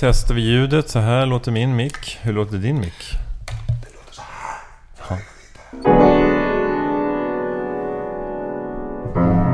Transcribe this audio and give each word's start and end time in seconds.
Testar 0.00 0.34
vi 0.34 0.40
ljudet. 0.40 0.88
Så 0.88 0.98
här 0.98 1.26
låter 1.26 1.52
min 1.52 1.76
mick. 1.76 2.18
Hur 2.22 2.32
låter 2.32 2.56
din 2.58 2.80
mick? 2.80 3.12
Fyra 9.14 9.49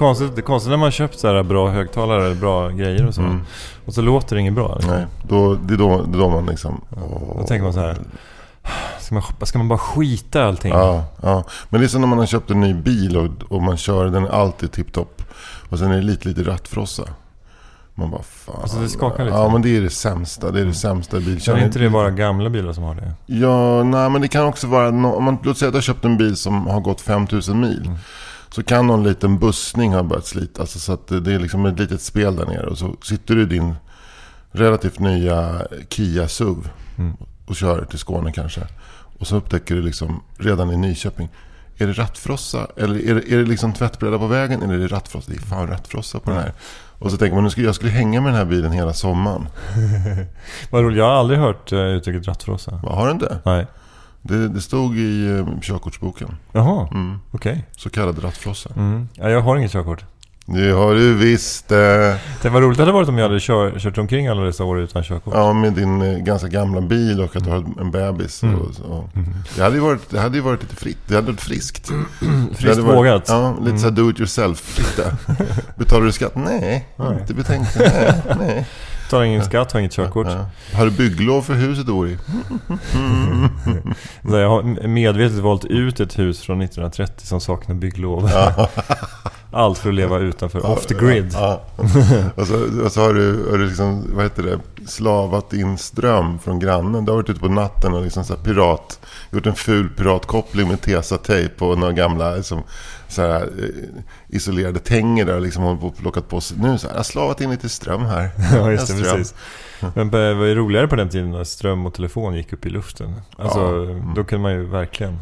konstigt, 0.00 0.34
det 0.34 0.40
är 0.40 0.42
konstigt 0.42 0.70
när 0.70 0.76
man 0.76 0.86
har 0.86 0.90
köpt 0.90 1.18
så 1.18 1.28
här 1.28 1.42
bra 1.42 1.70
högtalare 1.70 2.26
eller 2.26 2.34
bra 2.34 2.68
grejer 2.68 3.06
och 3.06 3.14
så. 3.14 3.38
Och 3.84 3.94
så 3.94 4.02
låter 4.02 4.36
det 4.36 4.40
inget 4.40 4.54
bra. 4.54 4.74
Liksom. 4.74 4.94
Nej, 4.94 5.06
då, 5.28 5.54
det, 5.54 5.74
är 5.74 5.78
då, 5.78 6.02
det 6.02 6.18
är 6.18 6.20
då 6.20 6.28
man 6.28 6.46
liksom... 6.46 6.80
Då 7.38 7.44
tänker 7.46 7.64
man 7.64 7.72
så 7.72 7.80
här. 7.80 7.98
Ska 9.00 9.14
man, 9.14 9.22
ska 9.42 9.58
man 9.58 9.68
bara 9.68 9.78
skita 9.78 10.38
i 10.38 10.42
allting? 10.42 10.72
Ja, 10.72 11.04
ja. 11.22 11.44
Men 11.68 11.80
det 11.80 11.86
är 11.86 11.88
som 11.88 12.00
när 12.00 12.08
man 12.08 12.18
har 12.18 12.26
köpt 12.26 12.50
en 12.50 12.60
ny 12.60 12.74
bil 12.74 13.16
och, 13.16 13.52
och 13.52 13.62
man 13.62 13.76
kör 13.76 14.06
den 14.06 14.24
är 14.24 14.30
alltid 14.30 14.72
tipptopp. 14.72 15.22
Och 15.68 15.78
sen 15.78 15.90
är 15.90 15.96
det 15.96 16.02
lite, 16.02 16.28
lite 16.28 16.42
rattfrossa. 16.42 17.02
Man 17.94 18.10
bara 18.10 18.22
fan. 18.22 18.56
Alltså, 18.62 18.78
det 18.78 18.88
skakar 18.88 19.24
lite. 19.24 19.36
Ja, 19.36 19.48
men 19.48 19.62
det 19.62 19.76
är 19.76 19.80
det 19.80 19.90
sämsta. 19.90 20.50
Det 20.50 20.60
är 20.60 20.64
det 20.64 20.74
sämsta 20.74 21.16
i 21.16 21.20
Är 21.20 21.24
bilkörning. 21.24 21.64
inte 21.64 21.78
det 21.78 21.90
bara 21.90 22.10
gamla 22.10 22.50
bilar 22.50 22.72
som 22.72 22.84
har 22.84 22.94
det? 22.94 23.12
Ja, 23.26 23.82
nej 23.82 24.10
men 24.10 24.20
det 24.20 24.28
kan 24.28 24.46
också 24.46 24.66
vara... 24.66 24.88
Om 24.88 25.24
man, 25.24 25.38
låt 25.42 25.58
säga 25.58 25.68
att 25.68 25.72
du 25.72 25.76
har 25.76 25.82
köpt 25.82 26.04
en 26.04 26.16
bil 26.16 26.36
som 26.36 26.66
har 26.66 26.80
gått 26.80 27.00
5000 27.00 27.60
mil. 27.60 27.82
Mm. 27.86 27.98
Så 28.50 28.62
kan 28.62 28.86
någon 28.86 29.04
liten 29.04 29.38
bussning 29.38 29.94
ha 29.94 30.02
börjat 30.02 30.26
slita. 30.26 30.60
Alltså, 30.60 30.78
så 30.78 30.92
att 30.92 31.08
det 31.08 31.34
är 31.34 31.38
liksom 31.38 31.66
ett 31.66 31.78
litet 31.78 32.00
spel 32.00 32.36
där 32.36 32.46
nere. 32.46 32.66
Och 32.66 32.78
så 32.78 32.96
sitter 33.02 33.34
du 33.34 33.42
i 33.42 33.46
din 33.46 33.74
relativt 34.52 34.98
nya 34.98 35.62
Kia 35.88 36.28
SUV. 36.28 36.68
Mm. 36.98 37.16
Och 37.46 37.56
kör 37.56 37.84
till 37.84 37.98
Skåne 37.98 38.32
kanske. 38.32 38.60
Och 39.18 39.26
så 39.26 39.36
upptäcker 39.36 39.74
du 39.74 39.82
liksom 39.82 40.22
redan 40.38 40.70
i 40.70 40.76
Nyköping. 40.76 41.28
Är 41.76 41.86
det 41.86 41.92
rattfrossa? 41.92 42.66
Eller 42.76 43.08
är 43.08 43.14
det, 43.14 43.32
är 43.32 43.38
det 43.38 43.44
liksom 43.44 43.72
tvättbräda 43.72 44.18
på 44.18 44.26
vägen? 44.26 44.62
Eller 44.62 44.74
är 44.74 44.78
det 44.78 44.86
rattfrossa? 44.86 45.32
Det 45.32 45.36
är 45.36 45.40
fan 45.40 45.68
rattfrossa 45.68 46.20
på 46.20 46.30
den 46.30 46.40
här. 46.40 46.52
Och 46.98 47.10
så 47.10 47.16
tänker 47.16 47.34
man, 47.34 47.44
nu 47.44 47.50
ska, 47.50 47.60
jag 47.60 47.74
skulle 47.74 47.90
hänga 47.90 48.20
med 48.20 48.32
den 48.32 48.38
här 48.38 48.44
bilen 48.44 48.72
hela 48.72 48.92
sommaren. 48.92 49.48
Vad 50.70 50.82
roligt, 50.82 50.98
jag 50.98 51.04
har 51.04 51.12
aldrig 51.12 51.38
hört 51.38 51.72
uh, 51.72 51.78
uttrycket 51.78 52.28
rattfrossa. 52.28 52.80
Har 52.84 53.06
du 53.06 53.12
inte? 53.12 53.38
Nej. 53.44 53.66
Det, 54.22 54.48
det 54.48 54.60
stod 54.60 54.96
i 54.98 55.26
uh, 55.28 55.60
körkortsboken. 55.60 56.28
Jaha, 56.52 56.88
okej. 57.30 57.64
Så 57.76 57.90
kallad 57.90 58.24
rattfrossa. 58.24 58.70
Mm. 58.76 59.08
Ja, 59.14 59.28
jag 59.30 59.40
har 59.40 59.56
inget 59.56 59.72
körkort. 59.72 60.04
Det 60.46 60.70
har 60.72 60.94
du 60.94 61.14
visst. 61.14 61.72
eh, 61.72 61.78
Det 62.42 62.48
var 62.48 62.60
roligt 62.60 62.76
det 62.78 62.82
hade 62.82 62.92
varit 62.92 63.08
om 63.08 63.18
jag 63.18 63.28
hade 63.28 63.40
kör, 63.40 63.78
kört 63.78 63.98
omkring 63.98 64.26
alla 64.28 64.40
dessa 64.42 64.64
år 64.64 64.80
utan 64.80 65.02
körkort. 65.02 65.34
Ja, 65.34 65.52
med 65.52 65.72
din 65.72 66.02
eh, 66.02 66.18
ganska 66.18 66.48
gamla 66.48 66.80
bil 66.80 67.20
och 67.20 67.36
att 67.36 67.44
du 67.44 67.50
har 67.50 67.64
en 67.80 67.90
bebis. 67.90 68.42
Mm. 68.42 68.54
Och, 68.60 68.74
så. 68.74 69.10
Det, 69.56 69.62
hade 69.62 69.74
ju 69.76 69.80
varit, 69.82 70.10
det 70.10 70.20
hade 70.20 70.36
ju 70.36 70.42
varit 70.42 70.62
lite 70.62 70.76
fritt. 70.76 70.98
Det 71.06 71.14
hade 71.14 71.26
varit 71.26 71.40
friskt. 71.40 71.88
Det 72.20 72.54
Friskt 72.56 72.78
varit, 72.78 72.96
vågat. 72.98 73.24
Ja, 73.28 73.56
lite 73.60 73.78
så 73.78 73.84
här 73.84 73.90
do 73.90 74.10
it 74.10 74.18
yourself. 74.20 74.80
Betalar 75.76 76.06
du 76.06 76.12
skatt? 76.12 76.32
Nej, 76.34 76.88
inte 77.20 77.34
betänkt. 77.34 77.76
Nej, 77.78 78.12
nej. 78.38 78.66
Tar 79.10 79.22
ingen 79.22 79.44
skatt, 79.44 79.72
har 79.72 79.80
inget 79.80 79.92
körkort. 79.92 80.26
Har 80.74 80.84
du 80.84 80.90
bygglov 80.90 81.42
för 81.42 81.54
huset 81.54 81.86
du 81.86 81.92
bor 81.92 82.08
i? 82.08 82.18
Jag 84.22 84.48
har 84.48 84.86
medvetet 84.88 85.38
valt 85.38 85.64
ut 85.64 86.00
ett 86.00 86.18
hus 86.18 86.42
från 86.42 86.62
1930 86.62 87.26
som 87.26 87.40
saknar 87.40 87.74
bygglov. 87.74 88.30
Allt 89.52 89.78
för 89.78 89.88
att 89.88 89.94
leva 89.94 90.18
utanför, 90.18 90.66
off 90.66 90.86
the 90.86 90.94
grid. 90.94 91.36
Och, 92.34 92.46
så, 92.46 92.84
och 92.84 92.92
så 92.92 93.00
har 93.00 93.14
du, 93.14 93.50
har 93.50 93.58
du 93.58 93.66
liksom, 93.66 94.04
vad 94.14 94.24
heter 94.24 94.42
det, 94.42 94.60
slavat 94.86 95.52
in 95.52 95.78
ström 95.78 96.38
från 96.38 96.58
grannen. 96.58 97.04
Du 97.04 97.12
har 97.12 97.16
varit 97.16 97.30
ute 97.30 97.40
på 97.40 97.48
natten 97.48 97.94
och 97.94 98.02
liksom 98.02 98.24
så 98.24 98.34
pirat, 98.34 99.00
gjort 99.30 99.46
en 99.46 99.54
ful 99.54 99.88
piratkoppling 99.88 100.68
med 100.68 100.80
tesatejp 100.80 101.64
och 101.64 101.78
några 101.78 101.92
gamla 101.92 102.34
liksom, 102.34 102.62
så 103.10 103.22
här, 103.22 103.42
eh, 103.42 104.02
isolerade 104.28 104.78
tänger 104.78 105.24
där 105.24 105.34
och 105.34 105.42
liksom 105.42 105.62
håller 105.62 105.80
på 105.80 105.86
och 105.86 105.96
plockat 105.96 106.28
på 106.28 106.40
sig. 106.40 106.56
Nu 106.60 106.78
så 106.78 106.86
här, 106.86 106.94
jag 106.94 106.98
har 106.98 107.04
slavat 107.04 107.40
in 107.40 107.50
lite 107.50 107.68
ström 107.68 108.04
här. 108.04 108.30
Ja, 108.56 108.70
just 108.70 108.88
det, 108.88 109.02
precis. 109.02 109.34
Men 109.80 110.06
eh, 110.06 110.10
det 110.10 110.34
var 110.34 110.44
ju 110.44 110.54
roligare 110.54 110.88
på 110.88 110.96
den 110.96 111.08
tiden 111.08 111.30
när 111.30 111.44
ström 111.44 111.86
och 111.86 111.94
telefon 111.94 112.34
gick 112.34 112.52
upp 112.52 112.66
i 112.66 112.70
luften. 112.70 113.20
Alltså, 113.36 113.86
då 114.16 114.24
kunde 114.24 114.42
man 114.42 114.52
ju 114.52 114.66
verkligen... 114.66 115.18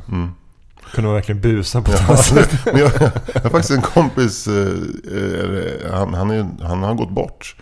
Kunde 0.94 1.08
man 1.08 1.14
verkligen 1.14 1.40
busa 1.40 1.82
på 1.82 1.92
Ja, 1.92 1.98
ja. 2.08 2.42
men 2.64 2.76
jag, 2.76 2.90
jag 3.34 3.42
har 3.42 3.50
faktiskt 3.50 3.70
en 3.70 3.82
kompis, 3.82 4.48
eh, 4.48 4.54
eh, 4.54 5.92
han, 5.92 6.14
han, 6.14 6.30
är, 6.30 6.46
han 6.62 6.82
har 6.82 6.94
gått 6.94 7.10
bort. 7.10 7.56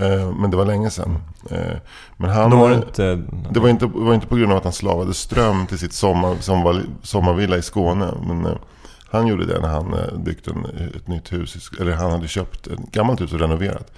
Eh, 0.00 0.32
men 0.32 0.50
det 0.50 0.56
var 0.56 0.64
länge 0.64 0.90
sedan. 0.90 1.18
Eh, 1.50 1.76
men 2.16 2.30
han, 2.30 2.50
Då 2.50 2.56
var 2.56 2.70
det 2.70 2.76
inte... 2.76 3.22
Det 3.50 3.60
var 3.60 3.68
inte, 3.68 3.86
det 3.86 4.04
var 4.04 4.14
inte 4.14 4.26
på 4.26 4.36
grund 4.36 4.52
av 4.52 4.58
att 4.58 4.64
han 4.64 4.72
slavade 4.72 5.14
ström 5.14 5.66
till 5.66 5.78
sitt 5.78 5.92
sommar, 5.92 6.36
sommar, 6.40 6.82
sommarvilla 7.02 7.56
i 7.56 7.62
Skåne. 7.62 8.14
Men 8.26 8.46
eh, 8.46 8.52
han 9.10 9.26
gjorde 9.26 9.46
det 9.46 9.60
när 9.60 9.68
han 9.68 9.94
eh, 9.94 10.18
byggt 10.18 10.48
en, 10.48 10.64
ett 10.96 11.08
nytt 11.08 11.32
hus. 11.32 11.70
Eller 11.80 11.92
han 11.92 12.10
hade 12.10 12.28
köpt 12.28 12.66
ett 12.66 12.92
gammalt 12.92 13.20
hus 13.20 13.32
och 13.32 13.40
renoverat. 13.40 13.92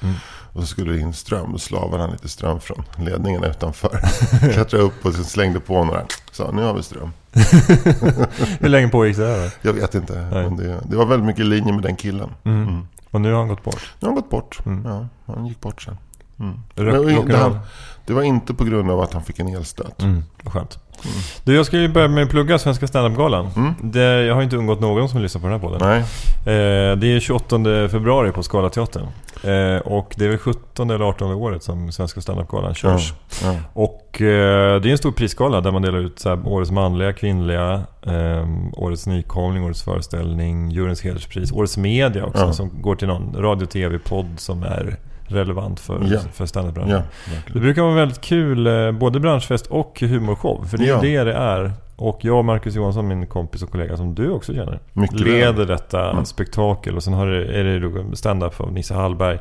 Och 0.52 0.60
så 0.60 0.66
skulle 0.66 0.92
det 0.92 1.00
in 1.00 1.12
ström. 1.12 1.52
Då 1.52 1.58
slavade 1.58 2.02
han 2.02 2.12
lite 2.12 2.28
ström 2.28 2.60
från 2.60 2.84
ledningen 2.98 3.44
utanför. 3.44 4.00
Klättrade 4.52 4.84
upp 4.84 5.06
och 5.06 5.14
sen 5.14 5.24
slängde 5.24 5.60
på 5.60 5.84
några. 5.84 6.02
Sa 6.32 6.50
nu 6.50 6.62
har 6.62 6.74
vi 6.74 6.82
ström. 6.82 7.12
Hur 8.60 8.68
länge 8.68 8.88
pågick 8.88 9.16
det 9.16 9.26
där 9.26 9.44
då? 9.44 9.50
Jag 9.62 9.72
vet 9.72 9.94
inte. 9.94 10.28
Men 10.32 10.56
det, 10.56 10.80
det 10.90 10.96
var 10.96 11.06
väldigt 11.06 11.26
mycket 11.26 11.40
i 11.40 11.44
linje 11.44 11.72
med 11.72 11.82
den 11.82 11.96
killen. 11.96 12.30
Mm. 12.44 12.86
Och 13.10 13.20
nu 13.20 13.32
har 13.32 13.38
han 13.38 13.48
gått 13.48 13.64
bort. 13.64 13.92
Nu 14.00 14.06
har 14.06 14.08
han 14.08 14.14
gått 14.14 14.30
bort. 14.30 14.58
Ja, 14.84 15.08
han 15.26 15.46
gick 15.46 15.60
bort 15.60 15.82
sen. 15.82 15.96
Men 16.74 17.26
det, 17.26 17.36
han, 17.36 17.58
det 18.06 18.12
var 18.12 18.22
inte 18.22 18.54
på 18.54 18.64
grund 18.64 18.90
av 18.90 19.00
att 19.00 19.12
han 19.12 19.22
fick 19.22 19.38
en 19.38 19.48
elstöt. 19.48 20.02
Mm, 20.02 20.24
vad 20.42 20.52
skönt. 21.02 21.42
Du, 21.44 21.54
jag 21.54 21.66
ska 21.66 21.76
ju 21.78 21.88
börja 21.88 22.08
med 22.08 22.24
att 22.24 22.30
plugga 22.30 22.58
Svenska 22.58 22.86
standupgalan. 22.86 23.74
Det, 23.82 24.00
jag 24.00 24.34
har 24.34 24.42
inte 24.42 24.56
undgått 24.56 24.80
någon 24.80 25.08
som 25.08 25.22
lyssnar 25.22 25.40
på 25.40 25.46
den 25.46 25.60
här 25.60 25.68
podden. 25.68 25.88
Nej. 25.88 26.00
Eh, 26.00 26.96
det 26.96 27.06
är 27.06 27.20
28 27.20 27.88
februari 27.88 28.32
på 28.32 28.42
Scalateatern. 28.42 29.06
Eh, 29.42 29.76
och 29.76 30.14
det 30.16 30.24
är 30.24 30.28
väl 30.28 30.38
17 30.38 30.90
eller 30.90 31.04
18 31.04 31.32
året 31.32 31.62
som 31.62 31.92
Svenska 31.92 32.20
standupgalan 32.20 32.74
körs. 32.74 33.14
Ja. 33.42 33.54
Och 33.72 34.22
eh, 34.22 34.80
det 34.80 34.88
är 34.88 34.92
en 34.92 34.98
stor 34.98 35.12
prisgala 35.12 35.60
där 35.60 35.70
man 35.70 35.82
delar 35.82 35.98
ut 35.98 36.24
här, 36.24 36.48
årets 36.48 36.70
manliga, 36.70 37.12
kvinnliga, 37.12 37.82
eh, 38.02 38.48
årets 38.72 39.06
nykomling, 39.06 39.64
årets 39.64 39.82
föreställning, 39.82 40.70
juryns 40.70 41.02
hederspris, 41.02 41.52
årets 41.52 41.76
media 41.76 42.24
också 42.24 42.52
som 42.52 42.82
går 42.82 42.96
till 42.96 43.08
någon 43.08 43.36
radio, 43.36 43.66
tv, 43.66 43.98
podd 43.98 44.34
som 44.36 44.62
är 44.62 44.96
relevant 45.30 45.80
för, 45.80 46.06
Ja. 46.12 46.20
för 46.32 46.46
standupbranschen. 46.46 47.02
Ja, 47.26 47.32
Det 47.52 47.60
brukar 47.60 47.82
vara 47.82 47.94
väldigt 47.94 48.20
kul, 48.20 48.66
eh, 48.66 48.92
både 48.92 49.20
branschfest 49.20 49.66
och 49.66 50.00
humorshow. 50.00 50.64
För 50.64 50.78
det 50.78 50.84
är 50.84 50.88
Ja. 50.88 51.00
det 51.00 51.24
det 51.24 51.32
är. 51.34 51.72
Och 51.96 52.18
jag 52.22 52.38
och 52.38 52.44
Marcus 52.44 52.74
Johansson, 52.74 53.08
min 53.08 53.26
kompis 53.26 53.62
och 53.62 53.70
kollega 53.70 53.96
som 53.96 54.14
du 54.14 54.30
också 54.30 54.54
känner, 54.54 54.80
Mycket 54.92 55.20
leder 55.20 55.66
detta 55.66 56.10
Mm. 56.10 56.24
spektakel. 56.24 56.96
Och 56.96 57.02
sen 57.02 57.12
har 57.12 57.26
det, 57.26 57.44
är 57.60 57.64
det 57.64 58.16
stand-up 58.16 58.60
av 58.60 58.72
Nisse 58.72 58.94
Hallberg, 58.94 59.38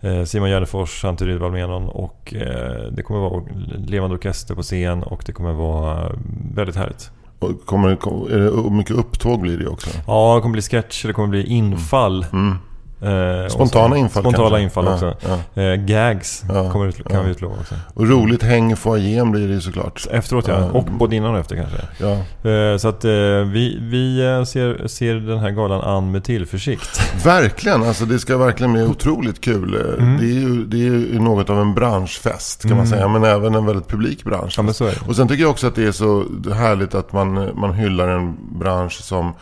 eh, 0.00 0.24
Simon 0.24 0.48
Gärdenfors, 0.48 1.04
Ante 1.04 1.24
Rydwall 1.24 1.52
Menon 1.52 1.88
och 1.88 2.34
eh, 2.34 2.82
det 2.92 3.02
kommer 3.02 3.20
vara 3.20 3.42
levande 3.86 4.16
orkester 4.16 4.54
på 4.54 4.62
scen 4.62 5.02
och 5.02 5.22
det 5.26 5.32
kommer 5.32 5.52
vara 5.52 6.12
väldigt 6.54 6.76
härligt. 6.76 7.10
Och 7.38 7.66
kommer, 7.66 7.88
är 7.88 8.38
det 8.64 8.70
mycket 8.70 8.96
upptåg 8.96 9.40
blir 9.40 9.58
det 9.58 9.66
också? 9.68 9.90
Ja, 10.06 10.34
det 10.36 10.40
kommer 10.42 10.52
bli 10.52 10.62
sketcher, 10.62 11.06
det 11.06 11.12
kommer 11.12 11.28
bli 11.28 11.46
infall. 11.46 12.26
Mm. 12.32 12.54
Eh, 13.02 13.48
Spontana 13.48 13.96
infall 13.96 14.22
Spontana 14.22 14.48
kanske. 14.48 14.60
infall 14.62 14.84
Ja, 14.86 14.92
också. 14.94 15.16
ja. 15.54 15.62
Eh, 15.62 15.74
gags 15.76 16.44
Ja, 16.48 16.86
ut, 16.86 16.96
kan 17.08 17.16
ja. 17.16 17.22
vi 17.22 17.30
utlova 17.30 17.54
också. 17.60 17.74
Och 17.94 18.08
roligt 18.08 18.42
häng 18.42 18.72
i 18.72 18.76
foajén 18.76 19.30
blir 19.30 19.48
det 19.48 19.54
ju 19.54 19.60
såklart. 19.60 20.06
Efteråt 20.10 20.48
ja, 20.48 20.58
Ja. 20.60 20.66
och 20.78 20.84
både 20.84 21.16
innan 21.16 21.34
och 21.34 21.40
efter 21.40 21.56
kanske. 21.56 21.78
Ja. 21.98 22.50
Eh, 22.50 22.76
Så 22.78 22.88
att 22.88 23.04
vi, 23.52 23.78
vi 23.80 24.16
ser, 24.46 24.86
ser 24.86 25.14
den 25.14 25.38
här 25.38 25.50
galan 25.50 25.80
an 25.80 26.10
med 26.10 26.24
tillförsikt. 26.24 27.00
Verkligen, 27.24 27.82
alltså 27.82 28.04
det 28.04 28.18
ska 28.18 28.36
verkligen 28.38 28.72
bli 28.72 28.82
otroligt 28.82 29.40
kul. 29.40 29.74
Mm. 29.98 30.16
Det, 30.18 30.24
är 30.24 30.40
ju, 30.40 30.64
det 30.64 30.76
är 30.76 30.80
ju 31.12 31.18
något 31.20 31.50
av 31.50 31.60
en 31.60 31.74
branschfest 31.74 32.68
kan 32.68 32.76
man 32.76 32.86
säga. 32.86 33.08
Men 33.08 33.24
även 33.24 33.54
en 33.54 33.66
väldigt 33.66 33.88
publik 33.88 34.24
bransch. 34.24 34.54
Ja. 34.80 34.90
Och 35.08 35.16
sen 35.16 35.28
tycker 35.28 35.42
jag 35.42 35.50
också 35.50 35.66
att 35.66 35.74
det 35.74 35.84
är 35.84 35.92
så 35.92 36.24
härligt 36.54 36.94
att 36.94 37.12
man, 37.12 37.50
man 37.54 37.74
hyllar 37.74 38.08
en 38.08 38.36
bransch 38.58 38.92
som, 39.02 39.32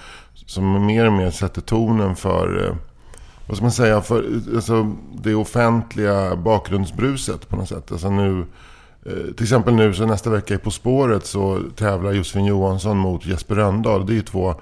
som 0.47 0.87
mer 0.87 1.07
och 1.07 1.13
mer 1.13 1.31
sätter 1.31 1.61
tonen 1.61 2.17
för, 2.17 2.75
vad 3.47 3.57
ska 3.57 3.65
man 3.65 3.73
säga, 3.73 4.01
för 4.01 4.41
alltså, 4.55 4.93
det 5.23 5.35
offentliga 5.35 6.37
bakgrundsbruset 6.37 7.49
på 7.49 7.57
något 7.57 7.69
sätt. 7.69 7.93
Alltså 7.93 8.11
nu, 8.11 8.47
eh, 9.07 9.35
till 9.35 9.43
exempel 9.43 9.75
nu 9.75 9.95
så 9.95 10.07
nästa 10.07 10.31
vecka 10.31 10.55
i 10.55 10.59
På 10.59 10.71
spåret 10.71 11.27
så 11.27 11.61
tävlar 11.77 12.13
Josefin 12.13 12.45
Johansson 12.45 12.97
mot 12.97 13.27
Jesper 13.27 13.55
Rönndahl. 13.55 14.07
Det 14.07 14.13
är 14.13 14.15
ju 14.15 14.23
två 14.23 14.55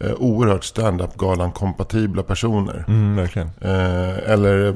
eh, 0.00 0.12
oerhört 0.18 0.64
stand-up-galan 0.64 1.52
kompatibla 1.52 2.22
personer. 2.22 2.84
Mm, 2.88 3.16
verkligen. 3.16 3.50
Eh, 3.60 4.30
eller, 4.32 4.68
eh, 4.68 4.74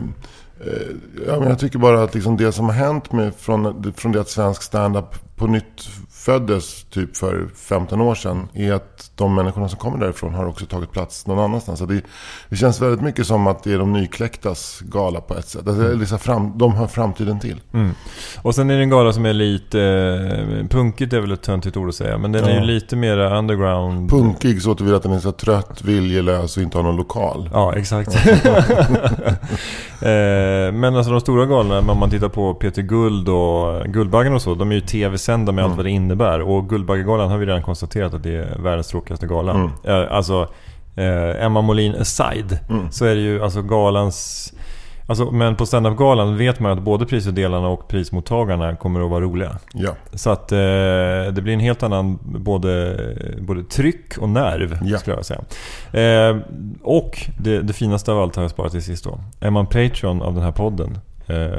ja, 1.27 1.39
men 1.39 1.49
jag 1.49 1.59
tycker 1.59 1.79
bara 1.79 2.03
att 2.03 2.15
liksom 2.15 2.37
det 2.37 2.53
som 2.53 2.65
har 2.65 2.73
hänt 2.73 3.13
med, 3.13 3.35
från, 3.35 3.93
från 3.97 4.13
det 4.13 4.21
att 4.21 4.29
svensk 4.29 4.63
stand-up 4.63 5.37
på 5.37 5.47
nytt 5.47 5.89
föddes 6.11 6.85
typ 6.85 7.17
för 7.17 7.49
15 7.55 8.01
år 8.01 8.15
sedan 8.15 8.49
är 8.55 8.73
att 8.73 9.06
de 9.17 9.35
människorna 9.35 9.69
som 9.69 9.79
kommer 9.79 9.99
därifrån 9.99 10.35
har 10.35 10.47
också 10.47 10.67
tagit 10.67 10.91
plats 10.93 11.27
någon 11.27 11.39
annanstans. 11.39 11.79
Så 11.79 11.87
det, 11.87 12.01
det 12.49 12.57
känns 12.57 12.83
väldigt 12.83 13.01
mycket 13.01 13.27
som 13.27 13.47
att 13.47 13.63
det 13.65 13.73
är 13.73 13.79
de 13.79 13.93
nykläcktas 13.93 14.81
gala 14.85 15.21
på 15.21 15.35
ett 15.35 15.49
sätt. 15.49 15.69
Alltså, 15.69 15.85
Mm. 15.85 15.99
liksom 16.01 16.19
fram, 16.19 16.53
de 16.59 16.73
hör 16.75 16.87
framtiden 16.87 17.41
till. 17.41 17.61
Och 18.43 18.55
sen 18.55 18.71
är 18.71 18.77
det 18.77 18.83
en 18.83 18.91
gala 18.91 19.13
som 19.13 19.27
är 19.27 19.33
lite... 19.33 19.81
Eh, 19.81 20.67
punkigt 20.69 21.13
är 21.13 21.21
väl 21.21 21.33
ett 21.33 21.43
töntigt 21.43 21.77
ord 21.77 21.89
att 21.89 21.95
säga. 21.95 22.19
Men 22.19 22.33
den 22.33 22.45
är 22.45 22.49
Ja. 22.51 22.55
ju 22.61 22.67
lite 22.67 22.97
mer 22.97 23.19
underground. 23.19 24.11
Punkig 24.11 24.63
så 24.63 24.75
tillvida 24.75 24.97
att 24.97 25.03
den 25.03 25.13
är 25.13 25.19
så 25.19 25.33
trött, 25.33 25.83
viljelös 25.85 26.57
och 26.57 26.63
inte 26.63 26.79
har 26.79 26.83
någon 26.83 26.97
lokal. 26.97 27.51
Ja, 27.53 27.75
exakt. 27.77 28.17
Eh, 30.01 30.73
Men 30.73 30.97
alltså 30.97 31.11
de 31.11 31.21
stora 31.21 31.47
galorna, 31.47 31.93
om 31.93 31.99
man 31.99 32.11
tittar 32.11 32.29
på 32.29 32.55
Peter 32.55 32.83
Guld 32.83 33.29
och 33.29 33.85
Guldbaggen 33.85 34.35
och 34.35 34.43
så, 34.43 34.55
de 34.55 34.71
är 34.71 34.75
ju 34.75 34.81
tv-sända 34.81 35.53
med 35.53 35.65
allt 35.65 35.77
vad 35.77 35.85
det 35.85 35.91
innebär. 35.91 36.41
Och 36.41 36.69
Guldbaggegalan 36.69 37.31
har 37.31 37.39
vi 37.39 37.47
redan 37.47 37.63
konstaterat 37.63 38.15
att 38.15 38.23
det 38.23 38.35
är 38.37 38.59
världens 38.59 38.87
tråkigaste 38.89 39.06
gala. 39.27 39.53
Mm. 39.55 39.71
Eh, 39.85 40.13
Alltså, 40.17 40.49
eh, 40.97 41.45
Emma 41.45 41.61
Molin 41.61 41.95
aside, 41.95 42.59
så 42.91 43.05
är 43.05 43.15
det 43.15 43.21
ju 43.21 43.43
alltså 43.43 43.63
galans... 43.63 44.53
Alltså, 45.09 45.31
men 45.31 45.57
på 45.57 45.67
standup-galan 45.67 46.37
vet 46.37 46.61
man 46.61 46.73
att 46.73 46.83
både 46.85 47.07
prisutdelarna 47.07 47.69
och 47.69 47.89
prismottagarna 47.89 48.77
kommer 48.77 49.05
att 49.05 49.11
vara 49.11 49.21
roliga. 49.25 49.59
Ja, 49.75 49.91
Så 50.15 50.31
att 50.31 50.53
eh, 50.53 50.59
det 51.33 51.41
blir 51.43 51.53
en 51.53 51.61
helt 51.61 51.83
annan 51.83 52.19
både, 52.23 52.97
både 53.41 53.63
tryck 53.65 54.19
och 54.19 54.29
nerv, 54.29 54.79
Ja. 54.83 54.99
skulle 54.99 55.17
jag 55.17 55.25
säga. 55.25 55.41
Eh, 56.31 56.37
och 56.83 57.19
det, 57.39 57.63
det 57.63 57.73
finaste 57.73 58.13
av 58.13 58.19
allt 58.23 58.37
har 58.37 58.43
jag 58.43 58.51
sparat 58.51 58.73
till 58.73 58.83
sist 58.83 59.05
då. 59.05 59.19
Är 59.41 59.51
man 59.51 59.67
Patreon 59.67 60.23
av 60.23 60.35
den 60.35 60.43
här 60.43 60.53
podden 60.53 60.99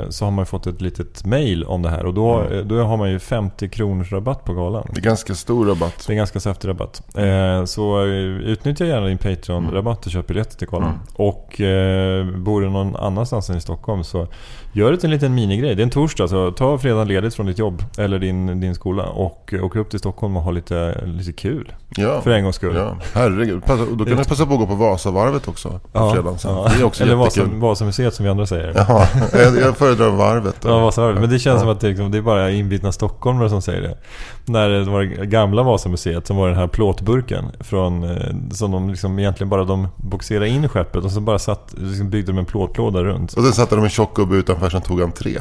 så 0.09 0.25
har 0.25 0.31
man 0.31 0.45
fått 0.45 0.67
ett 0.67 0.81
litet 0.81 1.25
mail 1.25 1.63
om 1.63 1.81
det 1.81 1.89
här. 1.89 2.05
Och 2.05 2.13
då, 2.13 2.35
Mm. 2.39 2.53
eh, 2.59 2.65
då 2.65 2.83
har 2.83 2.97
man 2.97 3.11
ju 3.11 3.19
50 3.19 3.69
kronors 3.69 4.11
rabatt 4.11 4.43
på 4.45 4.53
galan. 4.53 4.87
det 4.93 4.99
är 4.99 5.03
ganska 5.03 5.35
stor 5.35 5.65
rabatt. 5.65 6.03
Det 6.07 6.13
är 6.13 6.17
ganska 6.17 6.39
saftig 6.39 6.67
rabatt. 6.67 7.01
Eh, 7.17 7.65
så 7.65 7.99
eh, 8.01 8.07
utnyttja 8.51 8.85
gärna 8.85 9.07
din 9.07 9.17
Patreon-rabatt 9.17 10.05
och 10.05 10.11
köp 10.11 10.27
biljetter 10.27 10.57
till 10.57 10.67
galan. 10.67 10.89
Mm. 10.89 10.99
Och 11.15 11.61
eh, 11.61 12.25
bor 12.37 12.61
du 12.61 12.69
någon 12.69 12.95
annanstans 12.95 13.49
än 13.49 13.57
i 13.57 13.61
Stockholm 13.61 14.03
så 14.03 14.27
gör 14.77 14.91
det 14.91 14.97
till 14.97 15.05
en 15.05 15.11
liten 15.13 15.35
minigrej. 15.35 15.75
Det 15.75 15.81
är 15.81 15.83
en 15.83 15.89
torsdag 15.89 16.27
så 16.27 16.51
ta 16.51 16.77
fredagen 16.77 17.07
ledigt 17.07 17.35
från 17.35 17.45
ditt 17.45 17.59
jobb 17.59 17.83
eller 17.97 18.19
din, 18.19 18.59
din 18.59 18.75
skola 18.75 19.03
och 19.03 19.53
åk 19.61 19.75
upp 19.75 19.89
till 19.89 19.99
Stockholm 19.99 20.37
och 20.37 20.43
ha 20.43 20.51
lite, 20.51 21.01
lite 21.05 21.33
kul. 21.33 21.71
Ja. 21.97 22.21
För 22.21 22.31
en 22.31 22.43
gångs 22.43 22.55
skull. 22.55 22.75
Ja, 22.75 22.97
herregud. 23.13 23.65
Passa, 23.65 23.85
då 23.97 24.05
kan 24.05 24.17
du 24.17 24.23
passa 24.23 24.45
på 24.45 24.53
att 24.53 24.59
gå 24.59 24.67
på 24.67 24.75
Vasavarvet 24.75 25.47
också 25.47 25.69
på 25.69 25.79
Ja, 25.93 26.13
fredagen 26.13 26.37
sen. 26.39 26.51
ja. 26.51 26.67
Det 26.75 26.81
är 26.81 26.85
också 26.85 27.03
Eller. 27.03 27.15
Vasa, 27.15 27.41
Vasamuseet 27.53 28.13
som 28.13 28.23
vi 28.25 28.29
andra 28.31 28.45
säger. 28.45 28.67
Jag, 29.33 29.57
jag 29.57 29.77
föredrar 29.77 30.09
varvet. 30.09 30.55
Då. 30.61 30.69
Ja, 30.69 30.79
Vasavarvet. 30.79 31.21
Men 31.21 31.29
det 31.29 31.39
känns 31.39 31.55
Ja. 31.55 31.59
som 31.59 31.69
att 31.69 31.79
det, 31.79 31.87
liksom, 31.87 32.11
det 32.11 32.17
är 32.17 32.21
bara 32.21 32.51
inbitna 32.51 32.91
stockholmare 32.91 33.49
som 33.49 33.61
säger 33.61 33.81
det. 33.81 33.97
När 34.45 34.69
det 34.69 34.83
var 34.83 35.01
det 35.03 35.25
gamla 35.25 35.63
Vasamuseet 35.63 36.27
som 36.27 36.37
var 36.37 36.47
den 36.47 36.57
här 36.57 36.67
plåtburken 36.67 37.45
från, 37.59 38.03
eh, 38.03 38.17
som 38.51 38.71
de 38.71 38.89
liksom 38.89 39.19
egentligen 39.19 39.49
bara 39.49 39.63
de 39.63 39.87
boxerade 39.97 40.49
in 40.49 40.69
skeppet 40.69 41.03
och 41.03 41.11
så 41.11 41.19
bara 41.21 41.39
satt, 41.39 41.73
liksom 41.77 42.09
byggde 42.09 42.31
de 42.31 42.37
en 42.37 42.45
plåtlåda 42.45 43.03
runt. 43.03 43.33
Och 43.33 43.43
sen 43.43 43.53
satte 43.53 43.75
de 43.75 43.83
en 43.83 43.89
tjock 43.89 44.15
gubbe 44.15 44.35
utanför 44.35 44.66
som 44.69 44.81
tog 44.81 45.01
entré. 45.01 45.39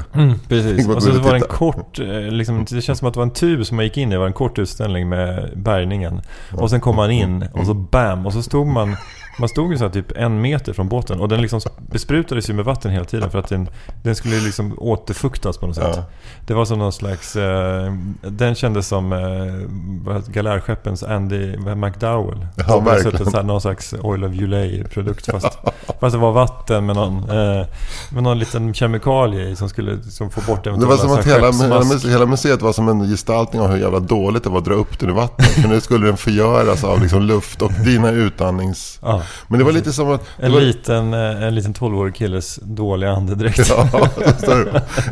Precis. 0.49 0.77
Tänk 0.77 0.89
vad 0.89 0.97
Och 0.97 1.03
så 1.03 1.09
gulligt 1.09 1.25
var 1.25 1.33
det 1.33 1.39
en 1.39 1.49
kort, 1.49 1.99
eh, 1.99 2.07
liksom, 2.07 2.65
det 2.71 2.83
känns 2.83 2.99
som 2.99 3.09
att 3.09 3.15
det 3.15 3.21
var 3.21 3.27
en 3.27 3.31
tub 3.31 3.67
som 3.67 3.77
man 3.77 3.85
gick 3.85 3.97
in 3.97 4.09
i. 4.09 4.13
Det 4.13 4.19
var 4.19 4.27
en 4.27 4.33
kort 4.33 4.59
utställning 4.59 5.09
med 5.09 5.53
bärgningen. 5.57 6.21
Och 6.53 6.71
sen 6.71 6.81
kom 6.81 6.97
man 6.97 7.11
in 7.11 7.45
och 7.53 7.67
så 7.67 7.75
bam! 7.75 8.27
Och 8.27 8.33
så 8.33 8.43
stod 8.43 8.67
man 8.67 8.97
man 9.39 9.49
stod 9.49 9.73
ju 9.73 9.79
så 9.79 9.89
typ 9.89 10.13
en 10.17 10.41
meter 10.41 10.73
från 10.73 10.89
båten 10.89 11.21
och 11.21 11.29
den 11.29 11.43
liksom 11.43 11.61
besprutades 11.79 12.51
ju 12.51 12.55
med 12.55 12.65
vatten 12.65 12.91
hela 12.91 13.05
tiden 13.05 13.31
för 13.31 13.39
att 13.39 13.49
den, 13.49 13.69
den 14.03 14.17
skulle 14.17 14.41
liksom 14.41 14.79
återfuktas 14.79 15.59
på 15.59 15.67
något 15.67 15.77
sätt. 15.77 15.95
Ja. 15.97 16.05
Det 16.47 16.55
var 16.55 16.65
som 16.65 16.79
någon 16.79 16.93
slags... 16.93 17.37
Eh, 17.37 17.95
den 18.23 18.55
kändes 18.55 18.89
som 18.89 19.13
eh, 19.13 20.19
galärskeppens 20.29 21.03
Andy 21.03 21.57
McDowell. 21.57 22.47
Ja, 22.57 22.81
verkligen. 22.81 23.13
suttit 23.13 23.31
så 23.31 23.37
här, 23.37 23.45
någon 23.45 23.61
slags 23.61 23.93
Oil 23.93 24.25
of 24.25 24.33
Ulay-produkt 24.33 25.27
fast, 25.27 25.59
fast 26.01 26.13
det 26.13 26.19
var 26.19 26.33
vatten 26.33 26.87
med 26.87 26.97
någon, 26.97 27.31
eh, 27.31 27.67
med 28.11 28.23
någon 28.23 28.39
liten 28.39 28.73
kemikalie 29.07 29.49
i 29.49 29.57
som 29.57 29.69
skulle 29.69 30.03
som 30.03 30.31
få 30.31 30.41
bort 30.41 30.65
Det 30.65 30.71
var 30.71 30.77
eventuella 30.77 30.99
som 30.99 31.13
att 31.13 31.27
hela, 31.27 31.85
hela, 31.85 32.13
hela 32.13 32.27
museet 32.27 32.63
var 32.63 32.73
som 32.73 32.89
en 32.89 33.09
gestaltning 33.11 33.63
av 33.63 33.69
hur 33.71 33.79
jävla 33.79 34.01
dåligt 34.01 34.45
det 34.45 34.51
var 34.51 34.59
att 34.59 34.65
dra 34.65 34.75
upp 34.75 34.99
den 34.99 35.11
i 35.11 35.13
vattnet. 35.13 35.49
För 35.49 35.69
nu 35.69 35.81
skulle 35.81 36.07
den 36.07 36.17
förgöras 36.17 36.85
av 36.85 37.03
liksom 37.03 37.23
luft 37.23 37.63
och 37.63 37.73
dina 37.85 38.11
utandnings... 38.11 38.99
Ja. 39.03 39.23
Men 39.49 39.59
det 39.59 39.65
var 39.65 39.73
lite 39.73 39.93
som 39.93 40.11
att... 40.11 40.23
En 40.39 40.53
var, 40.53 40.61
liten, 40.61 41.15
eh, 41.15 41.43
en 41.43 41.55
liten 41.55 41.75
12-årig 41.75 42.15
killes 42.15 42.59
dåliga 42.63 43.11
andedräkt. 43.11 43.69
Ja? 43.69 44.09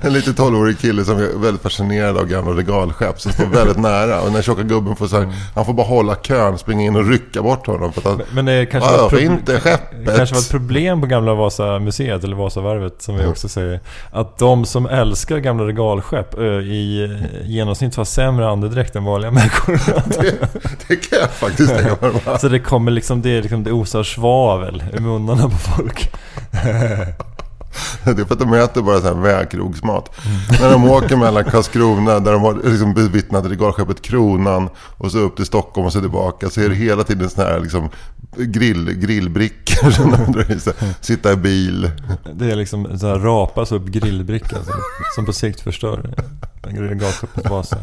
En 0.02 0.12
liten 0.12 0.34
12-årig 0.34 0.78
kille 0.78 1.04
som 1.04 1.18
är 1.18 1.40
väldigt 1.42 1.62
fascinerad 1.62 2.18
av 2.18 2.26
gamla 2.26 2.52
regalskepp 2.52 3.20
som 3.20 3.32
står 3.32 3.46
väldigt 3.46 3.78
nära. 3.78 4.20
Och 4.20 4.32
den 4.32 4.42
tjocka 4.42 4.62
gubben 4.62 4.96
får 4.96 5.06
så 5.06 5.16
här, 5.16 5.32
han 5.54 5.64
får 5.64 5.72
bara 5.72 5.86
hålla 5.86 6.14
kön, 6.14 6.58
springa 6.58 6.82
in 6.84 6.96
och 6.96 7.08
rycka 7.08 7.42
bort 7.42 7.66
honom. 7.66 7.92
För 7.92 8.00
att 8.00 8.06
han, 8.06 8.22
Men 8.32 8.44
det 8.44 8.66
kanske, 8.66 8.90
var 8.90 9.14
ett 9.14 9.20
inte 9.20 9.60
skeppet. 9.60 10.16
kanske 10.16 10.34
var 10.34 10.42
ett 10.42 10.50
problem 10.50 11.00
på 11.00 11.06
gamla 11.06 11.34
Vasamuseet, 11.34 12.24
eller 12.24 12.36
Vasavarvet 12.36 13.02
som 13.02 13.16
vi 13.16 13.26
också 13.26 13.48
säger. 13.48 13.80
Att 14.10 14.38
de 14.38 14.64
som 14.64 14.86
älskar 14.86 15.38
gamla 15.38 15.66
regalskepp 15.66 16.34
i 16.34 17.10
genomsnitt 17.44 17.96
har 17.96 18.04
sämre 18.04 18.48
andedräkt 18.48 18.96
än 18.96 19.04
vanliga 19.04 19.30
människor. 19.30 19.80
det, 20.22 20.48
det 20.88 20.96
kan 20.96 21.18
jag 21.18 21.30
faktiskt 21.30 21.76
tänka 21.76 21.96
mig. 22.00 22.38
Så 22.40 22.48
det 22.48 22.58
kommer 22.58 22.90
liksom, 22.90 23.22
det, 23.22 23.40
liksom, 23.40 23.64
det 23.64 23.72
osar 23.72 24.02
svavel 24.02 24.84
i 24.96 25.00
munnarna 25.00 25.42
på 25.42 25.56
folk. 25.56 26.12
Det 28.04 28.10
är 28.10 28.24
för 28.24 28.34
att 28.34 28.38
de 28.38 28.54
äter 28.54 28.82
bara 28.82 29.00
så 29.00 29.06
här 29.06 29.14
vägkrogsmat. 29.14 30.16
När 30.60 30.70
de 30.70 30.90
åker 30.90 31.16
mellan 31.16 31.44
Karlskrona, 31.44 32.20
där 32.20 32.32
de 32.32 32.42
har 32.42 32.54
liksom 32.54 32.94
bevittnat 32.94 33.46
regalskeppet 33.46 34.02
Kronan, 34.02 34.68
och 34.98 35.12
så 35.12 35.18
upp 35.18 35.36
till 35.36 35.46
Stockholm 35.46 35.86
och 35.86 35.92
så 35.92 36.00
tillbaka, 36.00 36.50
så 36.50 36.60
är 36.60 36.68
det 36.68 36.74
hela 36.74 37.04
tiden 37.04 37.30
sådana 37.30 37.50
här 37.50 37.60
liksom 37.60 37.90
grill, 38.36 38.92
grillbrickor 38.92 39.90
som 39.90 40.10
de 40.26 40.32
drar 40.32 40.52
i 40.52 40.60
sig. 40.60 40.72
Sitta 41.00 41.32
i 41.32 41.36
bil. 41.36 41.90
Det 42.34 42.50
är 42.50 42.56
liksom 42.56 42.98
så 42.98 43.06
här 43.06 43.18
rapas 43.18 43.72
upp 43.72 43.86
grillbrickor 43.86 44.58
som, 44.64 44.74
som 45.14 45.26
på 45.26 45.32
sikt 45.32 45.60
förstör 45.60 46.14
regalskeppet 46.62 47.50
Vasa. 47.50 47.76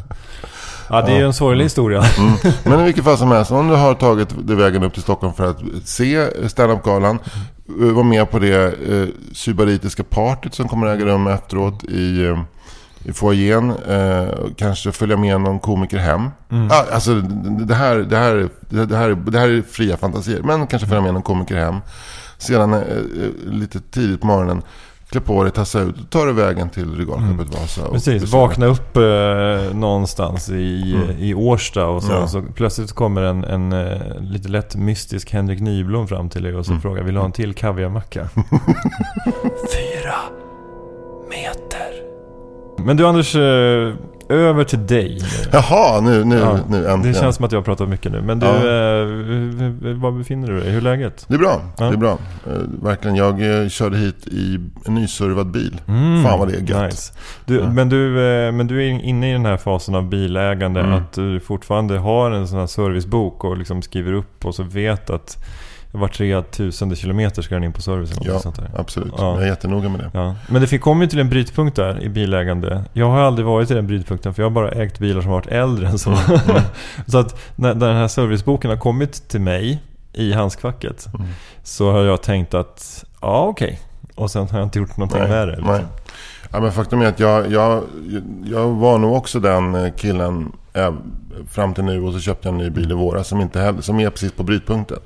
Ja, 0.91 1.01
det 1.01 1.12
är 1.12 1.17
ju 1.17 1.25
en 1.25 1.33
sorglig 1.33 1.65
historia. 1.65 2.03
Mm. 2.17 2.33
Men 2.63 2.79
i 2.79 2.83
vilket 2.83 3.03
fall 3.03 3.17
som 3.17 3.31
helst, 3.31 3.51
om 3.51 3.67
du 3.67 3.75
har 3.75 3.93
tagit 3.93 4.48
dig 4.48 4.55
vägen 4.55 4.83
upp 4.83 4.93
till 4.93 5.01
Stockholm 5.01 5.33
för 5.33 5.50
att 5.50 5.60
se 5.86 6.50
standup-galan, 6.50 7.19
eh, 7.81 7.86
var 7.86 8.03
med 8.03 8.31
på 8.31 8.39
det 8.39 8.65
eh, 8.65 9.07
sybaritiska 9.33 10.03
partyt 10.03 10.53
som 10.53 10.67
kommer 10.67 10.88
att 10.88 10.98
äga 10.98 11.05
rum 11.05 11.27
efteråt 11.27 11.83
i, 11.83 12.25
eh, 12.25 12.39
i 13.03 13.13
foajén. 13.13 13.74
Eh, 13.89 14.27
kanske 14.57 14.91
följa 14.91 15.17
med 15.17 15.41
någon 15.41 15.60
komiker 15.60 15.98
hem. 15.98 16.29
Ah, 16.71 16.83
alltså, 16.93 17.15
det, 17.65 17.75
här, 17.75 17.95
det, 17.95 18.17
här, 18.17 18.50
det, 18.69 18.86
det, 18.86 18.98
här, 18.98 19.10
det 19.10 19.39
här 19.39 19.50
är 19.50 19.62
fria 19.62 19.98
fantasier, 19.98 20.41
men 20.43 20.67
kanske 20.67 20.88
följa 20.88 21.01
med 21.01 21.13
någon 21.13 21.24
komiker 21.24 21.55
hem. 21.55 21.75
Sedan 22.38 22.74
eh, 22.74 22.79
eh, 22.79 23.51
lite 23.51 23.79
tidigt 23.79 24.21
på 24.21 24.27
morgonen, 24.27 24.62
klä 25.12 25.22
på 25.22 25.44
dig, 25.44 25.51
tassa 25.53 25.80
ut, 25.82 25.96
ta 26.10 26.25
dig 26.25 26.34
vägen 26.34 26.70
till 26.70 26.96
regalskeppet 26.96 27.60
Vasa. 27.62 27.86
och 27.86 27.94
Precis, 27.94 28.22
besöka- 28.22 28.38
vakna 28.38 28.65
upp 28.65 28.98
eh, 28.98 29.75
någonstans 29.77 30.50
i, 30.50 30.96
i 31.20 31.34
Årsta 31.34 31.86
och 31.88 32.03
sen 32.03 32.15
Ja. 32.15 32.27
så 32.27 32.41
plötsligt 32.56 32.91
kommer 32.91 33.22
en, 33.22 33.44
en 33.44 33.72
eh, 33.74 34.20
lite 34.22 34.50
lätt 34.50 34.75
mystisk 34.75 35.32
Henrik 35.32 35.60
Nyblom 35.60 36.08
fram 36.08 36.30
till 36.30 36.44
dig 36.44 36.56
och 36.56 36.65
så 36.65 36.75
frågar 36.75 37.03
vill 37.03 37.13
du 37.13 37.20
ha 37.20 37.25
en 37.25 37.32
till 37.32 37.53
kaviarmacka? 37.53 38.30
Fyra 39.74 40.15
meter. 41.30 41.91
Men 42.86 42.98
du 42.98 43.08
Anders, 43.08 43.36
eh, 43.36 43.94
över 44.31 44.63
till 44.63 44.88
dig. 44.88 45.21
Jaha, 45.51 46.01
nu, 46.01 46.23
nu, 46.23 46.35
Ja, 46.39 46.59
nu 46.69 46.77
äntligen. 46.77 47.01
Det 47.01 47.13
känns 47.19 47.35
som 47.35 47.45
att 47.45 47.51
jag 47.51 47.59
har 47.59 47.63
pratat 47.63 47.89
mycket 47.89 48.11
nu. 48.11 48.21
Men 48.21 48.39
du, 48.39 48.45
Ja. 48.45 48.55
eh, 48.55 49.95
var 49.95 50.11
befinner 50.11 50.47
du 50.47 50.59
dig? 50.59 50.69
Hur 50.69 50.77
är 50.77 50.81
läget? 50.81 51.25
Det 51.27 51.33
är 51.33 51.39
bra. 51.39 51.61
Ja. 51.77 51.85
Det 51.85 51.93
är 51.93 51.97
bra. 51.97 52.11
Eh, 52.47 52.51
verkligen. 52.83 53.15
Jag 53.15 53.61
eh, 53.63 53.67
körde 53.69 53.97
hit 53.97 54.27
i 54.27 54.59
en 54.85 54.95
nyservad 54.95 55.51
bil. 55.51 55.81
Mm, 55.88 56.23
Fan 56.23 56.39
vad 56.39 56.47
det 56.47 56.55
är 56.55 56.61
gött. 56.61 56.83
Nice. 56.85 57.13
Du, 57.45 57.55
Ja. 57.59 57.69
men, 57.69 57.89
du, 57.89 57.97
men 58.53 58.67
du 58.67 58.83
är 58.88 58.89
inne 59.03 59.29
i 59.29 59.33
den 59.33 59.45
här 59.45 59.57
fasen 59.57 59.95
av 59.95 60.09
bilägande 60.09 60.79
Mm. 60.79 60.93
att 60.93 61.13
du 61.13 61.39
fortfarande 61.39 61.97
har 61.97 62.31
en 62.31 62.47
sån 62.47 62.59
här 62.59 62.67
servicebok 62.67 63.43
och 63.43 63.57
liksom 63.57 63.81
skriver 63.81 64.13
upp 64.13 64.45
och 64.45 64.55
så 64.55 64.63
vet 64.63 65.09
att 65.09 65.43
var 65.91 66.07
3000 66.07 66.95
kilometer 66.95 67.41
ska 67.41 67.55
den 67.55 67.63
in 67.63 67.74
på 67.74 67.81
servicen. 67.81 68.17
Ja, 68.25 68.39
sånt 68.39 68.55
där. 68.55 68.69
absolut. 68.77 69.13
Ja. 69.17 69.33
Jag 69.33 69.43
är 69.43 69.48
jättenoga 69.48 69.89
med 69.89 70.00
det. 70.00 70.10
Ja. 70.13 70.36
Men 70.50 70.62
det 70.62 70.67
fick- 70.67 70.81
kom 70.81 71.01
ju 71.01 71.07
till 71.07 71.19
en 71.19 71.29
brytpunkt 71.29 71.75
där 71.75 72.01
i 72.03 72.10
bilägande. 72.10 72.83
Jag 72.93 73.10
har 73.10 73.19
aldrig 73.19 73.45
varit 73.45 73.71
i 73.71 73.74
den 73.74 73.88
brytpunkten 73.88 74.33
för 74.33 74.41
jag 74.43 74.50
har 74.50 74.53
bara 74.55 74.71
ägt 74.71 75.00
bilar 75.00 75.21
som 75.21 75.29
har 75.31 75.38
varit 75.38 75.48
äldre 75.48 75.88
än 75.88 76.00
så. 76.00 76.10
Mm. 76.10 76.39
så 77.07 77.17
att 77.17 77.39
när, 77.55 77.75
när 77.75 77.88
den 77.88 77.98
här 77.98 78.07
serviceboken 78.07 78.69
har 78.69 78.77
kommit 78.77 79.27
till 79.29 79.41
mig 79.41 79.79
i 80.13 80.33
handskfacket 80.33 81.07
Mm. 81.15 81.27
så 81.63 81.91
har 81.91 82.03
jag 82.03 82.21
tänkt 82.21 82.53
att 82.53 83.05
ja 83.21 83.41
okej. 83.45 83.79
Och 84.15 84.31
sen 84.31 84.48
har 84.50 84.57
jag 84.60 84.65
inte 84.65 84.79
gjort 84.79 84.98
någonting 84.98 85.19
Nej, 85.21 85.29
med 85.29 85.48
det. 85.48 85.55
Liksom. 85.55 85.71
nej. 85.74 85.81
Ja, 86.51 86.60
men 86.60 86.71
faktum 86.71 87.01
är 87.01 87.05
att 87.05 87.19
jag, 87.19 87.51
jag, 87.51 87.83
jag 88.43 88.67
var 88.67 88.98
nog 88.98 89.13
också 89.15 89.39
den 89.39 89.75
eh, 89.75 89.91
killen 89.98 90.51
eh, 90.74 90.93
fram 91.50 91.74
till 91.74 91.83
nu 91.83 92.03
och 92.03 92.13
så 92.13 92.19
köpte 92.19 92.48
jag 92.48 92.53
en 92.53 92.57
ny 92.57 92.69
bil 92.69 92.91
i 92.91 92.93
våras 92.93 93.27
som, 93.27 93.41
inte 93.41 93.60
heller, 93.60 93.81
som 93.81 94.00
är 94.00 94.10
precis 94.10 94.31
på 94.31 94.43
brytpunkten. 94.43 94.98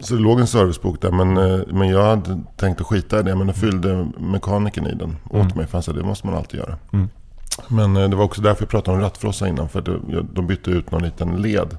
Så 0.00 0.14
det 0.14 0.20
låg 0.20 0.40
en 0.40 0.46
servicebok 0.46 1.00
där 1.00 1.10
men, 1.10 1.36
eh, 1.36 1.60
men 1.68 1.88
jag 1.88 2.04
hade 2.04 2.40
tänkt 2.56 2.80
att 2.80 2.86
skita 2.86 3.20
i 3.20 3.22
det. 3.22 3.34
Men 3.34 3.46
då 3.46 3.52
fyllde 3.52 4.06
mekanikern 4.18 4.86
i 4.86 4.94
den 4.94 5.16
åt 5.30 5.54
mig. 5.54 5.66
För 5.66 5.72
han 5.72 5.82
sa 5.82 5.92
det 5.92 6.02
måste 6.02 6.26
man 6.26 6.36
alltid 6.36 6.60
göra. 6.60 6.76
Mm. 6.92 7.08
Men 7.68 7.96
eh, 7.96 8.08
det 8.08 8.16
var 8.16 8.24
också 8.24 8.42
därför 8.42 8.62
jag 8.62 8.70
pratade 8.70 8.96
om 8.96 9.02
rattfrossa 9.02 9.48
innan. 9.48 9.68
För 9.68 9.80
det, 9.80 10.22
de 10.32 10.46
bytte 10.46 10.70
ut 10.70 10.90
någon 10.90 11.02
liten 11.02 11.42
led. 11.42 11.76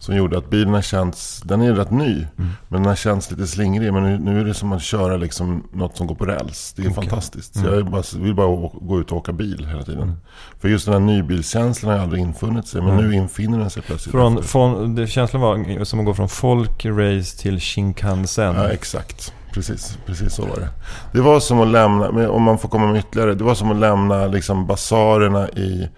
Som 0.00 0.16
gjorde 0.16 0.38
att 0.38 0.50
bilen 0.50 0.74
har 0.74 0.82
känts, 0.82 1.40
den 1.44 1.62
är 1.62 1.72
rätt 1.72 1.90
ny. 1.90 2.10
Mm. 2.12 2.26
Men 2.68 2.82
den 2.82 2.86
har 2.86 2.96
känts 2.96 3.30
lite 3.30 3.46
slingrig. 3.46 3.92
Men 3.92 4.02
nu, 4.02 4.18
nu 4.18 4.40
är 4.40 4.44
det 4.44 4.54
som 4.54 4.72
att 4.72 4.82
köra 4.82 5.16
liksom 5.16 5.68
något 5.72 5.96
som 5.96 6.06
går 6.06 6.14
på 6.14 6.26
räls. 6.26 6.72
Det 6.76 6.82
är 6.86 6.90
fantastiskt. 6.90 7.54
Så 7.58 7.66
jag 7.66 7.90
bara, 7.90 8.02
vill 8.16 8.34
bara 8.34 8.46
å- 8.46 8.78
gå 8.80 9.00
ut 9.00 9.10
och 9.12 9.18
åka 9.18 9.32
bil 9.32 9.66
hela 9.70 9.82
tiden. 9.82 10.02
Mm. 10.02 10.16
För 10.58 10.68
just 10.68 10.84
den 10.86 10.92
här 10.92 11.00
nybilskänslan 11.00 11.92
har 11.92 11.98
aldrig 12.02 12.22
infunnit 12.22 12.66
sig. 12.66 12.82
Men 12.82 12.96
nu 12.96 13.14
infinner 13.14 13.58
den 13.58 13.70
sig 13.70 13.82
plötsligt. 13.82 14.10
Från, 14.12 14.42
från, 14.42 14.94
det, 14.94 15.06
känslan 15.06 15.42
var 15.42 15.84
som 15.84 16.00
att 16.00 16.06
gå 16.06 16.14
från 16.14 16.28
folk 16.28 16.86
race 16.86 17.38
till 17.38 17.60
Shinkansen. 17.60 18.54
Ja, 18.54 18.68
exakt. 18.68 19.32
Precis, 19.52 19.98
precis 20.06 20.34
så 20.34 20.42
var 20.42 20.56
det. 20.56 20.68
Det 21.12 21.20
var 21.20 21.40
som 21.40 21.60
att 21.60 21.68
lämna, 21.68 22.30
om 22.30 22.42
man 22.42 22.58
får 22.58 22.68
komma 22.68 22.86
med 22.86 22.98
ytterligare. 22.98 23.34
Det 23.34 23.44
var 23.44 23.54
som 23.54 23.70
att 23.70 23.76
lämna 23.76 24.26
liksom 24.26 24.66
basarerna 24.66 25.48
i, 25.48 25.88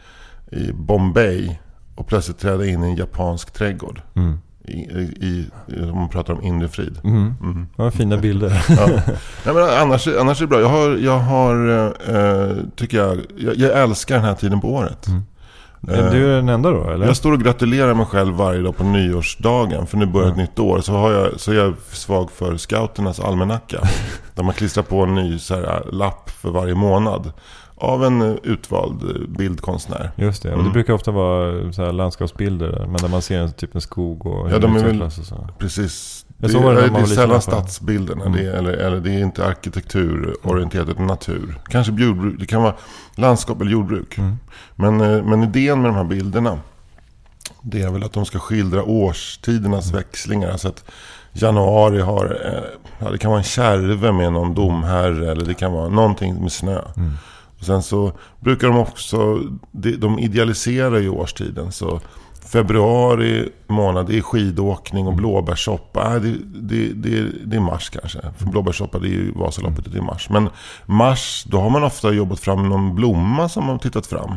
i 0.50 0.72
Bombay 0.72 1.58
och 1.94 2.06
plötsligt 2.06 2.38
träda 2.38 2.66
in 2.66 2.84
i 2.84 2.86
en 2.86 2.96
japansk 2.96 3.52
trädgård. 3.52 4.02
Mm. 4.14 4.38
I, 4.64 4.72
i, 4.72 5.46
i, 5.68 5.82
om 5.82 5.98
man 5.98 6.08
pratar 6.08 6.34
om 6.34 6.42
inre 6.42 6.68
frid. 6.68 6.98
Mm. 7.04 7.66
Ja, 7.76 7.90
fina 7.90 8.16
bilder. 8.16 8.64
Ja. 8.68 8.86
Nej, 9.44 9.54
men 9.54 9.64
annars, 9.80 10.08
annars 10.08 10.40
är 10.40 10.44
det 10.44 10.48
bra. 10.48 10.60
Jag 10.60 10.68
har, 10.68 10.96
jag 10.96 11.18
har 11.18 11.68
eh, 12.08 12.56
tycker 12.76 12.98
jag, 12.98 13.18
jag, 13.36 13.56
jag 13.56 13.82
älskar 13.82 14.14
den 14.14 14.24
här 14.24 14.34
tiden 14.34 14.60
på 14.60 14.68
året. 14.68 15.08
Är 15.88 16.10
du 16.10 16.26
den 16.26 16.48
enda 16.48 16.70
då 16.70 16.90
eller? 16.90 17.06
Jag 17.06 17.16
står 17.16 17.32
och 17.32 17.40
gratulerar 17.40 17.94
mig 17.94 18.06
själv 18.06 18.34
varje 18.34 18.62
dag 18.62 18.76
på 18.76 18.84
nyårsdagen. 18.84 19.86
För 19.86 19.96
nu 19.96 20.06
börjar 20.06 20.30
ett 20.30 20.36
nytt 20.36 20.58
år. 20.58 20.80
Så, 20.80 20.92
har 20.92 21.12
jag, 21.12 21.40
så 21.40 21.52
är 21.52 21.56
jag 21.56 21.74
svag 21.92 22.30
för 22.30 22.56
scouternas 22.56 23.20
almanacka. 23.20 23.80
där 24.34 24.42
man 24.42 24.54
klistrar 24.54 24.82
på 24.82 25.02
en 25.02 25.14
ny 25.14 25.38
så 25.38 25.54
här, 25.54 25.92
lapp 25.92 26.30
för 26.30 26.50
varje 26.50 26.74
månad. 26.74 27.32
Av 27.82 28.04
en 28.04 28.22
eh, 28.22 28.36
utvald 28.42 29.02
eh, 29.02 29.28
bildkonstnär. 29.28 30.10
Just 30.16 30.42
det, 30.42 30.48
och 30.48 30.54
Mm. 30.54 30.66
det 30.66 30.72
brukar 30.72 30.92
ofta 30.92 31.10
vara 31.10 31.72
så 31.72 31.84
här 31.84 31.92
landskapsbilder 31.92 32.68
där, 32.72 32.86
men 32.86 32.96
där 32.96 33.08
man 33.08 33.22
ser 33.22 33.38
en, 33.40 33.52
typ 33.52 33.74
en 33.74 33.80
skog 33.80 34.26
och 34.26 34.50
Ja, 34.50 34.58
de 34.58 34.76
är 34.76 34.84
väl- 34.84 35.02
och 35.02 35.12
så. 35.12 35.48
Precis. 35.58 36.26
Det, 36.38 36.46
det 36.48 36.58
är- 36.58 36.90
det 36.90 37.00
är 37.00 37.06
sällan 37.06 37.42
stadsbilderna. 37.42 38.24
Mm. 38.24 38.38
Det 38.38 38.44
är, 38.46 38.52
eller, 38.52 38.72
eller 38.72 39.00
det 39.00 39.10
är 39.10 39.18
inte 39.18 39.46
arkitekturorienterat 39.46 40.88
utan 40.88 41.06
natur. 41.06 41.54
Kanske 41.68 41.92
jordbruk. 41.92 42.34
Det 42.40 42.46
kan 42.46 42.62
vara 42.62 42.74
landskap 43.14 43.60
eller 43.60 43.70
jordbruk. 43.70 44.18
Mm. 44.18 44.36
Men, 44.76 45.00
eh, 45.00 45.22
men 45.24 45.42
idén 45.42 45.80
med 45.82 45.90
de 45.90 45.94
här 45.96 46.04
bilderna. 46.04 46.58
Det 47.62 47.82
är 47.82 47.90
väl 47.90 48.04
att 48.04 48.12
de 48.12 48.24
ska 48.24 48.38
skildra 48.38 48.82
årstidernas 48.84 49.84
Mm. 49.90 49.96
växlingar. 49.98 50.50
Alltså 50.50 50.68
att 50.68 50.84
januari 51.32 52.00
har, 52.00 52.24
eh, 52.44 52.62
ja, 52.98 53.10
det 53.10 53.18
kan 53.18 53.30
vara 53.30 53.40
en 53.40 53.44
kärve 53.44 54.12
med 54.12 54.32
någon 54.32 54.54
domherre. 54.54 55.30
Eller 55.30 55.46
det 55.46 55.54
kan 55.54 55.72
vara 55.72 55.88
någonting 55.88 56.34
med 56.42 56.52
snö. 56.52 56.80
Mm. 56.96 57.12
Och 57.62 57.66
sen 57.66 57.82
så 57.82 58.12
brukar 58.40 58.68
de 58.68 58.78
också, 58.78 59.40
de, 59.72 60.18
idealiserar 60.18 60.98
ju 60.98 61.08
årstiden. 61.08 61.72
Så 61.72 62.00
februari 62.52 63.48
månad, 63.66 64.06
det 64.06 64.18
är 64.18 64.22
skidåkning 64.22 65.06
och 65.06 65.14
blåbärssoppa. 65.14 66.00
Ah, 66.00 66.18
det, 66.18 66.34
det, 66.54 66.92
det, 66.92 67.26
det 67.44 67.56
är 67.56 67.60
mars 67.60 67.90
kanske. 67.90 68.18
För 68.38 68.46
blåbärssoppa 68.46 68.98
det 68.98 69.08
är 69.08 69.10
ju 69.10 69.32
Vasaloppet, 69.32 69.92
det 69.92 69.98
är 69.98 70.02
mars. 70.02 70.30
Men 70.30 70.48
mars, 70.86 71.44
då 71.46 71.60
har 71.60 71.70
man 71.70 71.84
ofta 71.84 72.12
jobbat 72.12 72.40
fram 72.40 72.68
någon 72.68 72.94
blomma 72.94 73.48
som 73.48 73.64
man 73.64 73.72
har 73.72 73.78
tittat 73.78 74.06
fram. 74.06 74.36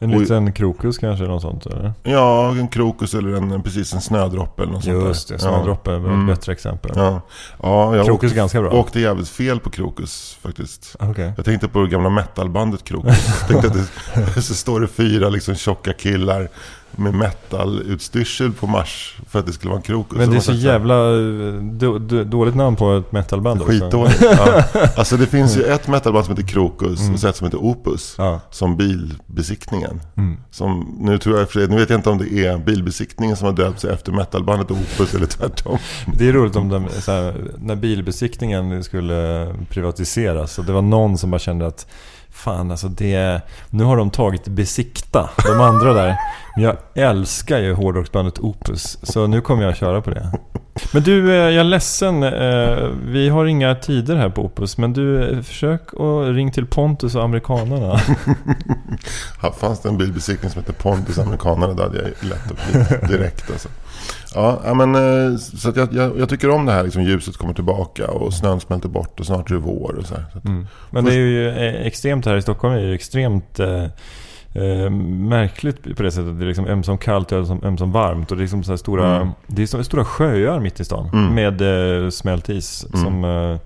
En 0.00 0.10
Oj. 0.14 0.18
liten 0.20 0.52
krokus 0.52 0.98
kanske, 0.98 1.24
något 1.24 1.42
sånt 1.42 1.66
eller? 1.66 1.92
Ja, 2.02 2.50
en 2.50 2.68
krokus 2.68 3.14
eller 3.14 3.28
en, 3.36 3.62
precis 3.62 3.92
en 3.94 4.00
snödroppe 4.00 4.62
eller 4.62 4.72
något 4.72 4.84
sånt 4.84 5.00
där. 5.00 5.06
Just 5.08 5.28
det, 5.28 5.38
snödroppe 5.38 5.90
är 5.92 5.96
Mm. 5.96 6.20
ett 6.28 6.36
bättre 6.36 6.52
exempel. 6.52 6.92
Ja, 6.94 7.20
ja 7.62 7.96
jag 7.96 8.06
Krokus 8.06 8.22
är 8.22 8.26
åkte, 8.32 8.36
ganska 8.36 8.60
bra. 8.60 8.70
åkte 8.70 9.00
jävligt 9.00 9.28
fel 9.28 9.60
på 9.60 9.70
krokus 9.70 10.38
faktiskt. 10.42 10.96
Okej. 11.00 11.32
Jag 11.36 11.44
tänkte 11.44 11.68
på 11.68 11.80
det 11.80 11.88
gamla 11.88 12.08
metalbandet 12.08 12.84
Krokus. 12.84 13.26
Jag 13.40 13.48
tänkte 13.48 13.66
att 13.68 14.34
det, 14.34 14.42
så 14.42 14.54
står 14.54 14.80
det 14.80 14.88
fyra 14.88 15.28
liksom 15.28 15.54
tjocka 15.54 15.92
killar 15.92 16.48
med 16.98 17.14
metalutstyrsel 17.14 18.52
på 18.52 18.66
mars 18.66 19.16
för 19.28 19.38
att 19.38 19.46
det 19.46 19.52
skulle 19.52 19.68
vara 19.70 19.78
en 19.78 19.82
krokus. 19.82 20.18
Men 20.18 20.30
det 20.30 20.36
är 20.36 20.38
Och 20.38 20.42
så 20.44 20.52
jävla 20.52 20.94
eh, 20.94 21.62
då- 21.62 21.98
då- 21.98 22.24
dåligt 22.24 22.54
namn 22.56 22.76
på 22.76 22.92
ett 22.96 23.12
metalband 23.12 23.60
också. 23.60 23.72
Skitdåligt. 23.72 24.22
Ja. 24.22 24.62
Alltså 24.96 25.16
det 25.16 25.26
finns 25.26 25.56
ju 25.56 25.62
ett 25.62 25.88
metalband 25.88 26.24
som 26.26 26.36
heter 26.36 26.48
Krokus 26.48 27.10
och 27.12 27.18
så 27.20 27.28
ett 27.28 27.36
som 27.36 27.44
heter 27.46 27.58
Opus. 27.58 28.14
Ja. 28.18 28.40
Som 28.50 28.76
bilbesiktningen. 28.76 30.00
Mm. 30.16 30.36
Som, 30.50 30.96
nu, 31.00 31.18
tror 31.18 31.36
jag, 31.36 31.44
och 31.44 31.50
för 31.52 31.66
nu 31.68 31.76
vet 31.76 31.90
jag 31.90 31.98
inte 31.98 32.10
om 32.10 32.18
det 32.18 32.46
är 32.46 32.58
bilbesiktningen 32.58 33.36
som 33.36 33.46
har 33.46 33.52
döpt 33.52 33.80
sig 33.80 33.90
efter 33.92 34.12
metalbandet 34.12 34.70
Opus 34.70 35.14
eller 35.14 35.26
tvärtom. 35.26 35.78
Det 36.14 36.28
är 36.28 36.32
roligt 36.32 36.56
om 36.56 36.68
de, 36.68 36.82
här, 37.06 37.34
när 37.58 37.76
bilbesiktningen 37.76 38.84
skulle 38.84 39.54
privatiseras 39.70 40.58
och 40.58 40.64
det 40.64 40.72
var 40.72 40.82
någon 40.82 41.18
som 41.18 41.30
bara 41.30 41.38
kände 41.38 41.66
att 41.66 41.86
Fan 42.38 42.70
alltså 42.70 42.88
det, 42.88 43.42
nu 43.70 43.84
har 43.84 43.96
de 43.96 44.10
tagit 44.10 44.48
besikta, 44.48 45.30
de 45.44 45.60
andra 45.60 45.92
där. 45.92 46.16
Men 46.56 46.64
jag 46.64 46.76
älskar 46.94 47.58
ju 47.58 47.74
hårdrocksbandet 47.74 48.38
Opus, 48.38 48.98
så 49.02 49.26
nu 49.26 49.40
kommer 49.40 49.62
jag 49.62 49.76
köra 49.76 50.00
på 50.00 50.10
det. 50.10 50.32
Men 50.92 51.02
du, 51.02 51.30
eh, 51.30 51.36
jag 51.36 51.54
är 51.54 51.64
ledsen. 51.64 52.22
eh, 52.22 52.88
Vi 53.04 53.28
har 53.28 53.46
inga 53.46 53.74
tider 53.74 54.16
här 54.16 54.28
på 54.28 54.44
Opus, 54.44 54.78
men 54.78 54.92
du, 54.92 55.30
eh, 55.30 55.40
försök 55.42 55.92
och 55.92 56.34
ring 56.34 56.52
till 56.52 56.66
Pontus 56.66 57.14
och 57.14 57.24
amerikanerna. 57.24 58.00
Ja, 59.42 59.52
Fanns 59.52 59.80
det 59.82 59.88
en 59.88 59.98
bilbesiktning 59.98 60.50
som 60.50 60.60
heter 60.62 60.72
Pontus 60.72 61.18
Amerikanerna, 61.18 61.72
då 61.72 61.82
hade 61.82 61.96
jag 61.98 62.06
lätt 62.30 62.50
upp 62.50 62.58
dit 62.72 63.08
direkt. 63.08 63.50
Alltså. 63.50 63.68
Ja, 64.34 64.74
men, 64.74 65.38
så 65.38 65.68
att 65.68 65.76
jag, 65.76 65.92
jag, 65.94 66.18
jag 66.18 66.28
tycker 66.28 66.50
om 66.50 66.66
det 66.66 66.72
här, 66.72 66.82
liksom, 66.84 67.02
ljuset 67.02 67.36
kommer 67.36 67.54
tillbaka 67.54 68.06
och 68.10 68.34
snön 68.34 68.60
smälter 68.60 68.88
bort 68.88 69.20
och 69.20 69.26
snart 69.26 69.50
är 69.50 69.54
det 69.54 69.60
vår. 69.60 69.94
Och 69.98 70.06
så. 70.06 70.14
Så 70.32 70.38
att, 70.38 70.44
Mm. 70.44 70.66
Men 70.90 71.04
det 71.04 71.12
är 71.12 71.16
ju 71.16 71.50
extremt 71.86 72.26
här 72.26 72.36
i 72.36 72.42
Stockholm 72.42 72.74
är 72.74 72.78
ju 72.80 72.94
extremt 72.94 73.60
eh, 73.60 73.84
eh, 74.58 74.90
märkligt 75.28 75.96
på 75.96 76.02
det 76.02 76.10
sättet. 76.10 76.38
Det 76.38 76.44
är 76.44 76.48
liksom 76.48 76.66
ömsom 76.66 76.98
kallt 76.98 77.32
och 77.32 77.38
ömsom, 77.38 77.60
ömsom 77.64 77.92
varmt. 77.92 78.30
Och 78.30 78.36
det 78.36 78.40
är 78.40 78.44
liksom 78.44 78.64
så 78.64 78.78
stora, 78.78 79.16
Mm. 79.16 79.28
det 79.46 79.62
är 79.62 79.66
så 79.66 79.84
stora 79.84 80.04
sjöar 80.04 80.60
mitt 80.60 80.80
i 80.80 80.84
stan. 80.84 81.08
Mm. 81.12 81.34
Med 81.34 81.60
eh, 82.04 82.10
smält 82.10 82.48
is. 82.48 82.86
Mm. 82.94 83.04
Som 83.04 83.24
eh, 83.24 83.58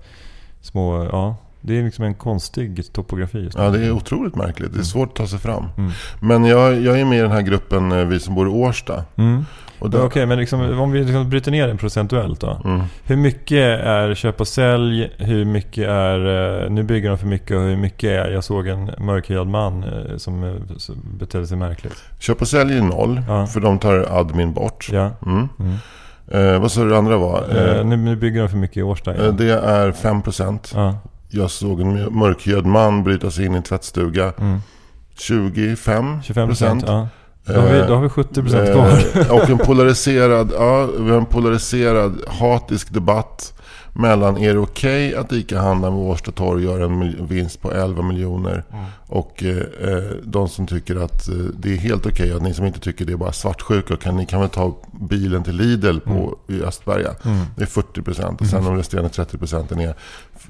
små, 0.61 1.03
ja. 1.11 1.35
Det 1.65 1.79
är 1.79 1.83
liksom 1.83 2.05
en 2.05 2.13
konstig 2.13 2.93
topografi 2.93 3.39
just 3.39 3.57
nu. 3.57 3.63
Ja, 3.63 3.69
det 3.69 3.85
är 3.85 3.91
otroligt 3.91 4.35
märkligt. 4.35 4.73
Det 4.73 4.79
är 4.79 4.83
svårt 4.83 5.09
att 5.09 5.15
ta 5.15 5.27
sig 5.27 5.39
fram. 5.39 5.65
Mm. 5.77 5.91
Men 6.21 6.45
jag, 6.45 6.81
jag 6.81 6.99
är 6.99 7.05
med 7.05 7.17
i 7.17 7.21
den 7.21 7.31
här 7.31 7.41
gruppen, 7.41 7.91
eh, 7.91 8.05
vi 8.05 8.19
som 8.19 8.35
bor 8.35 8.47
i 8.47 8.51
Årsta. 8.51 9.03
Mm. 9.83 9.93
Och 9.93 9.99
där, 9.99 10.05
Okej, 10.07 10.25
men 10.25 10.37
liksom, 10.39 10.79
om 10.79 10.91
vi 10.91 11.03
liksom 11.03 11.29
bryter 11.29 11.51
ner 11.51 11.67
den 11.67 11.77
procentuellt 11.77 12.39
då. 12.41 12.61
mm. 12.65 12.81
Hur 13.05 13.15
mycket 13.15 13.57
är 13.85 14.15
köp 14.15 14.41
och 14.41 14.47
sälj? 14.47 15.11
Hur 15.17 15.45
mycket 15.45 15.87
är... 15.89 16.63
eh, 16.63 16.69
Nu 16.69 16.83
bygger 16.83 17.09
de 17.09 17.17
för 17.17 17.27
mycket 17.27 17.57
och 17.57 17.63
hur 17.63 17.77
mycket 17.77 18.09
är... 18.09 18.31
Jag 18.31 18.43
såg 18.43 18.67
en 18.67 18.91
mörkhyad 18.99 19.47
man 19.47 19.83
eh, 19.83 20.17
som 20.17 20.43
eh, 20.43 20.53
betedde 21.19 21.47
sig 21.47 21.57
märkligt. 21.57 22.03
Köp 22.19 22.41
och 22.41 22.47
sälj 22.47 22.77
är 22.77 22.81
noll, 22.81 23.21
Ja. 23.27 23.47
för 23.47 23.59
de 23.59 23.79
tar 23.79 24.07
admin 24.19 24.53
bort. 24.53 24.89
Ja. 24.91 25.11
Mm. 25.25 25.49
Mm. 25.59 25.75
Eh, 26.55 26.61
vad 26.61 26.71
sa 26.71 26.83
du 26.83 26.89
det 26.89 26.97
andra 26.97 27.17
var? 27.17 27.43
Eh, 27.77 27.85
nu, 27.85 27.95
nu 27.97 28.15
bygger 28.15 28.41
de 28.41 28.49
för 28.49 28.57
mycket 28.57 28.77
i 28.77 28.83
Årsta. 28.83 29.13
eh, 29.15 29.33
det 29.33 29.49
är 29.53 29.91
5%. 29.91 30.71
Ja. 30.75 30.97
Jag 31.29 31.51
såg 31.51 31.81
en 31.81 32.17
mörkhyad 32.17 32.65
man 32.65 33.03
bryta 33.03 33.31
sig 33.31 33.45
in 33.45 33.53
i 33.53 33.57
en 33.57 33.63
tvättstuga. 33.63 34.33
Mm. 34.39 34.59
25 35.17 36.21
25 36.23 36.47
procent. 36.47 36.83
Ja. 36.87 37.07
Då, 37.45 37.53
har 37.53 37.67
vi, 37.73 37.79
då 37.87 37.95
har 37.95 38.01
vi 38.01 38.09
70 38.09 38.41
procent 38.41 38.69
Eh, 38.69 38.73
kvar. 38.73 39.31
och 39.43 39.49
en 39.49 39.57
polariserad, 39.57 40.51
ja, 40.59 40.87
vi 40.99 41.09
har 41.11 41.17
en 41.17 41.25
polariserad 41.25 42.13
hatisk 42.27 42.93
debatt 42.93 43.53
mellan 43.95 44.37
är 44.37 44.53
det 44.53 44.59
okej 44.59 45.15
att 45.15 45.31
ICA-handlaren 45.31 45.95
vid 45.95 46.03
Årsta 46.09 46.31
torg 46.31 46.63
gör 46.63 46.79
en 46.79 47.27
vinst 47.27 47.61
på 47.61 47.71
11 47.71 48.03
miljoner 48.03 48.63
Mm. 48.73 48.85
och 49.07 49.43
eh, 49.43 49.57
eh, 49.57 50.03
de 50.23 50.49
som 50.49 50.67
tycker 50.67 50.95
att 50.95 51.29
eh, 51.29 51.35
det 51.59 51.73
är 51.73 51.77
helt 51.77 52.05
okej 52.05 52.33
och 52.33 52.41
ni 52.41 52.53
som 52.53 52.65
inte 52.65 52.79
tycker 52.79 53.05
det 53.05 53.13
är 53.13 53.17
bara 53.17 53.31
svartsjuka 53.31 53.95
kan 53.95 54.15
ni 54.17 54.25
kan 54.25 54.39
väl 54.39 54.49
ta 54.49 54.75
bilen 55.09 55.43
till 55.43 55.55
Lidl 55.55 55.99
på, 55.99 56.37
i 56.47 56.61
Östberga. 56.63 57.11
Mm. 57.25 57.37
Det 57.55 57.61
är 57.61 57.65
40 57.67 58.01
procent 58.01 58.41
och 58.41 58.47
sen 58.47 58.63
de 58.63 58.77
resterande 58.77 59.09
30 59.09 59.37
procenten 59.37 59.79
är 59.79 59.95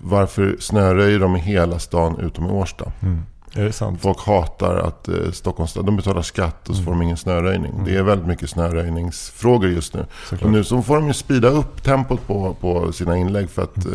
varför 0.04 0.56
snöröjer 0.60 1.20
de 1.20 1.36
i 1.36 1.40
hela 1.40 1.80
stan 1.80 2.20
utom 2.20 2.46
i 2.46 2.50
Årsta? 2.50 2.92
Mm. 3.02 3.22
Är 3.56 3.64
det 3.64 3.72
sant? 3.72 4.02
Folk 4.02 4.26
hatar 4.26 4.76
att 4.76 5.08
eh, 5.08 5.16
Stockholms 5.34 5.74
de 5.74 5.96
betalar 5.96 6.22
skatt 6.22 6.70
och 6.70 6.76
så 6.76 6.84
får 6.84 6.92
de 6.92 7.02
ingen 7.02 7.18
snöröjning. 7.18 7.72
Det 7.86 7.96
är 7.96 8.04
väldigt 8.04 8.28
mycket 8.28 8.50
snöröjningsfrågor 8.50 9.70
just 9.70 9.94
nu. 9.94 10.06
Såklart. 10.30 10.46
Och 10.46 10.52
nu 10.52 10.64
så 10.64 10.82
får 10.82 10.96
de 10.96 11.08
ju 11.08 11.14
speeda 11.14 11.48
upp 11.48 11.84
tempot 11.84 12.28
på, 12.28 12.56
på 12.62 12.92
sina 12.92 13.18
inlägg 13.18 13.50
för 13.50 13.62
att... 13.64 13.78
Eh, 13.78 13.92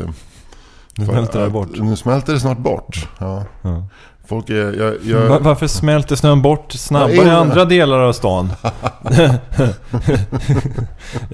Nu 0.99 1.07
smälter 1.07 1.41
det 1.41 1.51
bort. 1.51 1.69
Nu 1.75 1.97
smälter 1.97 2.33
det 2.33 2.41
snart 2.41 2.59
bort. 2.59 3.09
Ja. 3.19 3.45
Ja. 3.63 3.85
Folk 4.27 4.51
är... 4.51 4.55
Jag, 4.83 4.95
jag, 5.05 5.29
Va- 5.29 5.39
Varför 5.43 5.67
smälter 5.67 6.17
snön 6.17 6.43
bort 6.43 6.73
snabbare 6.73 7.13
Ja, 7.15 7.27
i 7.27 7.31
andra 7.31 7.65
delar 7.65 7.99
av 7.99 8.13
stan? 8.13 8.51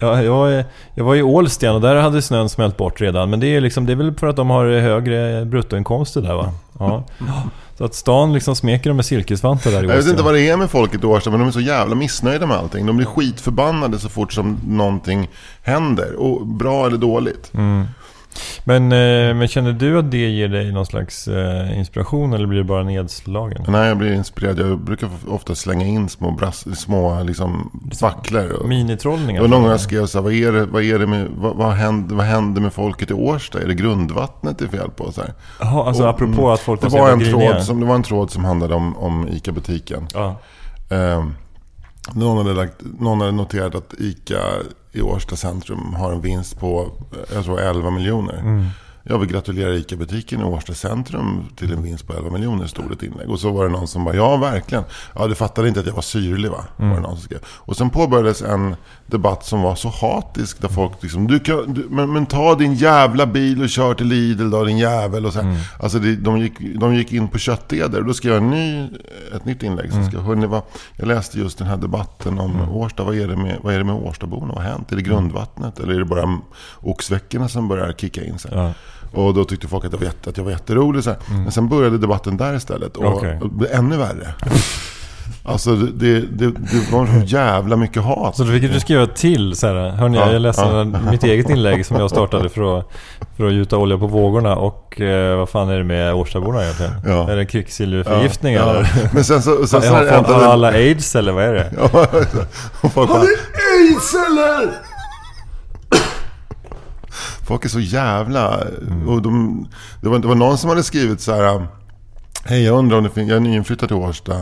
ja, 0.01 0.23
jag, 0.23 0.65
jag 0.95 1.05
var 1.05 1.15
i 1.15 1.23
Ålsten 1.23 1.75
och 1.75 1.81
där 1.81 1.97
hade 1.97 2.23
snön 2.23 2.49
smält 2.49 2.77
bort 2.77 3.01
redan. 3.01 3.31
Men 3.31 3.41
det 3.41 3.47
är, 3.47 3.61
liksom, 3.61 3.87
det 3.87 3.93
är 3.93 3.97
väl 3.97 4.15
för 4.15 4.27
att 4.27 4.37
de 4.37 4.51
har 4.51 4.67
högre 4.67 5.45
bruttoinkomster 5.45 6.21
där 6.21 6.35
va? 6.35 6.53
Ja. 6.79 7.05
Så 7.79 7.85
att 7.85 7.95
stan 7.95 8.33
liksom 8.33 8.57
smeker 8.57 8.91
dem 8.91 8.97
med 8.97 9.07
silkesvantar 9.07 9.71
där 9.71 9.85
i 9.85 9.87
Jag 9.87 9.97
vet 9.97 10.07
inte 10.07 10.23
vad 10.23 10.35
det 10.35 10.49
är 10.49 10.57
med 10.57 10.71
folket 10.71 11.03
i 11.03 11.07
Årsta, 11.07 11.31
men 11.31 11.41
de 11.41 11.49
är 11.49 11.53
så 11.53 11.61
jävla 11.61 11.95
missnöjda 11.95 12.47
med 12.47 12.57
allting. 12.57 12.87
De 12.87 12.97
blir 12.97 13.07
skitförbannade 13.07 13.99
så 13.99 14.09
fort 14.09 14.33
som 14.33 14.59
någonting 14.67 15.29
händer. 15.63 16.15
Och 16.15 16.47
bra 16.47 16.87
eller 16.87 16.99
dåligt. 16.99 17.53
Men, 18.65 18.93
eh, 18.93 19.35
men 19.35 19.49
känner 19.49 19.73
du 19.73 19.99
att 19.99 20.11
det 20.11 20.29
ger 20.29 20.49
dig 20.49 20.73
någon 20.73 20.87
slags 20.87 21.29
eh, 21.29 21.79
inspiration 21.79 22.33
eller 22.33 22.47
blir 22.47 22.59
det 22.59 22.65
bara 22.65 22.83
nedslagen? 22.83 23.65
När 23.69 23.89
jag 23.89 23.97
blir 23.99 24.13
inspirerad, 24.13 24.59
jag 24.59 24.79
brukar 24.79 25.09
ofta 25.29 25.55
slänga 25.55 25.87
in 25.87 26.09
små, 26.09 26.31
brass, 26.31 26.81
små 26.81 27.23
liksom, 27.23 27.81
facklor. 28.01 28.53
Och, 28.53 28.69
Minitrollningar? 28.69 29.43
och 29.43 29.51
någon 29.51 29.63
gång 29.63 29.71
jag 29.71 29.81
skrev 29.81 30.07
så 30.07 30.19
här, 30.19 30.23
vad 30.23 30.33
är 30.33 30.53
det, 30.53 30.67
vad 30.67 30.83
är 30.83 30.99
det 30.99 31.07
med, 31.07 31.29
vad, 31.37 31.57
vad, 31.57 31.73
händer, 31.73 32.15
vad 32.17 32.27
händer 32.27 32.61
med 32.61 32.73
folket 32.73 33.11
i 33.11 33.15
Årsta? 33.15 33.63
Är 33.63 33.67
det 33.67 33.75
grundvattnet 33.75 34.59
det 34.59 34.65
är 34.65 34.69
fel 34.69 34.91
på? 34.91 35.13
Så 35.13 35.21
här. 35.21 35.33
Jaha, 35.61 35.87
alltså 35.87 36.03
Och, 36.03 36.09
apropå 36.11 36.53
att 36.53 36.61
folk 36.61 36.81
det 36.81 36.89
var, 36.89 37.13
en 37.13 37.19
griniga. 37.19 37.51
tråd 37.53 37.65
som, 37.65 37.81
det 37.81 37.87
var 37.87 37.95
en 37.95 38.03
tråd 38.03 38.31
som 38.31 38.45
handlade 38.45 38.75
om, 38.75 38.97
om 38.97 39.29
ICA-butiken. 39.29 40.07
Ja. 40.15 40.41
Eh, 40.91 41.25
någon, 42.13 42.37
hade 42.37 42.55
lagt, 42.55 42.75
någon 43.01 43.21
hade 43.21 43.33
noterat 43.33 43.75
att 43.75 43.95
ICA 43.99 44.41
i 44.95 45.03
Årsta 45.03 45.37
centrum 45.37 45.95
har 45.95 46.13
en 46.13 46.21
vinst 46.21 46.59
på, 46.59 46.93
jag 47.35 47.45
tror 47.45 47.61
11 47.61 47.91
miljoner. 47.91 48.39
Mm. 48.39 48.65
Jag 49.07 49.19
vill 49.19 49.29
gratulera 49.29 49.75
ICA-butiken 49.75 50.41
i 50.41 50.45
Årsta 50.45 50.75
centrum 50.75 51.45
till 51.57 51.73
en 51.73 51.83
vinst 51.83 52.07
på 52.07 52.13
11 52.13 52.31
miljoner, 52.31 52.67
stod 52.67 52.93
ett 52.93 53.03
inlägg. 53.03 53.31
Och 53.31 53.41
så 53.41 53.51
var 53.51 53.65
det 53.65 53.71
någon 53.71 53.89
som 53.89 54.05
bara, 54.05 54.17
ja 54.17 54.37
verkligen. 54.37 54.85
Ja, 55.15 55.27
du 55.27 55.35
fattade 55.35 55.69
inte 55.69 55.81
att 55.81 55.87
jag 55.87 55.95
var 55.95 56.03
syrlig 56.03 56.51
va? 56.51 56.65
Var 56.77 56.95
det 56.95 57.01
någon 57.01 57.17
som 57.17 57.25
skrev. 57.25 57.39
Och 57.47 57.77
sen 57.77 57.91
påbörjades 57.91 58.43
en 58.43 58.77
debatt 59.07 59.45
som 59.45 59.63
var 59.63 59.75
så 59.75 59.89
hatisk. 59.89 60.61
Där 60.61 60.69
folk 60.69 60.93
liksom, 61.03 61.27
du 61.27 61.41
kan, 61.41 61.75
du, 61.75 61.87
men, 61.91 62.13
men 62.13 62.27
ta 62.27 62.55
din 62.55 62.75
jävla 62.75 63.27
bil 63.27 63.63
och 63.63 63.69
kör 63.69 63.95
till 63.95 64.07
Lidl 64.07 64.51
då, 64.51 64.65
din 64.65 64.79
jävel. 64.79 65.27
Och 65.27 65.33
så 65.33 65.41
här. 65.41 65.59
Alltså 65.83 65.99
det, 65.99 66.17
de, 66.17 66.39
gick, 66.39 66.59
de 66.81 66.95
gick 66.95 67.13
in 67.13 67.29
på 67.29 67.39
kötteder. 67.39 68.03
Då 68.03 68.15
skrev 68.15 68.33
jag 68.33 68.43
en 68.43 68.51
ny, 68.51 68.89
ett 69.37 69.45
nytt 69.45 69.63
inlägg. 69.63 69.93
Så 69.93 70.05
skrev, 70.05 70.21
hörni, 70.23 70.47
vad, 70.47 70.63
jag 70.97 71.09
läste 71.09 71.39
just 71.39 71.59
den 71.59 71.67
här 71.67 71.77
debatten 71.77 72.39
om 72.39 72.69
Årsta. 72.71 73.05
Vad 73.05 73.17
är, 73.17 73.29
det 73.29 73.37
med, 73.37 73.59
vad 73.63 73.75
är 73.75 73.79
det 73.79 73.85
med 73.85 73.95
Årstaborna? 73.95 74.55
Vad 74.55 74.65
har 74.65 74.71
hänt? 74.71 74.93
Är 74.93 74.97
det 74.97 75.03
grundvattnet? 75.03 75.81
Eller 75.81 75.95
är 75.95 75.99
det 75.99 76.05
bara 76.05 76.39
oxveckorna 76.81 77.49
som 77.49 77.69
börjar 77.69 77.93
kicka 77.93 78.25
in? 78.25 78.39
Så? 78.39 78.49
Ja. 78.53 78.73
Och 79.15 79.35
då 79.35 79.45
tyckte 79.45 79.69
folk 79.69 79.85
att 79.85 79.93
jag 79.93 79.99
var, 79.99 80.07
jätte, 80.07 80.31
att 80.31 80.37
jag 80.37 80.45
var 80.45 80.51
jätterolig. 80.51 81.05
Så 81.05 81.11
här. 81.11 81.19
Men 81.29 81.53
sen 81.53 81.69
började 81.69 81.99
debatten 81.99 82.37
där 82.37 82.55
istället. 82.57 82.97
Och, 82.97 83.23
det 83.23 83.49
blev 83.49 83.73
ännu 83.73 83.97
värre. 83.97 84.35
Alltså 85.47 85.75
det, 85.77 86.21
det, 86.21 86.47
det 86.51 86.93
var 86.93 87.07
så 87.07 87.27
jävla 87.27 87.77
mycket 87.77 88.03
hat. 88.03 88.37
Så 88.37 88.45
då 88.45 88.53
fick 88.53 88.73
du 88.73 88.81
skriva 88.81 89.07
till 89.07 89.57
så 89.57 89.67
här, 89.67 89.89
hörni, 89.91 90.19
Ja, 90.19 90.33
jag 90.33 90.43
läste 90.43 90.63
ja. 90.63 90.85
mitt 90.85 91.25
eget 91.25 91.51
inlägg 91.51 91.87
som 91.87 91.97
jag 91.97 92.11
startade 92.11 92.49
för 92.49 92.79
att, 92.79 92.91
för 93.37 93.47
att 93.47 93.53
gjuta 93.53 93.77
olja 93.77 93.99
på 93.99 94.07
vågorna 94.07 94.57
och 94.57 95.01
eh, 95.01 95.37
vad 95.39 95.49
fan 95.49 95.69
är 95.69 95.79
det 95.79 95.85
med 95.85 96.15
Årstaborna 96.15 96.63
egentligen? 96.63 96.93
Ja. 97.07 97.31
Är 97.31 97.37
det 97.37 97.47
kvicksilverförgiftning 97.47 98.55
Ja, 98.55 98.71
eller? 98.71 98.89
Men 99.13 99.25
sen 99.25 99.43
så... 99.43 99.67
Sen 99.67 99.83
så 99.83 99.89
har, 99.89 100.05
ändå 100.05 100.33
har 100.33 100.43
alla 100.43 100.69
aids 100.69 101.17
eller 101.17 101.33
vad 101.33 101.45
är 101.45 101.55
det? 101.55 101.73
Ja, 101.93 102.07
och 102.81 102.93
folk 102.93 103.09
bara, 103.09 103.21
aids 103.21 104.15
eller? 104.15 104.94
Folk 107.47 107.65
är 107.65 107.69
så 107.69 107.81
jävla... 107.81 108.65
Och 109.07 109.23
de, 109.23 109.67
det, 110.01 110.09
var, 110.09 110.19
det 110.19 110.29
var 110.29 110.35
någon 110.35 110.59
som 110.59 110.71
hade 110.71 110.83
skrivit 110.83 111.21
så 111.21 111.35
här... 111.35 111.67
Hej, 112.45 112.65
jag 112.65 112.79
undrar 112.79 112.99
om 112.99 113.05
det 113.05 113.11
finns... 113.11 113.29
Jag 113.29 113.37
är 113.37 113.41
nyinflyttad 113.41 113.89
till 113.89 113.97
Årsta. 113.97 114.35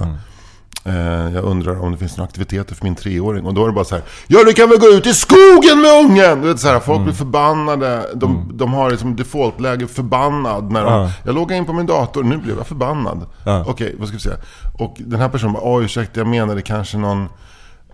Eh, 0.85 1.35
jag 1.35 1.45
undrar 1.45 1.81
om 1.83 1.93
det 1.93 1.99
finns 1.99 2.17
några 2.17 2.29
aktiviteter 2.29 2.75
för 2.75 2.85
min 2.85 2.95
treåring. 2.95 3.47
Och 3.47 3.55
då 3.55 3.61
var 3.61 3.69
det 3.69 3.75
bara 3.75 3.85
så 3.85 3.95
här. 3.95 4.05
Ja, 4.27 4.45
du 4.45 4.53
kan 4.53 4.69
väl 4.69 4.79
gå 4.79 4.87
ut 4.87 5.07
i 5.07 5.15
skogen 5.15 5.81
med 5.81 6.05
ungen! 6.05 6.41
Du 6.41 6.49
vet, 6.49 6.61
så 6.61 6.69
här, 6.69 6.81
folk 6.81 7.03
blir 7.03 7.15
förbannade. 7.15 8.07
De, 8.15 8.51
de 8.55 8.73
har 8.73 8.91
liksom 8.91 9.17
defaultläge 9.17 9.87
förbannad. 9.87 10.73
När 10.73 10.85
de, 10.85 10.93
Ja. 10.93 11.11
Jag 11.25 11.35
loggade 11.35 11.57
in 11.59 11.65
på 11.65 11.73
min 11.73 11.87
dator, 11.87 12.23
nu 12.23 12.37
blev 12.37 12.57
jag 12.57 12.67
förbannad. 12.67 13.27
Ja. 13.45 13.65
Okej, 13.69 13.97
vad 13.99 14.09
ska 14.09 14.17
vi 14.17 14.23
säga? 14.23 14.37
Och 14.79 14.95
den 14.99 15.21
här 15.21 15.29
personen 15.29 15.53
bara, 15.53 15.75
oj 15.77 15.85
ursäkta, 15.85 16.21
jag 16.21 16.27
menade 16.27 16.63
kanske 16.63 16.99
någon... 16.99 17.29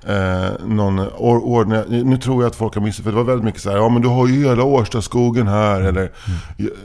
Eh, 0.07 0.67
någon 0.67 1.01
or, 1.01 1.45
ordna, 1.45 1.85
nu 1.89 2.17
tror 2.17 2.43
jag 2.43 2.51
att 2.51 2.57
folk 2.57 2.75
har 2.75 2.83
missat, 2.83 3.05
för 3.05 3.11
det 3.11 3.17
var 3.17 3.25
väldigt 3.25 3.45
mycket 3.45 3.63
så 3.63 3.71
här, 3.71 3.77
ja 3.77 3.89
men 3.89 4.03
du 4.03 4.09
har 4.09 4.27
ju 4.27 4.49
hela 4.49 4.63
Årstaskogen 4.63 5.49
här, 5.49 5.81
eller, 5.81 6.11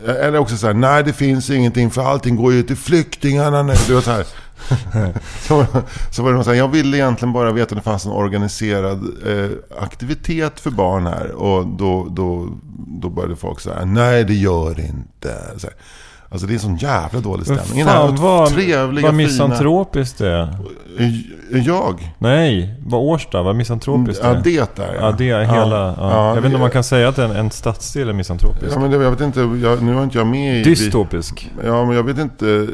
eller 0.06 0.38
också 0.38 0.58
så 0.58 0.67
här, 0.67 0.73
nej 0.73 1.04
det 1.04 1.13
finns 1.13 1.49
ingenting 1.49 1.91
för 1.91 2.02
allting 2.02 2.36
går 2.36 2.54
ju 2.54 2.63
till 2.63 2.78
flyktingarna 2.78 3.63
nu. 3.63 3.73
Det 3.88 3.93
var 3.93 4.02
så 4.02 4.12
här. 4.12 4.26
så, 5.47 5.65
så 6.12 6.23
var 6.23 6.30
det 6.30 6.36
någon 6.36 6.43
så 6.43 6.49
här, 6.49 6.58
jag 6.58 6.67
ville 6.67 6.97
egentligen 6.97 7.34
bara 7.34 7.52
veta 7.52 7.76
om 7.76 7.78
det 7.78 7.84
fanns 7.84 8.06
en 8.06 8.12
organiserad 8.12 9.04
eh, 9.28 9.49
aktivitet 9.80 10.60
för 10.60 10.71
barn 10.71 11.06
här. 11.08 11.32
Och 11.32 11.67
då, 11.67 12.08
då, 12.10 12.49
då 13.02 13.10
började 13.10 13.36
folk 13.36 13.60
säga, 13.60 13.86
nej 13.86 14.23
det 14.23 14.34
gör 14.34 14.76
det 14.76 14.84
inte. 14.84 15.38
Så 15.58 15.67
här. 15.67 15.76
Alltså 16.34 16.48
det 16.48 16.54
är 16.54 16.56
en 16.56 16.60
sån 16.60 16.76
jävla 16.78 17.19
dålig 17.19 17.43
Men 17.48 17.58
stämning. 17.58 17.86
Här 17.86 17.93
fan 17.93 18.15
vad, 18.15 18.50
trevliga, 18.50 19.06
vad 19.06 19.13
misantropiskt 19.13 20.17
det 20.17 20.30
är. 20.32 20.48
Jag? 21.65 22.13
Nej, 22.17 22.76
vad 22.86 23.02
Årsta, 23.02 23.43
vad 23.43 23.56
misantropiskt 23.56 24.24
det 24.24 24.30
Ja, 24.30 24.36
är. 24.36 24.41
det 24.43 24.76
där 24.76 24.98
Ja, 25.00 25.12
det 25.17 25.30
är 25.30 25.41
hela... 25.43 25.96
Ja. 26.00 26.28
jag 26.28 26.36
vet 26.36 26.46
inte 26.46 26.56
om 26.56 26.62
man 26.62 26.69
kan 26.72 26.84
säga 26.84 27.08
att 27.10 27.17
en, 27.19 27.32
en 27.32 27.52
stadsdel 27.52 28.10
är 28.10 28.13
misantropisk. 28.13 28.76
Ja, 28.76 28.80
men 28.80 28.91
det, 28.91 28.98
jag 29.04 29.12
vet 29.12 29.22
inte, 29.22 29.39
jag, 29.39 29.84
nu 29.84 29.93
var 29.93 30.04
inte 30.04 30.17
jag 30.17 30.28
med 30.28 30.58
i... 30.60 30.63
Dystopisk. 30.63 31.52
Ja, 31.65 31.86
men 31.86 31.96
jag 31.96 32.04
vet 32.04 32.17
inte 32.17 32.67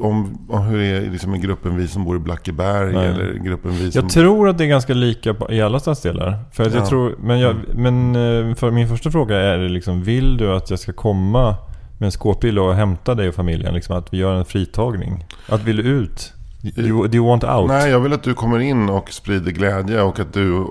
om, 0.00 0.38
om 0.50 0.62
hur 0.62 0.78
det 0.78 0.84
är 0.86 1.10
liksom 1.10 1.34
i 1.34 1.38
gruppen 1.38 1.76
vi 1.76 1.88
som 1.88 2.04
bor 2.04 2.16
i 2.16 2.18
Blackeberg 2.18 2.92
Nej. 2.94 3.06
eller 3.06 3.32
gruppen 3.44 3.70
vi 3.70 3.92
som... 3.92 4.02
Jag 4.02 4.10
tror 4.12 4.48
att 4.48 4.58
det 4.58 4.64
är 4.64 4.68
ganska 4.68 4.94
lika 4.94 5.34
på- 5.34 5.52
i 5.52 5.62
alla 5.62 5.80
stadsdelar. 5.80 6.38
För 6.52 6.66
att 6.66 6.74
jag 6.74 6.82
Ja. 6.82 6.86
tror, 6.86 7.14
men, 7.20 7.38
jag, 7.40 7.56
men 7.74 8.16
eh, 8.48 8.54
för 8.54 8.70
min 8.70 8.88
första 8.88 9.10
fråga 9.10 9.36
är 9.36 9.58
liksom, 9.58 10.02
vill 10.02 10.36
du 10.36 10.52
att 10.56 10.70
jag 10.70 10.78
ska 10.78 10.92
komma 10.92 11.54
med 11.98 12.06
en 12.06 12.12
skåpbil 12.12 12.58
och 12.58 12.74
hämta 12.74 13.14
dig 13.14 13.28
och 13.28 13.34
familjen? 13.34 13.74
Liksom 13.74 13.96
att 13.96 14.12
vi 14.12 14.18
gör 14.18 14.34
en 14.34 14.44
fritagning? 14.44 15.24
Att 15.48 15.62
vill 15.62 15.76
du 15.76 15.82
ut? 15.82 16.32
Do 16.74 16.82
you, 16.82 17.08
do 17.08 17.16
you 17.16 17.26
want 17.26 17.44
out? 17.44 17.68
Nej, 17.68 17.90
jag 17.90 18.00
vill 18.00 18.12
att 18.12 18.22
du 18.22 18.34
kommer 18.34 18.58
in 18.58 18.88
och 18.88 19.12
sprider 19.12 19.50
glädje 19.50 20.02
och 20.02 20.20
att 20.20 20.32
du 20.32 20.66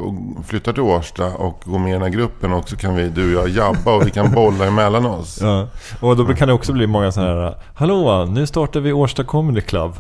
flyttar 0.47 0.73
till 0.73 0.81
Årsta 0.81 1.25
och 1.25 1.61
går 1.65 1.79
med 1.79 1.89
i 1.89 1.93
den 1.93 2.01
här 2.01 2.09
gruppen 2.09 2.53
och 2.53 2.69
så 2.69 2.75
kan 2.77 2.95
vi, 2.95 3.09
du 3.09 3.37
och 3.37 3.47
jag, 3.47 3.49
jabba 3.49 3.95
och 3.95 4.07
vi 4.07 4.11
kan 4.11 4.31
bolla 4.31 4.65
emellan 4.65 5.05
oss. 5.05 5.41
Ja. 5.45 5.67
Och 5.99 6.17
då 6.17 6.25
kan 6.33 6.47
det 6.47 6.53
också 6.53 6.73
bli 6.73 6.87
många 6.87 7.11
sådana 7.11 7.41
här 7.41 7.55
Hallå, 7.73 8.25
nu 8.25 8.47
startar 8.47 8.79
vi 8.79 8.93
Årsta 8.93 9.23
Comedy 9.23 9.61
Club. 9.61 9.93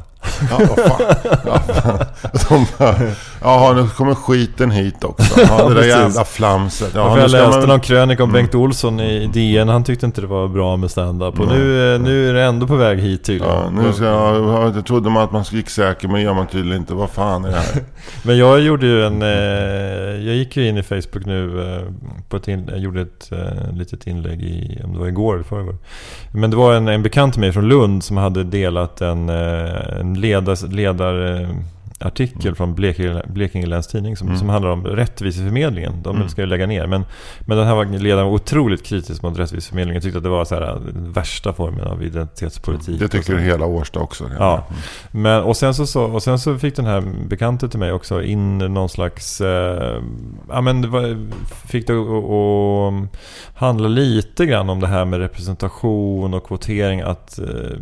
Ja, 0.51 0.59
vad 0.75 0.85
fan. 0.85 1.15
Ja, 1.45 1.59
fan. 1.59 1.97
De 2.49 2.65
bara, 2.77 2.95
Jaha, 3.41 3.73
nu 3.73 3.87
kommer 3.87 4.15
skiten 4.15 4.71
hit 4.71 5.03
också. 5.03 5.41
Ja, 5.41 5.69
det 5.69 5.75
där 5.75 5.83
jävla 5.87 6.23
flamset. 6.25 6.91
Ja, 6.95 7.19
jag 7.19 7.31
läste 7.31 7.59
man- 7.59 7.69
någon 7.69 7.79
krönika 7.79 8.23
om 8.23 8.31
Bengt 8.31 8.55
Olsson 8.55 8.99
i 8.99 9.27
DN. 9.33 9.69
Han 9.69 9.83
tyckte 9.83 10.05
inte 10.05 10.21
det 10.21 10.27
var 10.27 10.47
bra 10.47 10.77
med 10.77 10.91
stand-up. 10.91 11.39
Och 11.39 11.47
nu, 11.47 11.93
eh, 11.95 12.01
nu 12.01 12.29
är 12.29 12.33
det 12.33 12.43
ändå 12.43 12.67
på 12.67 12.75
väg 12.75 12.99
hit 12.99 13.23
tydligen. 13.23 13.55
Ja, 13.55 13.69
nu 13.83 13.93
ska 13.93 14.05
jag, 14.05 14.75
jag 14.75 14.85
trodde 14.85 15.09
man 15.09 15.23
att 15.23 15.31
man 15.31 15.43
gick 15.51 15.69
säker, 15.69 16.07
men 16.07 16.15
det 16.15 16.21
gör 16.21 16.33
man 16.33 16.47
tydligen 16.47 16.81
inte. 16.81 16.93
Vad 16.93 17.09
fan 17.09 17.45
är 17.45 17.49
det 17.49 17.55
här? 17.55 17.83
Men 18.23 18.37
jag 18.37 18.59
gjorde 18.61 18.85
ju 18.85 19.05
en... 19.05 19.21
Eh, 19.21 20.25
jag 20.27 20.35
gick 20.35 20.57
ju 20.57 20.67
in 20.67 20.77
i 20.77 20.83
Facebook 20.83 21.25
nu 21.25 21.73
eh, 21.75 21.81
på 22.29 22.37
ett 22.37 22.47
in, 22.47 22.67
Jag 22.69 22.79
gjorde 22.79 23.01
ett 23.01 23.29
litet 23.73 24.07
inlägg 24.07 24.41
i... 24.43 24.81
Om 24.83 24.93
det 24.93 24.99
var 24.99 25.07
igår 25.07 25.33
eller 25.33 25.43
förrgår. 25.43 25.75
Men 26.33 26.49
det 26.51 26.57
var 26.57 26.73
en, 26.73 26.87
en 26.87 27.03
bekant 27.03 27.33
till 27.33 27.41
mig 27.41 27.51
från 27.51 27.67
Lund 27.67 28.03
som 28.03 28.17
hade 28.17 28.43
delat 28.43 29.01
en, 29.01 29.29
en 29.29 30.14
ledars, 30.15 30.61
ledar... 30.61 31.41
Eh, 31.41 31.49
artikel 31.99 32.55
från 32.55 32.75
Blekinge, 32.75 33.23
Blekinge 33.27 33.65
Läns 33.65 33.87
Tidning 33.87 34.17
som, 34.17 34.37
som 34.37 34.49
handlar 34.49 34.71
om 34.71 34.85
rättviseförmedlingen. 34.85 35.93
De 36.03 36.29
ska 36.29 36.41
ju 36.41 36.47
lägga 36.47 36.67
ner. 36.67 36.87
Men, 36.87 37.05
men 37.45 37.57
den 37.57 37.67
här 37.67 37.99
ledaren 37.99 38.25
var 38.25 38.33
otroligt 38.33 38.85
kritisk 38.85 39.21
mot 39.21 39.39
rättviseförmedlingen. 39.39 40.01
Tyckte 40.01 40.17
att 40.17 40.23
det 40.23 40.29
var 40.29 40.45
så 40.45 40.55
här, 40.55 40.79
den 40.93 41.11
värsta 41.11 41.53
formen 41.53 41.87
av 41.87 42.03
identitetspolitik. 42.03 42.99
Det 42.99 43.07
tycker 43.07 43.37
hela 43.37 43.65
Årsta 43.65 43.99
också. 43.99 44.31
Ja, 44.39 44.67
men, 45.11 45.43
och, 45.43 45.57
sen 45.57 45.73
så, 45.73 45.87
så, 45.87 46.03
och 46.03 46.23
sen 46.23 46.39
så 46.39 46.57
fick 46.57 46.75
den 46.75 46.85
här 46.85 47.03
bekante 47.27 47.69
till 47.69 47.79
mig 47.79 47.91
också 47.91 48.23
in 48.23 48.57
någon 48.57 48.89
slags... 48.89 49.41
Eh, 49.41 50.01
ja 50.49 50.61
men 50.61 50.81
det 50.81 50.87
var, 50.87 51.27
fick 51.67 51.87
det 51.87 51.93
att 51.93 52.93
handla 53.55 53.87
lite 53.87 54.45
grann 54.45 54.69
om 54.69 54.79
det 54.79 54.87
här 54.87 55.05
med 55.05 55.19
representation 55.19 56.33
och 56.33 56.47
kvotering. 56.47 57.01
Att 57.01 57.39
eh, 57.39 57.77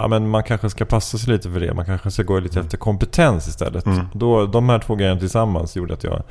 ja, 0.00 0.08
men 0.08 0.28
man 0.28 0.42
kanske 0.42 0.70
ska 0.70 0.84
passa 0.84 1.18
sig 1.18 1.32
lite 1.32 1.50
för 1.50 1.60
det. 1.60 1.74
Man 1.74 1.84
kanske 1.84 2.10
ska 2.10 2.22
gå 2.22 2.40
lite 2.40 2.60
efter 2.60 2.76
kompetens 2.76 3.48
istället. 3.48 3.84
Då, 4.12 4.46
de 4.46 4.68
här 4.68 4.78
två 4.78 4.94
grejerna 4.94 5.20
tillsammans 5.20 5.76
gjorde 5.76 5.94
att 5.94 6.04
jag 6.04 6.22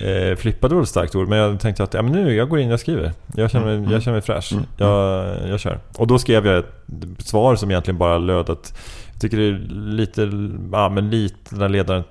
Eh, 0.00 0.36
flippade 0.36 0.74
var 0.74 0.82
ett 0.82 0.88
starkt 0.88 1.14
ord, 1.14 1.28
men 1.28 1.38
jag 1.38 1.60
tänkte 1.60 1.82
att 1.82 1.94
ja, 1.94 2.02
men 2.02 2.12
nu, 2.12 2.34
jag 2.34 2.48
går 2.48 2.58
in, 2.58 2.70
jag 2.70 2.80
skriver. 2.80 3.12
Jag 3.36 3.50
känner 3.50 3.78
mig, 3.78 3.92
jag 3.92 4.02
känner 4.02 4.14
mig 4.14 4.22
fräsch. 4.22 4.52
Jag, 4.76 5.26
jag 5.48 5.60
kör. 5.60 5.78
Och 5.96 6.06
då 6.06 6.18
skrev 6.18 6.46
jag 6.46 6.58
ett 6.58 6.66
svar 7.18 7.56
som 7.56 7.70
egentligen 7.70 7.98
bara 7.98 8.18
löd 8.18 8.50
att 8.50 8.78
jag 9.12 9.20
tycker 9.20 9.36
det 9.36 9.46
är 9.46 9.58
lite, 9.74 10.30
ja 10.72 10.88
men 10.88 11.10
lite, 11.10 11.54
den 11.54 11.72
ledaren, 11.72 12.02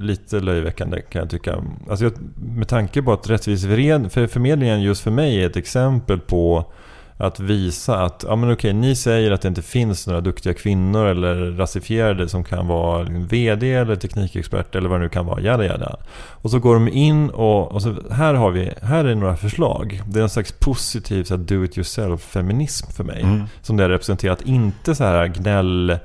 lite 0.00 0.40
löjeväckande 0.40 1.00
kan 1.00 1.20
jag 1.20 1.30
tycka. 1.30 1.64
Alltså 1.90 2.04
jag, 2.04 2.12
med 2.36 2.68
tanke 2.68 3.02
på 3.02 3.12
att 3.12 3.30
rättviseförmedlingen 3.30 4.82
just 4.82 5.00
för 5.00 5.10
mig 5.10 5.42
är 5.42 5.46
ett 5.46 5.56
exempel 5.56 6.18
på 6.18 6.72
att 7.20 7.40
visa 7.40 8.04
att, 8.04 8.24
ja 8.28 8.36
men 8.36 8.52
okej, 8.52 8.72
ni 8.72 8.96
säger 8.96 9.30
att 9.30 9.42
det 9.42 9.48
inte 9.48 9.62
finns 9.62 10.06
några 10.06 10.20
duktiga 10.20 10.54
kvinnor 10.54 11.06
eller 11.06 11.34
rasifierade 11.34 12.28
som 12.28 12.44
kan 12.44 12.66
vara 12.66 13.06
VD 13.10 13.72
eller 13.74 13.96
teknikexpert 13.96 14.74
eller 14.74 14.88
vad 14.88 15.00
det 15.00 15.02
nu 15.02 15.08
kan 15.08 15.26
vara, 15.26 15.40
jada 15.40 15.64
jada. 15.64 15.96
Och 16.30 16.50
så 16.50 16.58
går 16.58 16.74
de 16.74 16.88
in 16.88 17.30
och, 17.30 17.72
och 17.72 17.82
så, 17.82 17.96
här 18.10 18.34
har 18.34 18.50
vi, 18.50 18.72
här 18.82 19.04
är 19.04 19.14
några 19.14 19.36
förslag. 19.36 20.02
Det 20.06 20.18
är 20.18 20.22
en 20.22 20.30
slags 20.30 20.52
positiv 20.52 21.26
do 21.38 21.64
it 21.64 21.78
yourself-feminism 21.78 22.92
för 22.92 23.04
mig. 23.04 23.22
Mm. 23.22 23.42
Som 23.62 23.76
det 23.76 23.84
är 23.84 23.88
representerat, 23.88 24.42
inte 24.42 24.94
så 24.94 25.04
här 25.04 25.26
gnäll, 25.26 25.98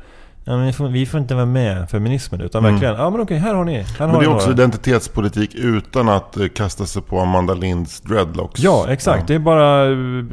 ja, 0.45 0.57
men 0.57 0.65
vi, 0.65 0.73
får, 0.73 0.87
vi 0.87 1.05
får 1.05 1.19
inte 1.19 1.35
vara 1.35 1.45
med 1.45 1.89
feminismen, 1.89 2.41
utan 2.41 2.63
verkligen, 2.63 2.95
ja 2.95 3.09
men 3.09 3.21
okej, 3.21 3.37
här 3.37 3.53
har 3.53 3.65
ni, 3.65 3.85
här 3.99 4.07
har 4.07 4.07
Mm. 4.07 4.11
Men 4.11 4.19
det 4.19 4.27
ni 4.27 4.31
är 4.31 4.35
också 4.35 4.47
några. 4.49 4.63
identitetspolitik 4.63 5.55
utan 5.55 6.09
att 6.09 6.37
eh, 6.37 6.47
kasta 6.47 6.85
sig 6.85 7.01
på 7.01 7.19
Amanda 7.19 7.53
Linds 7.53 8.01
dreadlocks. 8.01 8.61
Ja, 8.61 8.85
exakt. 8.89 9.27
Det 9.27 9.35
är 9.35 9.39
bara... 9.39 9.85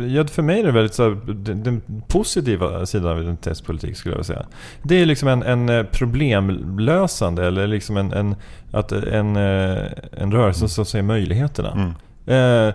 Ja, 0.06 0.26
för 0.26 0.42
mig 0.42 0.60
är 0.60 0.66
det 0.66 0.72
väldigt 0.72 0.94
så 0.94 1.02
här, 1.02 1.34
den, 1.34 1.62
den 1.62 1.82
positiva 2.08 2.86
sidan 2.86 3.10
av 3.10 3.20
identitetspolitik 3.20 3.96
skulle 3.96 4.12
jag 4.12 4.18
vilja 4.18 4.34
säga. 4.34 4.46
Det 4.82 5.02
är 5.02 5.06
liksom 5.06 5.28
en, 5.28 5.42
en 5.42 5.68
eh, 5.68 5.82
problemlösande 5.82 7.46
eller 7.46 7.66
liksom 7.66 7.96
en, 7.96 8.12
en, 8.12 8.34
att 8.72 8.92
en, 8.92 9.36
eh, 9.36 9.86
en 10.12 10.32
rörelse 10.32 10.68
som 10.68 10.84
ser 10.84 11.02
möjligheterna. 11.02 11.94
Eh, 12.26 12.74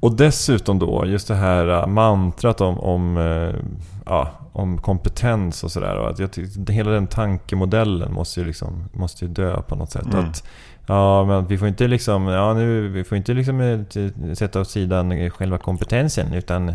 och 0.00 0.16
dessutom 0.16 0.78
då 0.78 1.04
just 1.06 1.28
det 1.28 1.34
här 1.34 1.68
eh, 1.68 1.86
mantrat 1.86 2.60
om, 2.60 2.80
om, 2.80 3.16
eh, 3.16 3.54
ja, 4.06 4.30
om 4.52 4.78
kompetens 4.78 5.64
och 5.64 5.72
sådär. 5.72 5.96
och 5.96 6.10
att 6.10 6.18
jag 6.18 6.32
tycker- 6.32 6.72
Hela 6.72 6.90
den 6.90 7.06
tankemodellen 7.06 8.12
måste 8.12 8.40
ju, 8.40 8.46
liksom, 8.46 8.88
måste 8.92 9.24
ju 9.24 9.30
dö 9.30 9.62
på 9.62 9.74
något 9.76 9.90
sätt. 9.90 10.06
Att, 10.18 10.44
Ja, 10.86 11.24
men 11.24 11.46
vi 11.46 11.58
får 11.58 11.68
inte 11.68 11.88
liksom, 11.88 12.26
ja, 12.26 12.54
nu, 12.54 12.88
vi 12.88 13.04
får 13.04 13.18
inte 13.18 13.34
liksom 13.34 13.60
eh, 13.60 14.34
sätta 14.34 14.60
åt 14.60 14.68
sidan 14.70 15.12
eh, 15.12 15.30
själva 15.30 15.58
kompetensen. 15.58 16.32
Utan, 16.34 16.72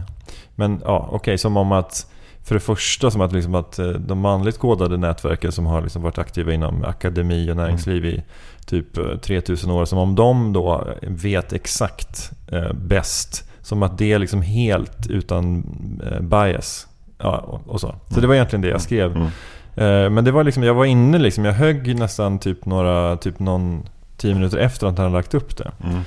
men 0.55 0.81
ja, 0.85 1.09
okej, 1.11 1.37
som 1.37 1.57
om 1.57 1.71
att 1.71 2.11
för 2.43 2.55
det 2.55 2.59
första 2.61 3.11
som 3.11 3.21
att, 3.21 3.31
liksom 3.33 3.55
att 3.55 3.79
eh, 3.79 3.87
de 3.87 4.19
manligt 4.19 4.57
kodade 4.59 4.97
nätverken 4.97 5.51
som 5.51 5.65
har 5.65 5.81
liksom 5.81 6.01
varit 6.01 6.17
aktiva 6.17 6.53
inom 6.53 6.83
akademi 6.83 7.51
och 7.51 7.55
näringsliv 7.55 8.05
i 8.05 8.23
typ 8.65 8.97
eh, 8.97 9.17
3000 9.17 9.71
år. 9.71 9.85
Som 9.85 9.99
om 9.99 10.15
de 10.15 10.53
då 10.53 10.87
vet 11.01 11.53
exakt 11.53 12.31
eh, 12.51 12.73
bäst. 12.73 13.49
Som 13.61 13.83
att 13.83 13.97
det 13.97 14.13
är 14.13 14.19
liksom 14.19 14.41
helt 14.41 15.07
utan 15.09 15.63
eh, 16.11 16.21
bias. 16.21 16.87
Ja, 17.25 17.37
och, 17.37 17.61
och 17.73 17.81
så. 17.81 17.95
Så 18.09 18.21
det 18.21 18.27
var 18.27 18.35
egentligen 18.35 18.61
det 18.61 18.67
jag 18.67 18.81
skrev. 18.81 19.17
Eh, 19.75 20.09
Men 20.09 20.23
det 20.23 20.31
var 20.31 20.43
liksom, 20.43 20.63
jag 20.63 20.73
var 20.73 20.85
inne 20.85 21.17
liksom, 21.17 21.45
jag 21.45 21.53
högg 21.53 21.99
nästan 21.99 22.39
typ 22.39 22.65
några, 22.65 23.17
typ 23.17 23.39
någon 23.39 23.83
tio 24.17 24.33
minuter 24.33 24.57
efter 24.57 24.87
att 24.87 24.97
han 24.97 25.05
hade 25.05 25.17
lagt 25.17 25.33
upp 25.33 25.57
det. 25.57 25.71
Mm. 25.83 25.99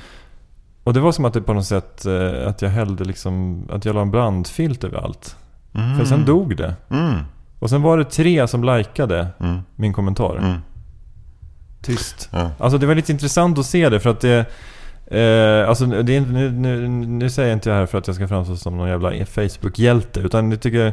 Och 0.85 0.95
det 0.95 1.01
var 1.01 1.13
som 1.13 1.25
att 1.25 1.33
det 1.33 1.41
på 1.41 1.53
något 1.55 1.67
sätt, 1.67 2.07
eh, 2.07 2.49
att 2.49 2.63
jag 2.63 2.69
hällde 2.71 3.05
liksom, 3.05 3.63
att 3.73 3.85
jag 3.85 3.95
la 3.95 4.01
en 4.03 4.11
brandfilt 4.11 4.85
över 4.85 4.99
allt. 4.99 5.37
För 5.99 6.05
sen 6.05 6.25
dog 6.25 6.57
det. 6.57 6.75
Mm. 6.91 7.15
Och 7.59 7.71
sen 7.71 7.83
var 7.83 7.99
det 7.99 8.05
tre 8.05 8.49
som 8.49 8.65
likade 8.65 9.27
Mm. 9.41 9.59
min 9.77 9.93
kommentar. 9.93 10.37
Mm. 10.37 10.59
Tyst. 11.83 12.29
Ja. 12.33 12.51
Alltså 12.59 12.79
det 12.79 12.87
var 12.87 12.95
lite 12.95 13.13
intressant 13.13 13.59
att 13.59 13.67
se 13.67 13.89
det 13.89 14.01
för 14.01 14.11
att 14.11 14.21
det... 14.21 14.47
Eh, 15.11 15.69
alltså 15.69 15.87
det 15.87 16.13
är, 16.13 16.17
inte- 16.19 16.31
nu, 16.33 16.51
nu, 16.51 16.89
nu 16.89 17.31
säger 17.31 17.49
jag 17.49 17.57
inte 17.57 17.71
det 17.71 17.77
här 17.77 17.87
för 17.87 17.99
att 17.99 18.07
jag 18.07 18.17
ska 18.17 18.29
framstå 18.29 18.57
som 18.57 18.77
någon 18.77 18.89
jävla 18.89 19.11
Facebook-hjälte. 19.27 20.21
Utan 20.21 20.51
jag 20.51 20.61
tycker, 20.61 20.93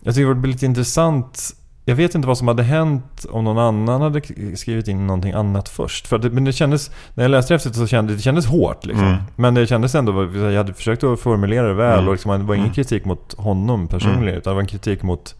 jag 0.00 0.14
tycker 0.14 0.28
det 0.28 0.34
var 0.34 0.46
lite 0.46 0.66
intressant. 0.66 1.56
Jag 1.84 1.96
vet 1.96 2.14
inte 2.14 2.28
vad 2.28 2.38
som 2.38 2.48
hade 2.48 2.62
hänt 2.62 3.26
om 3.30 3.44
någon 3.44 3.58
annan 3.58 4.00
hade 4.00 4.20
skrivit 4.56 4.88
in 4.88 5.06
någonting 5.06 5.32
annat 5.32 5.68
först. 5.68 6.06
För 6.06 6.18
det, 6.18 6.30
men 6.30 6.44
det 6.44 6.52
kändes, 6.52 6.90
när 7.14 7.24
jag 7.24 7.30
läste 7.30 7.54
efter 7.54 7.70
så 7.70 7.86
kändes 7.86 8.16
det 8.16 8.22
kändes 8.22 8.46
hårt. 8.46 8.84
Liksom. 8.86 9.06
Mm. 9.06 9.22
Men 9.36 9.54
det 9.54 9.66
kändes 9.66 9.94
ändå, 9.94 10.24
jag 10.34 10.56
hade 10.56 10.74
försökt 10.74 11.04
att 11.04 11.20
formulera 11.20 11.68
det 11.68 11.74
väl. 11.74 11.94
Mm. 11.98 12.06
Och 12.08 12.12
liksom, 12.14 12.30
det 12.40 12.44
var 12.44 12.54
ingen 12.54 12.64
Mm. 12.66 12.74
kritik 12.74 13.04
mot 13.04 13.34
honom 13.38 13.88
personligen. 13.88 14.22
Mm. 14.28 14.38
Utan 14.38 14.50
det 14.50 14.54
var 14.54 14.60
en 14.60 14.66
kritik 14.66 15.02
mot 15.02 15.34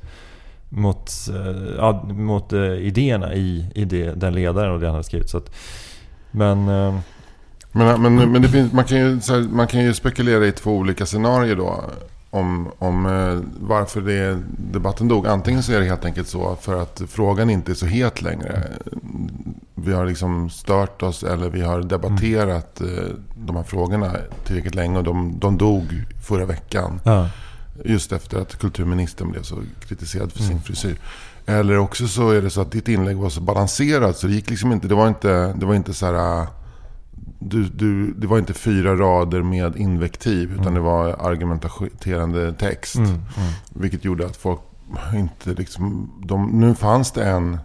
mot, 0.73 1.11
ja, 1.79 2.03
mot 2.09 2.53
eh, 2.53 2.61
idéerna 2.73 3.35
i, 3.35 3.70
i 3.75 3.85
det, 3.85 4.12
den 4.20 4.35
ledaren 4.35 4.73
och 4.73 4.81
det 4.81 4.87
han 4.87 4.94
hade 4.94 5.05
skrivit. 5.05 5.31
Så 5.31 5.37
att, 5.38 5.55
men 6.31 6.68
eh, 6.68 6.99
Men, 7.73 8.03
men, 8.03 8.33
men 8.33 8.43
det 8.43 8.49
finns, 8.49 8.73
man, 8.73 8.85
kan 8.85 8.99
ju, 8.99 9.07
här, 9.07 9.49
man 9.49 9.67
kan 9.67 9.81
ju 9.81 9.95
spekulera 9.95 10.47
i 10.47 10.53
två 10.53 10.77
olika 10.77 11.07
scenarier 11.07 11.57
då. 11.57 11.85
Om, 12.33 12.71
om 12.79 13.07
eh, 13.07 13.39
varför 13.61 14.01
det, 14.01 14.43
debatten 14.73 15.09
dog. 15.09 15.27
Antingen 15.27 15.63
så 15.63 15.73
är 15.73 15.81
det 15.81 15.87
helt 15.87 16.05
enkelt 16.05 16.29
så 16.29 16.57
för 16.61 16.83
att 16.83 17.03
frågan 17.09 17.51
inte 17.51 17.73
är 17.73 17.75
så 17.75 17.87
het 17.87 18.23
längre. 18.23 18.63
Vi 19.75 19.93
har 19.93 20.07
liksom 20.07 20.51
stört 20.51 21.03
oss 21.03 21.23
eller 21.23 21.51
vi 21.51 21.61
har 21.61 21.83
debatterat 21.83 22.81
eh, 22.81 22.87
de 23.35 23.57
här 23.57 23.63
frågorna 23.63 24.17
tillräckligt 24.45 24.75
länge. 24.75 24.99
Och 24.99 25.05
de, 25.05 25.39
de 25.39 25.59
dog 25.59 26.05
förra 26.23 26.45
veckan. 26.45 27.01
ja. 27.05 27.29
Just 27.85 28.13
efter 28.13 28.39
att 28.39 28.59
kulturministern 28.59 29.31
blev 29.31 29.43
så 29.43 29.57
kritiserad 29.89 30.33
för 30.33 30.43
sin 30.43 30.63
frisyr. 30.63 30.99
Eller 31.47 31.79
också 31.79 32.09
så 32.09 32.31
är 32.31 32.43
det 32.43 32.51
så 32.51 32.61
att 32.61 32.73
ditt 32.73 32.89
inlägg 32.89 33.17
var 33.17 33.29
så 33.31 33.41
balanserat 33.41 34.17
så 34.17 34.27
det 34.27 34.33
gick 34.33 34.51
liksom 34.51 34.73
inte, 34.73 34.89
det 34.89 34.95
var 34.95 35.09
inte, 35.09 35.53
det 35.53 35.67
var 35.67 35.75
inte 35.75 35.95
så 35.95 36.07
här... 36.07 36.47
Du, 37.42 37.64
du, 37.64 38.12
det 38.12 38.26
var 38.26 38.38
inte 38.38 38.53
fyra 38.55 38.96
rader 38.96 39.42
med 39.42 39.76
invektiv 39.76 40.53
utan 40.61 40.74
det 40.74 40.81
var 40.81 41.07
argumenterande 41.09 42.53
text. 42.53 42.96
Vilket 43.74 44.05
gjorde 44.05 44.26
att 44.26 44.37
folk 44.37 44.61
inte 45.14 45.50
liksom... 45.50 46.11
De, 46.24 46.46
nu 46.61 46.74
fanns 46.74 47.12
det 47.12 47.24
en... 47.24 47.59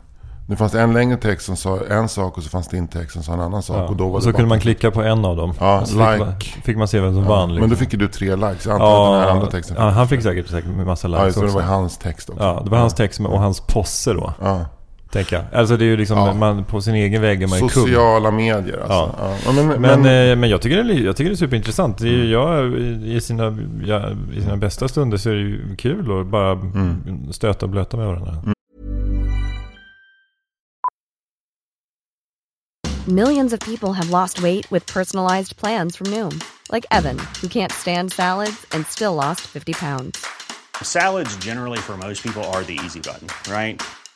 Nu 0.48 0.56
fanns 0.56 0.72
det 0.72 0.82
en 0.82 0.94
längre 0.94 1.18
text 1.18 1.46
som 1.46 1.56
sa 1.58 1.80
en 1.90 2.10
sak 2.10 2.38
och 2.38 2.44
så 2.44 2.50
fanns 2.50 2.68
det 2.68 2.78
en 2.78 2.88
text 2.88 3.14
som 3.14 3.24
sa 3.24 3.34
en 3.34 3.40
annan 3.40 3.64
sak. 3.64 3.78
Ja. 3.78 3.84
Och, 3.88 3.96
då 3.96 4.04
var 4.04 4.12
och 4.12 4.20
det 4.20 4.24
så 4.24 4.30
bara- 4.30 4.36
kunde 4.36 4.50
man 4.50 4.60
klicka 4.60 4.92
på 4.92 5.02
en 5.04 5.26
av 5.26 5.36
dem. 5.36 5.54
Ja, 5.60 5.82
och 5.82 5.88
så 5.88 5.94
fick, 5.94 6.00
man, 6.20 6.30
like. 6.30 6.62
fick 6.62 6.78
man 6.78 6.88
se 6.88 7.00
vem 7.00 7.14
som 7.14 7.24
Ja, 7.24 7.30
vann. 7.30 7.50
Liksom. 7.50 7.60
Men 7.62 7.70
då 7.70 7.76
fick 7.76 7.94
ju 7.94 8.00
du 8.00 8.08
tre 8.08 8.36
likes. 8.36 8.66
Jag 8.66 8.74
antar 8.74 9.06
att 9.06 9.14
den 9.14 9.22
här 9.22 9.36
andra 9.36 9.48
texten 9.52 9.76
ja, 9.80 9.90
han 9.90 10.08
fick 10.08 10.22
säkert, 10.24 10.48
säkert 10.48 10.86
massa 10.86 11.08
likes 11.08 11.20
Ja, 11.22 11.26
just 11.26 11.36
det, 11.38 11.42
det 11.42 11.48
också. 11.48 11.58
var 11.60 11.66
hans 11.66 11.98
text 11.98 12.30
också. 12.30 12.44
Ja, 12.44 12.62
det 12.64 12.70
var 12.70 12.78
hans 12.78 12.94
text 12.94 13.20
och 13.20 13.40
hans 13.40 13.60
posse 13.62 14.14
då. 14.14 14.34
Ja. 14.42 14.66
Tänker 15.16 15.36
jag. 15.36 15.46
Alltså 15.60 15.78
det 15.78 15.86
är 15.86 15.88
ju 15.88 15.98
liksom, 15.98 16.18
Ja. 16.18 16.34
man, 16.34 16.64
på 16.66 16.82
sin 16.82 16.96
egen 16.96 17.22
väg 17.22 17.44
är 17.44 17.48
man 17.48 17.56
ju 17.60 17.62
kung. 17.62 17.70
Sociala 17.70 18.32
medier 18.32 18.78
alltså. 18.78 19.16
Ja. 19.20 19.36
Ja. 19.46 19.52
Men, 19.52 19.68
Men, 19.68 19.82
men, 19.82 20.00
eh, 20.32 20.36
men 20.36 20.50
jag, 20.50 20.62
tycker 20.62 20.84
det 20.84 20.94
är, 20.94 21.00
jag 21.06 21.16
tycker 21.16 21.30
det 21.30 21.34
är 21.36 21.38
superintressant. 21.38 21.98
Det 21.98 22.08
är, 22.08 22.14
Mm. 22.14 22.22
ju- 22.26 22.32
jag, 22.32 22.74
i, 23.18 23.22
sina, 23.22 23.58
ja, 23.86 24.10
I 24.36 24.42
sina 24.42 24.58
bästa 24.58 24.88
stunder 24.88 25.18
så 25.18 25.30
är 25.30 25.34
det 25.34 25.40
ju 25.42 25.76
kul 25.76 26.20
att 26.22 26.28
bara 26.28 26.52
Mm. 26.52 27.34
stöta 27.34 27.66
och 27.66 27.70
blöta 27.70 27.98
med 27.98 28.08
varandra. 28.08 28.38
Millions 33.08 33.54
of 33.54 33.60
people 33.60 33.94
have 33.94 34.10
lost 34.10 34.40
weight 34.40 34.72
with 34.72 34.94
personalized 34.94 35.58
plans 35.58 35.96
from 35.98 36.08
Noom, 36.12 36.40
like 36.72 36.86
Evan, 36.92 37.18
who 37.42 37.48
can't 37.48 37.72
stand 37.72 38.12
salads 38.14 38.66
and 38.72 38.86
still 38.88 39.14
lost 39.16 39.42
50 39.42 39.74
pounds. 39.74 40.26
Salads, 40.82 41.38
generally, 41.46 41.78
for 41.78 41.98
most 41.98 42.24
people, 42.24 42.44
are 42.44 42.64
the 42.64 42.80
easy 42.86 43.00
button, 43.00 43.28
right? 43.50 43.82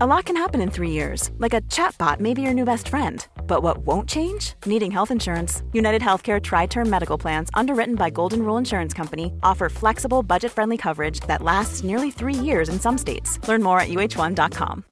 A 0.00 0.06
lot 0.06 0.26
can 0.26 0.36
happen 0.36 0.60
in 0.60 0.70
three 0.70 0.90
years, 0.90 1.30
like 1.38 1.56
a 1.56 1.60
chatbot 1.62 2.20
may 2.20 2.34
be 2.34 2.42
your 2.42 2.54
new 2.54 2.64
best 2.64 2.88
friend. 2.88 3.26
But 3.48 3.62
what 3.62 3.78
won't 3.78 4.08
change? 4.08 4.54
Needing 4.64 4.92
health 4.92 5.10
insurance. 5.10 5.62
United 5.72 6.02
Healthcare 6.02 6.40
Tri 6.40 6.66
Term 6.66 6.88
Medical 6.88 7.18
Plans, 7.18 7.50
underwritten 7.54 7.96
by 7.96 8.10
Golden 8.10 8.42
Rule 8.42 8.58
Insurance 8.58 8.94
Company, 8.94 9.32
offer 9.42 9.68
flexible, 9.68 10.22
budget 10.22 10.52
friendly 10.52 10.76
coverage 10.76 11.20
that 11.26 11.42
lasts 11.42 11.82
nearly 11.82 12.10
three 12.12 12.34
years 12.34 12.68
in 12.68 12.78
some 12.78 12.98
states. 12.98 13.40
Learn 13.48 13.62
more 13.62 13.80
at 13.80 13.88
uh1.com. 13.88 14.82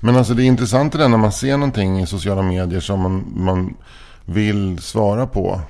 men 0.00 0.16
alltså 0.16 0.34
det 0.34 0.42
är 0.42 0.46
intressant 0.46 0.92
det 0.92 0.98
där 0.98 1.08
när 1.08 1.18
man 1.18 1.32
ser 1.32 1.56
någonting 1.56 2.00
i 2.00 2.06
sociala 2.06 2.42
medier 2.42 2.80
som 2.80 3.00
man, 3.00 3.32
man 3.36 3.74
vill 4.24 4.78
svara 4.78 5.26
på. 5.26 5.60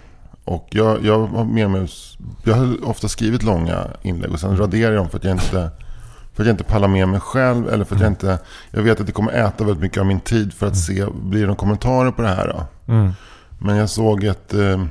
Och 0.45 0.69
jag, 0.71 1.05
jag 1.05 1.27
har 1.27 1.45
mer 1.45 1.83
och 1.83 1.89
jag 2.45 2.55
har 2.55 2.89
ofta 2.89 3.09
skrivit 3.09 3.43
långa 3.43 3.87
inlägg 4.03 4.33
och 4.33 4.41
sen 4.41 4.57
raderar 4.57 4.93
jag 4.93 5.01
dem 5.01 5.11
för 5.11 5.19
att 5.19 5.25
jag 5.25 5.35
inte 5.35 5.71
för 6.39 6.43
att 6.43 6.47
jag 6.47 6.55
inte 6.55 6.65
pallar 6.65 6.89
med 6.89 7.09
mig 7.09 7.21
själv 7.21 7.69
eller 7.69 7.85
för 7.85 7.95
att 7.95 8.01
jag 8.01 8.11
inte... 8.11 8.39
Jag 8.71 8.83
vet 8.83 9.01
att 9.01 9.07
det 9.07 9.13
kommer 9.13 9.33
äta 9.33 9.65
väldigt 9.65 9.83
mycket 9.83 10.01
av 10.01 10.07
min 10.07 10.21
tid 10.21 10.53
för 10.53 10.67
att 10.67 10.77
se, 10.77 11.05
blir 11.23 11.41
det 11.41 11.47
några 11.47 11.59
kommentarer 11.59 12.11
på 12.11 12.23
det 12.23 12.29
här 12.29 12.49
då? 12.49 12.67
Men 13.59 13.77
jag 13.77 13.91
såg 13.91 14.25
ett, 14.25 14.55
eh, 14.55 14.85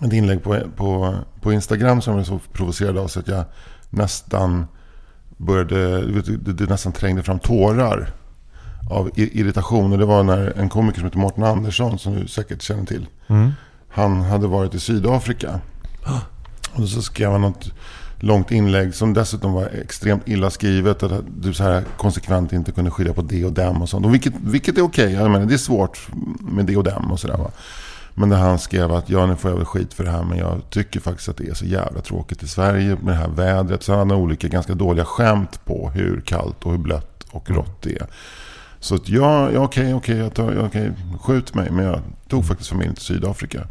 ett 0.00 0.12
inlägg 0.12 0.42
på, 0.42 0.60
på, 0.76 1.14
på 1.40 1.52
Instagram 1.52 2.00
som 2.00 2.10
jag 2.10 2.24
blev 2.24 2.38
så 2.38 2.40
provocerad 2.52 2.98
av 2.98 3.06
så 3.06 3.20
att 3.20 3.28
jag 3.28 3.44
nästan 3.90 4.66
började, 5.36 6.06
det, 6.22 6.52
det 6.52 6.70
nästan 6.70 6.92
trängde 6.92 7.22
fram 7.22 7.38
tårar 7.38 8.10
av 8.90 9.10
irritation. 9.14 9.92
Och 9.92 9.98
det 9.98 10.06
var 10.06 10.22
när 10.22 10.58
en 10.58 10.68
komiker 10.68 10.98
som 10.98 11.04
heter 11.04 11.18
Mårten 11.18 11.44
Andersson, 11.44 11.98
som 11.98 12.14
du 12.14 12.28
säkert 12.28 12.62
känner 12.62 12.84
till. 12.84 13.06
Han 13.88 14.20
hade 14.20 14.46
varit 14.46 14.74
i 14.74 14.80
Sydafrika. 14.80 15.60
Och 16.74 16.88
så 16.88 17.02
skrev 17.02 17.30
han 17.30 17.40
något 17.40 17.72
långt 18.24 18.50
inlägg 18.50 18.94
som 18.94 19.14
dessutom 19.14 19.52
var 19.52 19.66
extremt 19.66 20.28
illa 20.28 20.50
skrivet. 20.50 21.02
Att 21.02 21.24
du 21.36 21.54
så 21.54 21.62
här 21.62 21.84
konsekvent 21.96 22.52
inte 22.52 22.72
kunde 22.72 22.90
skilja 22.90 23.12
på 23.12 23.22
det 23.22 23.44
och 23.44 23.52
dem 23.52 23.82
och 23.82 23.88
sånt. 23.88 24.06
Och 24.06 24.14
vilket, 24.14 24.34
vilket 24.40 24.78
är 24.78 24.82
okej. 24.82 25.12
Jag 25.12 25.30
menar, 25.30 25.46
det 25.46 25.54
är 25.54 25.58
svårt 25.58 26.08
med 26.40 26.66
det 26.66 26.76
och 26.76 26.84
dem 26.84 27.12
och 27.12 27.20
sådär. 27.20 27.38
Men 28.14 28.28
där 28.28 28.36
han 28.36 28.58
skrev 28.58 28.92
att 28.92 29.10
ja, 29.10 29.26
nu 29.26 29.36
får 29.36 29.50
jag 29.50 29.56
väl 29.56 29.66
skit 29.66 29.94
för 29.94 30.04
det 30.04 30.10
här. 30.10 30.24
Men 30.24 30.38
jag 30.38 30.70
tycker 30.70 31.00
faktiskt 31.00 31.28
att 31.28 31.36
det 31.36 31.48
är 31.48 31.54
så 31.54 31.64
jävla 31.64 32.00
tråkigt 32.00 32.42
i 32.42 32.48
Sverige 32.48 32.96
med 33.02 33.14
det 33.14 33.18
här 33.18 33.28
vädret. 33.28 33.82
Så 33.82 33.92
han 33.92 34.10
hade 34.10 34.22
olika 34.22 34.48
ganska 34.48 34.74
dåliga 34.74 35.04
skämt 35.04 35.64
på 35.64 35.90
hur 35.90 36.20
kallt 36.20 36.64
och 36.64 36.70
hur 36.70 36.78
blött 36.78 37.26
och 37.30 37.50
rått 37.50 37.82
det 37.82 37.96
är. 37.96 38.06
Så 38.80 38.94
att 38.94 39.08
ja, 39.08 39.50
ja 39.50 39.60
okej, 39.60 39.94
okej, 39.94 40.16
jag 40.16 40.34
tar, 40.34 40.52
ja, 40.52 40.66
okej, 40.66 40.92
skjut 41.20 41.54
mig. 41.54 41.70
Men 41.70 41.84
jag 41.84 42.00
tog 42.28 42.46
faktiskt 42.46 42.70
familjen 42.70 42.94
till 42.94 43.04
Sydafrika. 43.04 43.68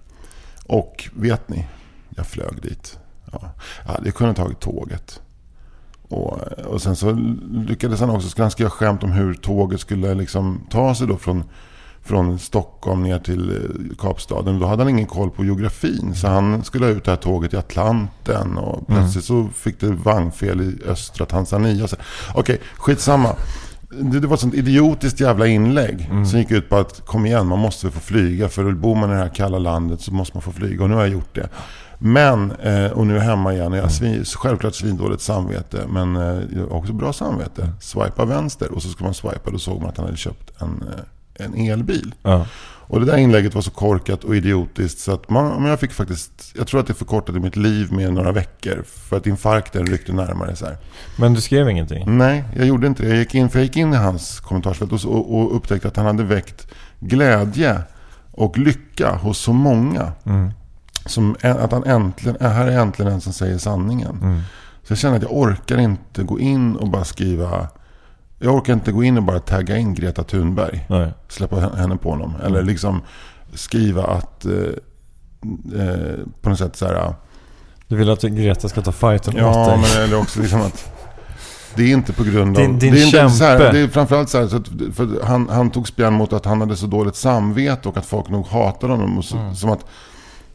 Och 0.65 1.09
vet 1.13 1.49
ni, 1.49 1.67
jag 2.15 2.27
flög 2.27 2.61
dit. 2.61 2.99
Ja, 3.33 3.49
jag 3.85 3.91
hade 3.93 4.11
kunnat 4.11 4.35
tagit 4.37 4.59
tåget. 4.59 5.21
Och, 6.09 6.41
och 6.65 6.81
sen 6.81 6.95
så 6.95 7.11
lyckades 7.67 7.99
han 7.99 8.09
också, 8.09 8.41
han 8.41 8.51
skriva 8.51 8.69
skämt 8.69 9.03
om 9.03 9.11
hur 9.11 9.33
tåget 9.33 9.79
skulle 9.79 10.13
liksom 10.13 10.61
ta 10.69 10.95
sig 10.95 11.07
då 11.07 11.17
från, 11.17 11.43
från 12.01 12.39
Stockholm 12.39 13.03
ner 13.03 13.19
till 13.19 13.49
eh, 13.49 13.95
Kapstaden. 13.99 14.59
Då 14.59 14.65
hade 14.65 14.83
han 14.83 14.89
ingen 14.89 15.05
koll 15.07 15.29
på 15.29 15.45
geografin. 15.45 16.15
Så 16.15 16.27
han 16.27 16.63
skulle 16.63 16.85
ha 16.85 16.91
ut 16.91 17.03
det 17.05 17.11
här 17.11 17.17
tåget 17.17 17.53
i 17.53 17.57
Atlanten. 17.57 18.57
Och 18.57 18.87
plötsligt 18.87 19.25
så 19.25 19.47
fick 19.55 19.79
det 19.79 19.87
vagnfel 19.91 20.61
i 20.61 20.89
östra 20.89 21.25
Tanzania. 21.25 21.87
Så- 21.87 21.95
Okej, 22.33 22.59
skitsamma. 22.77 23.35
Det, 24.01 24.19
det 24.19 24.27
var 24.27 24.33
ett 24.33 24.39
sånt 24.41 24.53
idiotiskt 24.53 25.19
jävla 25.19 25.47
inlägg. 25.47 26.09
Som 26.25 26.39
gick 26.39 26.51
ut 26.51 26.69
på 26.69 26.77
att 26.77 27.05
kom 27.05 27.25
igen, 27.25 27.47
man 27.47 27.59
måste 27.59 27.91
få 27.91 27.99
flyga. 27.99 28.49
För 28.49 28.71
bor 28.71 28.95
man 28.95 29.09
i 29.09 29.13
det 29.13 29.19
här 29.19 29.29
kalla 29.29 29.59
landet 29.59 30.01
så 30.01 30.13
måste 30.13 30.35
man 30.37 30.41
få 30.41 30.51
flyga. 30.51 30.83
Och 30.83 30.89
nu 30.89 30.95
har 30.95 31.01
jag 31.01 31.11
gjort 31.11 31.35
det. 31.35 31.49
Men, 32.05 32.51
eh, 32.51 32.91
och 32.91 33.07
nu 33.07 33.13
är 33.13 33.17
jag 33.17 33.23
hemma 33.23 33.53
igen. 33.53 33.73
Jag 33.73 33.83
har 33.83 34.37
självklart 34.37 34.75
svindåligt 34.75 35.21
samvete. 35.21 35.85
Men 35.89 36.15
eh, 36.15 36.41
jag 36.55 36.61
har 36.61 36.73
också 36.73 36.93
bra 36.93 37.13
samvete. 37.13 37.69
Swipa 37.79 38.25
vänster. 38.25 38.71
Och 38.71 38.81
så 38.81 38.89
ska 38.89 39.03
man 39.03 39.13
swipa. 39.13 39.51
Då 39.51 39.59
såg 39.59 39.81
man 39.81 39.89
att 39.89 39.97
han 39.97 40.05
hade 40.05 40.17
köpt 40.17 40.61
en, 40.61 40.83
eh, 40.87 41.45
en 41.45 41.53
elbil. 41.53 42.15
Ja. 42.23 42.47
Och 42.87 42.99
det 42.99 43.05
där 43.05 43.17
inlägget 43.17 43.55
var 43.55 43.61
så 43.61 43.71
korkat 43.71 44.23
och 44.23 44.35
idiotiskt 44.35 44.99
så 44.99 45.13
att 45.13 45.29
man, 45.29 45.61
men 45.61 45.69
jag 45.69 45.79
fick 45.79 45.91
faktiskt, 45.91 46.53
jag 46.57 46.67
tror 46.67 46.79
att 46.79 46.87
det 46.87 46.93
förkortade 46.93 47.39
mitt 47.39 47.55
liv 47.55 47.93
med 47.93 48.13
några 48.13 48.31
veckor. 48.31 48.83
För 48.85 49.17
att 49.17 49.27
infarkten 49.27 49.85
ryckte 49.85 50.13
närmare 50.13 50.55
så 50.55 50.65
här. 50.65 50.77
Men 51.17 51.33
du 51.33 51.41
skrev 51.41 51.69
ingenting? 51.69 52.17
Nej, 52.17 52.43
jag 52.55 52.67
gjorde 52.67 52.87
inte 52.87 53.03
det. 53.03 53.09
Jag 53.09 53.17
gick 53.17 53.35
in, 53.35 53.49
för 53.49 53.59
jag 53.59 53.65
gick 53.65 53.77
in 53.77 53.93
i 53.93 53.97
hans 53.97 54.39
kommentarsfält 54.39 54.91
och, 54.91 55.05
och, 55.05 55.35
och 55.35 55.55
upptäckte 55.55 55.87
att 55.87 55.97
han 55.97 56.05
hade 56.05 56.23
väckt 56.23 56.67
glädje 56.99 57.81
och 58.31 58.57
lycka 58.57 59.11
hos 59.11 59.37
så 59.37 59.53
många. 59.53 60.11
Som, 61.05 61.35
att 61.41 61.71
han 61.71 61.83
äntligen, 61.83 62.35
äh, 62.41 62.49
här 62.49 62.67
är 62.67 62.79
äntligen 62.79 63.11
en 63.11 63.21
som 63.21 63.33
säger 63.33 63.57
sanningen. 63.57 64.41
Så 64.83 64.91
jag 64.91 64.97
känner 64.97 65.15
att 65.17 65.21
jag 65.23 65.33
orkar 65.37 65.77
inte 65.77 66.23
gå 66.23 66.39
in 66.39 66.75
och 66.75 66.87
bara 66.89 67.03
skriva. 67.03 67.67
Jag 68.39 68.55
orkar 68.55 68.73
inte 68.73 68.91
gå 68.91 69.03
in 69.03 69.17
och 69.17 69.23
bara 69.23 69.39
tagga 69.39 69.77
in 69.77 69.93
Greta 69.93 70.23
Thunberg 70.23 70.85
Nej. 70.89 71.13
släppa 71.27 71.59
henne 71.59 71.97
på 71.97 72.09
honom. 72.09 72.33
Eller 72.43 72.63
liksom 72.63 73.01
skriva 73.53 74.03
att 74.03 74.45
eh, 74.45 74.51
eh, 75.81 76.15
på 76.41 76.49
något 76.49 76.59
sätt 76.59 76.75
så 76.75 76.85
här. 76.85 77.13
Du 77.87 77.95
vill 77.95 78.09
att 78.09 78.21
Greta 78.21 78.69
ska 78.69 78.81
ta 78.81 78.91
fighten 78.91 79.33
åt 79.33 79.39
Ja, 79.39 79.67
dig? 79.67 79.77
men 79.77 80.03
eller 80.03 80.19
också 80.19 80.41
liksom 80.41 80.61
att 80.61 80.89
det 81.75 81.83
är 81.83 81.93
inte 81.93 82.13
på 82.13 82.23
grund 82.23 82.57
av... 82.57 82.63
Din- 82.63 82.79
din 82.79 82.93
det 82.93 83.01
är 83.01 83.05
inte 83.05 83.29
så 83.29 83.43
här, 83.43 83.59
kämpe. 83.59 83.71
det 83.77 83.79
är 83.83 83.87
framförallt 83.87 84.29
så 84.29 84.37
här, 84.39 84.47
så 84.47 84.55
att, 84.57 84.67
för 84.95 85.23
han, 85.25 85.49
han 85.49 85.69
tog 85.71 85.87
spjärn 85.87 86.13
mot 86.13 86.33
att 86.33 86.45
han 86.45 86.61
hade 86.61 86.75
så 86.75 86.85
dåligt 86.87 87.15
samvete 87.15 87.89
och 87.89 87.97
att 87.97 88.05
folk 88.05 88.29
nog 88.29 88.47
hatar 88.47 88.87
honom. 88.89 89.17
Och 89.17 89.25
så, 89.25 89.37
Mm. 89.37 89.55
Som 89.55 89.69
att 89.69 89.85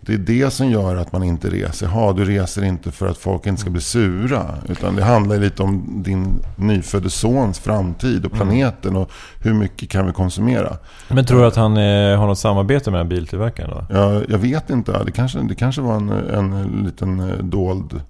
det 0.09 0.15
är 0.15 0.45
det 0.45 0.51
som 0.51 0.71
gör 0.71 0.97
att 0.97 1.13
man 1.13 1.23
inte 1.23 1.49
reser. 1.51 1.87
Ha, 1.87 2.13
du 2.13 2.25
reser 2.25 2.65
inte 2.65 2.91
för 2.91 3.07
att 3.09 3.19
folk 3.19 3.47
inte 3.47 3.61
ska 3.61 3.71
bli 3.71 3.81
sura. 3.81 4.45
Utan 4.69 4.97
det 4.97 5.05
handlar 5.05 5.37
lite 5.39 5.63
om 5.63 6.03
din 6.05 6.43
nyfödde 6.57 7.11
sons 7.11 7.59
framtid 7.59 8.27
och 8.27 8.33
Mm. 8.35 8.49
planeten 8.49 8.97
och 8.97 9.11
hur 9.43 9.55
mycket 9.55 9.91
kan 9.91 10.07
vi 10.07 10.13
konsumera. 10.13 10.77
Men 11.09 11.25
tror 11.25 11.41
du 11.41 11.47
att 11.47 11.57
han 11.57 11.77
eh, 11.77 12.19
har 12.19 12.27
något 12.27 12.39
samarbete 12.39 12.91
med 12.91 13.09
biltillverkaren 13.09 13.71
då? 13.71 13.95
Jag, 13.97 14.25
jag 14.29 14.39
vet 14.39 14.71
inte. 14.71 15.05
Det 15.05 15.13
kanske, 15.13 15.39
det 15.39 15.55
kanske 15.55 15.81
var 15.81 15.97
en, 15.97 16.09
en 16.11 16.83
liten 16.85 17.21
eh, 17.21 17.37
dold 17.45 18.01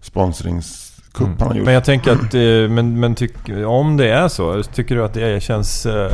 sponsringskupp 0.00 1.28
han 1.38 1.48
har 1.48 1.54
gjort. 1.54 1.64
Men 1.64 1.74
jag 1.74 1.84
tänker 1.84 2.12
att, 2.12 2.34
eh, 2.34 2.74
men, 2.74 3.00
men 3.00 3.14
tyck, 3.14 3.34
om 3.66 3.96
det 3.96 4.08
är 4.10 4.28
så, 4.28 4.62
tycker 4.62 4.94
du 4.96 5.04
att 5.04 5.14
det 5.14 5.42
känns... 5.42 5.86
eh, 5.86 6.12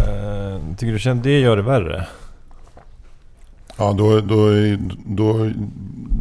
Tycker 0.78 0.98
du 1.04 1.10
att 1.10 1.22
det 1.22 1.40
gör 1.40 1.56
det 1.56 1.62
värre? 1.62 2.06
Ja, 3.78 3.92
då, 3.98 4.20
då, 4.20 4.50
då, 5.06 5.50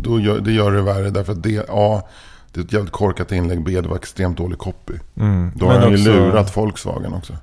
då 0.01 0.19
gör, 0.19 0.39
det 0.39 0.51
gör 0.51 0.71
det 0.71 0.81
värre. 0.81 1.09
Därför 1.09 1.31
att 1.31 1.43
det, 1.43 1.65
ja, 1.67 2.07
det 2.51 2.59
är 2.59 2.63
ett 2.63 2.73
jävligt 2.73 2.91
korkat 2.91 3.31
inlägg. 3.31 3.63
B, 3.63 3.81
det 3.81 3.89
var 3.89 3.95
extremt 3.95 4.37
dålig 4.37 4.57
copy. 4.57 4.93
Mm. 5.15 5.51
Då 5.55 5.65
har 5.65 5.79
han 5.79 5.91
ju 5.91 5.97
lurat 5.97 6.57
Volkswagen 6.57 7.13
också. 7.13 7.33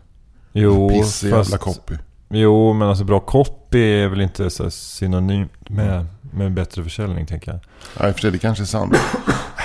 Jo, 0.53 0.93
jävla 1.23 1.45
fast, 1.45 1.59
copy. 1.59 1.95
jo, 2.29 2.73
men 2.73 2.89
alltså 2.89 3.05
bra 3.05 3.21
copy 3.21 3.79
är 3.79 4.09
väl 4.09 4.21
inte 4.21 4.51
så 4.51 4.71
synonymt 4.71 5.69
med, 5.69 6.07
med 6.21 6.53
bättre 6.53 6.83
försäljning 6.83 7.27
tänker 7.27 7.51
jag. 7.51 7.61
Och 8.09 8.15
för 8.15 8.21
sig, 8.21 8.31
det 8.31 8.39
kanske 8.39 8.65
är 8.65 8.67
sant. 8.67 8.97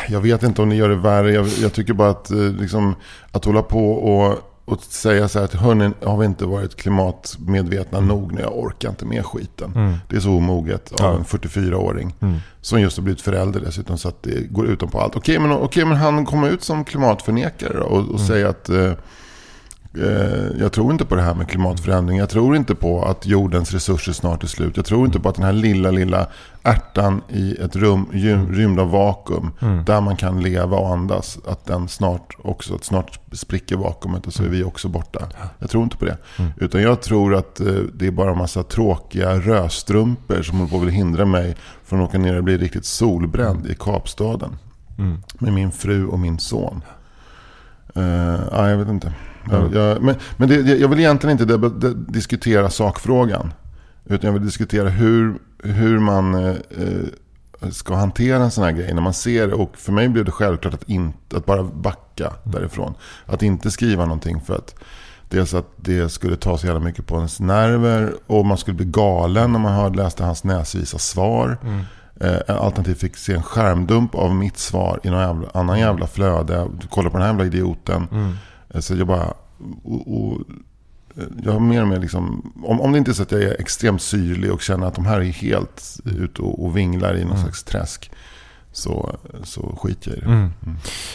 Jag 0.09 0.21
vet 0.21 0.43
inte 0.43 0.62
om 0.62 0.69
ni 0.69 0.75
gör 0.75 0.89
det 0.89 0.95
värre. 0.95 1.31
Jag, 1.31 1.47
jag 1.47 1.73
tycker 1.73 1.93
bara 1.93 2.09
att, 2.09 2.31
eh, 2.31 2.38
liksom, 2.38 2.95
att 3.31 3.45
hålla 3.45 3.62
på 3.62 3.91
och, 3.91 4.38
och 4.71 4.82
säga 4.84 5.27
så 5.27 5.39
här 5.39 5.45
att 5.45 5.53
hörni, 5.53 5.89
har 6.03 6.17
vi 6.17 6.25
inte 6.25 6.45
varit 6.45 6.75
klimatmedvetna 6.75 7.99
nog 7.99 8.34
nu? 8.34 8.41
Jag 8.41 8.58
orkar 8.58 8.89
inte 8.89 9.05
med 9.05 9.25
skiten. 9.25 9.97
Det 10.10 10.15
är 10.15 10.19
så 10.19 10.32
omoget 10.32 10.91
av 10.91 10.97
Ja. 10.99 11.13
en 11.15 11.23
44-åring. 11.25 12.15
Som 12.62 12.82
just 12.82 12.97
har 12.97 13.03
blivit 13.03 13.21
förälder 13.21 13.60
dessutom. 13.60 13.97
Så 13.97 14.08
att 14.10 14.23
det 14.23 14.51
går 14.51 14.65
utanpå 14.67 14.99
allt. 14.99 15.15
Okej, 15.15 15.39
men, 15.39 15.51
okej, 15.51 15.86
men 15.86 15.97
han 15.97 16.25
kommer 16.25 16.49
ut 16.49 16.63
som 16.63 16.84
klimatförnekare 16.86 17.79
och, 17.79 18.10
och 18.13 18.19
säger 18.19 18.45
att 18.45 18.69
eh, 18.69 18.91
Eh, 19.93 20.60
Jag 20.60 20.71
tror 20.71 20.91
inte 20.91 21.05
på 21.05 21.15
det 21.15 21.21
här 21.21 21.36
med 21.36 21.49
klimatförändring. 21.49 22.17
Jag 22.17 22.29
tror 22.29 22.55
inte 22.55 22.75
på 22.75 23.05
att 23.05 23.25
jordens 23.25 23.71
resurser 23.73 24.12
snart 24.13 24.43
är 24.43 24.47
slut. 24.47 24.77
Jag 24.77 24.86
tror 24.86 25.05
inte 25.05 25.19
på 25.19 25.29
att 25.29 25.36
den 25.36 25.43
här 25.45 25.53
lilla, 25.53 25.91
lilla 25.91 26.27
ärtan 26.63 27.22
i 27.30 27.56
ett 27.56 27.76
rum 27.76 28.06
rymd 28.52 28.80
av 28.80 28.91
vakuum. 28.91 29.52
Där 29.86 30.02
man 30.02 30.15
kan 30.15 30.41
leva 30.41 30.78
och 30.78 30.89
andas. 30.89 31.39
Att 31.48 31.65
den 31.65 31.88
snart 31.88 32.36
också, 32.41 32.76
att 32.76 32.84
snart 32.84 33.19
spricker 33.32 33.76
vakuumet 33.76 34.28
och 34.28 34.34
så 34.34 34.43
är 34.43 34.48
vi 34.48 34.63
också 34.63 34.88
borta. 34.88 35.28
Jag 35.60 35.69
tror 35.69 35.84
inte 35.84 35.98
på 35.98 36.06
det. 36.06 36.17
Utan 36.58 36.82
jag 36.82 37.02
tror 37.02 37.36
att 37.36 37.60
eh, 37.60 37.74
det 37.93 38.08
är 38.08 38.12
bara 38.12 38.32
en 38.32 38.38
massa 38.38 38.63
tråkiga 38.63 39.39
rödstrumpor 39.39 40.41
som 40.41 40.58
håller 40.60 40.80
på 40.80 40.86
att 40.86 40.93
hindra 40.93 41.26
mig 41.26 41.56
från 41.86 42.02
att 42.02 42.10
åka 42.10 42.17
ner 42.17 42.38
och 42.38 42.43
bli 42.43 42.58
riktigt 42.58 42.86
solbränd 42.86 43.67
i 43.67 43.76
Kapstaden. 43.80 44.58
Med 45.39 45.54
min 45.54 45.72
fru 45.72 46.06
och 46.06 46.19
min 46.19 46.39
son. 46.39 46.82
Uh, 47.98 48.39
ja, 48.52 48.69
jag 48.69 48.78
vet 48.78 48.88
inte. 48.88 49.13
Jag, 49.52 49.74
jag, 49.76 50.02
men 50.02 50.15
men 50.38 50.50
det, 50.50 50.56
jag 50.56 50.88
vill 50.88 51.00
egentligen 51.00 51.39
inte 51.39 51.58
de, 51.58 52.06
diskutera 52.08 52.69
sakfrågan. 52.69 53.54
Utan 54.06 54.28
jag 54.28 54.34
vill 54.34 54.45
diskutera 54.45 54.89
hur, 54.89 55.39
hur 55.63 56.00
man 56.00 56.34
eh, 56.34 56.56
eh, 57.62 57.69
ska 57.72 57.95
hantera 57.95 58.43
en 58.43 58.52
sån 58.52 58.63
här 58.63 58.72
grej. 58.72 58.93
När 58.93 59.02
man 59.02 59.13
ser 59.13 59.48
det. 59.48 59.54
Och 59.54 59.78
för 59.78 59.91
mig 59.91 60.10
blev 60.10 60.26
det 60.26 60.32
självklart 60.32 60.74
att, 60.74 60.89
inte, 60.89 61.38
att 61.38 61.45
bara 61.45 61.63
backa 61.63 62.34
därifrån. 62.43 62.93
Att 63.26 63.43
inte 63.43 63.72
skriva 63.72 64.06
någonting 64.06 64.41
för 64.41 64.56
att 64.56 64.76
Dels 65.30 65.54
att 65.54 65.67
det 65.76 66.10
skulle 66.10 66.36
ta 66.36 66.58
så 66.58 66.67
jävla 66.67 66.80
mycket 66.80 67.08
på 67.08 67.15
ens 67.15 67.39
nerver. 67.39 68.13
Och 68.28 68.45
man 68.45 68.58
skulle 68.58 68.78
bli 68.78 68.86
galen 68.86 69.52
när 69.52 69.60
man 69.60 69.74
hörde, 69.74 69.98
läste 70.04 70.24
hans 70.24 70.43
näsvisa 70.43 70.98
svar. 70.98 71.58
Eh, 72.22 72.38
alternativt 72.48 73.00
fick 73.00 73.17
se 73.17 73.34
en 73.34 73.43
skärmdump 73.43 74.15
av 74.15 74.36
mitt 74.36 74.58
svar 74.58 75.00
i 75.04 75.10
någon 75.10 75.19
jävla, 75.22 75.48
annan 75.54 75.80
jävla 75.80 76.08
flöde. 76.08 76.67
Kolla 76.89 77.10
på 77.10 77.17
den 77.17 77.22
här 77.28 77.34
jävla 77.34 77.45
idioten. 77.45 78.08
Eh, 78.69 78.80
Så 78.80 78.95
jag 78.95 79.08
bara... 79.08 79.34
Och, 79.84 80.13
och, 80.24 80.38
jag 81.43 81.52
har 81.52 81.60
mer 81.60 81.82
och 81.82 81.88
mer 81.88 82.00
liksom... 82.00 82.54
Om, 82.63 82.82
om 82.82 82.91
det 82.91 82.98
inte 82.98 83.12
är 83.12 83.13
så 83.13 83.24
att 83.24 83.32
jag 83.32 83.41
är 83.41 83.62
extremt 83.62 84.02
syrlig 84.02 84.52
och 84.54 84.62
känner 84.62 84.88
att 84.88 84.95
de 84.95 85.06
här 85.06 85.19
är 85.19 85.24
helt 85.24 86.00
ute 86.06 86.41
och, 86.41 86.65
och 86.65 86.78
vinglar 86.78 87.17
i 87.17 87.26
någon 87.26 87.38
slags 87.38 87.63
träsk. 87.63 88.12
Så, 88.72 89.15
så 89.43 89.76
skiter 89.82 90.10
jag 90.12 90.17
i 90.17 90.22
det. 90.22 90.28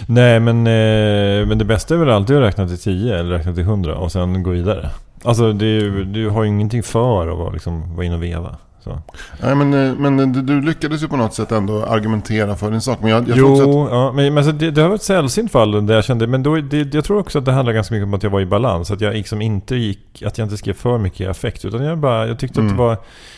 Nej, 0.06 0.40
men, 0.40 0.56
eh, 0.66 1.46
men 1.48 1.58
det 1.58 1.64
bästa 1.64 1.94
är 1.94 1.98
väl 1.98 2.10
alltid 2.10 2.36
att 2.36 2.42
räkna 2.42 2.68
till 2.68 2.78
10 2.78 3.18
eller 3.18 3.30
räkna 3.38 3.54
till 3.54 3.62
100 3.62 3.94
och 3.96 4.12
sen 4.12 4.42
gå 4.42 4.50
vidare. 4.50 4.90
Alltså, 5.24 5.52
det, 5.52 5.66
ju- 5.66 6.04
du 6.04 6.28
har 6.30 6.42
ju 6.42 6.48
ingenting 6.48 6.82
för 6.82 7.28
att 7.28 7.38
vara, 7.38 7.50
liksom, 7.50 7.94
vara 7.96 8.06
inne 8.06 8.14
och 8.14 8.22
veva. 8.22 8.56
Så. 8.84 8.98
Nej, 9.42 9.54
men, 9.54 9.74
eh, 9.74 9.94
men 9.94 10.32
du, 10.32 10.42
du 10.42 10.60
lyckades 10.60 11.02
ju 11.02 11.08
på 11.08 11.16
något 11.16 11.34
sätt 11.34 11.52
ändå 11.52 11.84
argumentera 11.84 12.56
för 12.56 12.70
din 12.70 12.80
sak. 12.80 12.98
Men 13.00 13.10
jag, 13.10 13.28
jag 13.28 13.50
också 13.50 13.62
att... 13.62 13.68
Jo, 13.68 13.88
ja, 13.90 14.12
men, 14.12 14.24
men 14.24 14.38
alltså, 14.38 14.52
det, 14.52 14.70
det 14.70 14.82
har 14.82 14.88
varit 14.88 15.00
ett 15.00 15.06
sällsynt 15.06 15.52
fall 15.52 15.86
där 15.86 15.94
jag 15.94 16.04
kände, 16.04 16.26
men 16.26 16.42
då, 16.42 16.56
det, 16.56 16.94
jag 16.94 17.04
tror 17.04 17.18
också 17.18 17.38
att 17.38 17.44
det 17.44 17.52
handlar 17.52 17.72
ganska 17.72 17.94
mycket 17.94 18.06
om 18.06 18.14
att 18.14 18.22
jag 18.22 18.30
var 18.30 18.40
i 18.40 18.46
balans. 18.46 18.90
Att 18.90 19.00
jag 19.00 19.14
liksom 19.14 19.42
inte 19.42 19.76
gick, 19.76 20.22
att 20.22 20.38
jag 20.38 20.46
inte 20.46 20.56
skrev 20.56 20.72
för 20.72 20.98
mycket 20.98 21.20
i 21.20 21.26
affekt. 21.26 21.64
Utan 21.64 21.84
jag 21.84 21.98
bara, 21.98 22.26
jag 22.26 22.38
tyckte 22.38 22.60
att 22.60 22.68
det 22.68 22.74
var, 22.74 22.96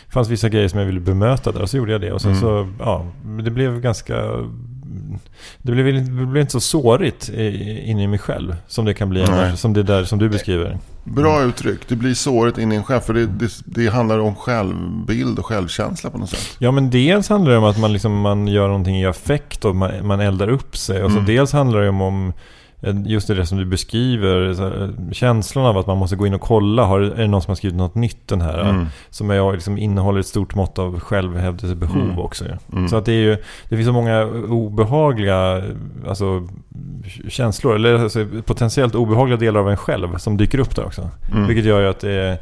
fanns 0.09 0.29
vissa 0.29 0.49
grejer 0.49 0.67
som 0.67 0.79
jag 0.79 0.85
ville 0.85 0.99
bemöta 0.99 1.51
där 1.51 1.61
och 1.61 1.69
så 1.69 1.77
gjorde 1.77 1.91
jag 1.91 2.01
det. 2.01 2.11
Och 2.11 2.21
sen 2.21 2.35
så, 2.35 2.67
ja, 2.79 3.05
det 3.43 3.51
blev 3.51 3.81
ganska 3.81 4.15
Det 5.61 5.71
blir, 5.71 5.83
det 5.93 6.25
blir 6.25 6.41
inte 6.41 6.51
så 6.51 6.59
sårigt 6.59 7.29
inne 7.29 8.03
i 8.03 8.07
mig 8.07 8.19
själv. 8.19 8.55
Som 8.67 8.85
det 8.85 8.93
kan 8.93 9.09
bli 9.09 9.23
annars. 9.23 9.59
Som 9.59 9.73
det 9.73 9.83
där 9.83 10.03
som 10.03 10.19
du 10.19 10.29
beskriver. 10.29 10.77
Bra 11.03 11.43
uttryck. 11.43 11.79
Det 11.87 11.95
blir 11.95 12.13
såret 12.13 12.57
in 12.57 12.71
i 12.71 12.75
en 12.75 12.83
själv. 12.83 13.01
För 13.01 13.13
det, 13.13 13.25
det, 13.25 13.51
det 13.65 13.87
handlar 13.87 14.19
om 14.19 14.35
självbild 14.35 15.39
och 15.39 15.45
självkänsla 15.45 16.09
på 16.09 16.17
något 16.17 16.29
sätt. 16.29 16.55
Ja 16.59 16.71
men 16.71 16.89
dels 16.89 17.29
handlar 17.29 17.51
det 17.51 17.57
om 17.57 17.63
att 17.63 17.79
man, 17.79 17.93
liksom, 17.93 18.19
man 18.21 18.47
gör 18.47 18.67
någonting 18.67 18.95
i 18.99 19.05
affekt 19.05 19.65
och 19.65 19.75
man, 19.75 20.07
man 20.07 20.19
eldar 20.19 20.47
upp 20.49 20.77
sig. 20.77 21.03
Och 21.03 21.11
så 21.11 21.17
Mm. 21.17 21.25
dels 21.27 21.51
handlar 21.53 21.81
det 21.81 21.89
om, 21.89 22.01
om 22.01 22.33
just 23.05 23.27
det 23.27 23.45
som 23.45 23.57
du 23.57 23.65
beskriver. 23.65 24.53
Här, 24.59 25.13
känslan 25.13 25.65
av 25.65 25.77
att 25.77 25.87
man 25.87 25.97
måste 25.97 26.15
gå 26.15 26.27
in 26.27 26.33
och 26.33 26.41
kolla. 26.41 26.83
Har, 26.83 26.99
är 26.99 27.21
det 27.21 27.27
någon 27.27 27.41
som 27.41 27.51
har 27.51 27.55
skrivit 27.55 27.77
något 27.77 27.95
nytt 27.95 28.27
den 28.27 28.41
här? 28.41 28.59
Mm. 28.59 28.85
Som 29.09 29.29
är, 29.29 29.53
liksom, 29.53 29.77
innehåller 29.77 30.19
ett 30.19 30.25
stort 30.27 30.55
mått 30.55 30.79
av 30.79 30.99
självhävdelsebehov 30.99 32.01
Mm. 32.01 32.19
också. 32.19 32.45
Mm. 32.73 32.87
Så 32.89 32.95
att 32.97 33.05
det 33.05 33.11
är 33.11 33.21
ju, 33.21 33.37
det 33.69 33.75
finns 33.75 33.87
så 33.87 33.93
många 33.93 34.25
obehagliga 34.49 35.63
alltså, 36.07 36.47
känslor. 37.27 37.75
Eller 37.75 37.93
alltså, 38.03 38.25
potentiellt 38.45 38.95
obehagliga 38.95 39.37
delar 39.37 39.59
av 39.59 39.69
en 39.69 39.77
själv 39.77 40.17
som 40.17 40.37
dyker 40.37 40.59
upp 40.59 40.75
där 40.75 40.85
också. 40.85 41.09
Mm. 41.31 41.47
Vilket 41.47 41.65
gör 41.65 41.81
ju 41.81 41.87
att 41.87 41.99
det, 41.99 42.37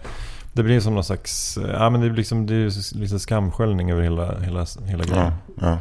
det 0.54 0.64
blir 0.64 0.80
som 0.80 0.94
någon 0.94 1.04
slags, 1.04 1.60
ja 1.74 1.90
men 1.90 2.02
det 2.02 2.10
blir 2.10 2.18
liksom, 2.18 2.46
det 2.46 2.56
är 2.56 2.98
lite 3.00 3.20
skamsköljning 3.20 3.92
över 3.92 4.02
hela, 4.02 4.40
hela, 4.40 4.66
hela 4.86 5.04
grejen. 5.04 5.32
Ja, 5.62 5.68
ja. 5.68 5.78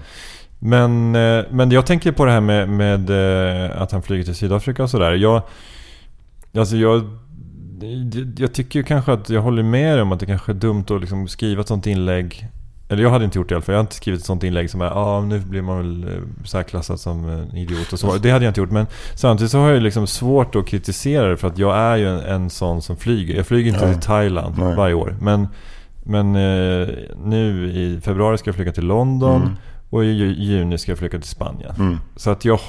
Men, 0.66 1.14
eh, 1.14 1.44
men 1.50 1.70
jag 1.70 1.87
tänker 1.87 2.12
på 2.12 2.24
det 2.24 2.33
här 2.33 2.40
med, 2.40 2.68
med 2.68 3.11
eh, 3.11 3.83
att 3.83 3.92
han 3.92 4.03
flyger 4.03 4.24
till 4.24 4.35
Sydafrika 4.35 4.83
och 4.83 4.90
sådär. 4.90 5.12
Jag, 5.12 5.42
alltså 6.57 6.77
jag, 6.77 7.03
jag 8.37 8.53
tycker 8.53 8.79
ju 8.79 8.83
kanske 8.83 9.12
att 9.12 9.31
jag 9.31 9.42
håller 9.42 9.62
med 9.62 10.00
om 10.03 10.12
att 10.12 10.20
det 10.20 10.27
kanske 10.27 10.53
är 10.53 10.55
dumt 10.55 10.85
att 10.90 11.00
liksom 11.00 11.29
skriva 11.29 11.61
ett 11.61 11.68
sånt 11.68 11.87
inlägg. 11.87 12.48
Eller 12.88 13.03
jag 13.03 13.11
hade 13.11 13.24
inte 13.24 13.38
gjort 13.38 13.48
det 13.48 13.53
i 13.53 13.57
alla 13.57 13.62
fall. 13.62 13.72
Jag 13.72 13.79
har 13.79 13.85
inte 13.85 13.94
skrivit 13.94 14.20
ett 14.20 14.27
sånt 14.27 14.42
inlägg 14.42 14.70
som 14.70 14.81
är 14.81 14.87
ah, 14.87 15.20
nu 15.20 15.40
blir 15.40 15.62
man 15.62 15.77
väl 15.79 16.12
eh, 16.14 16.22
särklassad 16.44 17.00
som 17.00 17.29
en 17.29 17.57
idiot 17.57 17.92
och 17.92 17.98
så. 17.98 18.16
Det 18.16 18.31
hade 18.31 18.44
jag 18.44 18.50
inte 18.50 18.61
gjort. 18.61 18.70
Men 18.70 18.87
samtidigt 19.14 19.50
så 19.50 19.59
har 19.59 19.70
jag 19.70 19.83
liksom 19.83 20.07
svårt 20.07 20.57
att 20.57 20.66
kritisera 20.66 21.29
det 21.29 21.37
för 21.37 21.48
att 21.48 21.59
jag 21.59 21.77
är 21.77 21.96
ju 21.96 22.09
en, 22.09 22.20
en 22.20 22.50
sån 22.50 22.83
som 22.83 22.96
flyger. 22.96 23.37
Jag 23.37 23.46
flyger 23.46 23.72
inte 23.72 23.87
Ja. 23.87 23.92
till 23.92 24.03
Thailand 24.03 24.55
Nej. 24.59 24.77
varje 24.77 24.94
år. 24.94 25.16
Men, 25.20 25.48
men 26.05 26.27
eh, 26.37 26.88
nu 27.24 27.70
i 27.70 28.00
februari 28.00 28.38
ska 28.38 28.48
jag 28.48 28.55
flyga 28.55 28.72
till 28.72 28.87
London. 28.87 29.42
Mm. 29.42 29.55
Och 29.94 30.04
i 30.04 30.09
ju- 30.09 30.35
juni 30.35 30.78
ska 30.78 30.90
jag 30.92 30.98
flyga 30.98 31.18
till 31.18 31.28
Spanien. 31.28 31.74
Mm. 31.78 31.98
Så 32.16 32.30
att 32.30 32.44
jag, 32.44 32.61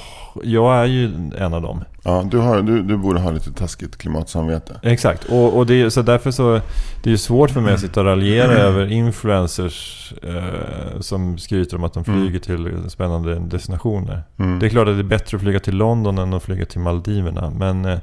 jag 0.42 0.76
är 0.76 0.84
ju 0.84 1.04
en 1.38 1.54
av 1.54 1.62
dem. 1.62 1.84
Ja, 2.02 2.24
du, 2.30 2.38
har, 2.38 2.62
du, 2.62 2.82
du 2.82 2.96
borde 2.96 3.20
ha 3.20 3.30
lite 3.30 3.52
taskigt 3.52 3.96
klimatsamvete. 3.98 4.80
Exakt. 4.82 5.24
Och, 5.24 5.56
och 5.56 5.66
det, 5.66 5.74
är- 5.82 5.88
så 5.88 6.02
därför 6.02 6.30
så 6.30 6.60
det 7.02 7.12
är 7.12 7.16
svårt 7.16 7.50
för 7.50 7.60
mig 7.60 7.74
att 7.74 7.80
sitta 7.80 8.00
och 8.00 8.06
raljera 8.06 8.44
Mm. 8.52 8.56
över 8.56 8.92
influencers 8.92 10.12
eh, 10.22 11.00
som 11.00 11.38
skryter 11.38 11.76
om 11.76 11.84
att 11.84 11.94
de 11.94 12.04
flyger 12.04 12.38
till 12.38 12.90
spännande 12.90 13.38
destinationer. 13.38 14.22
Mm. 14.38 14.58
Det 14.58 14.66
är 14.66 14.70
klart 14.70 14.88
att 14.88 14.94
det 14.96 15.00
är 15.00 15.04
bättre 15.04 15.36
att 15.36 15.42
flyga 15.42 15.60
till 15.60 15.76
London 15.76 16.18
än 16.18 16.34
att 16.34 16.42
flyga 16.42 16.66
till 16.66 16.80
Maldiverna. 16.80 17.50
Men 17.50 17.84
eh, 17.84 17.98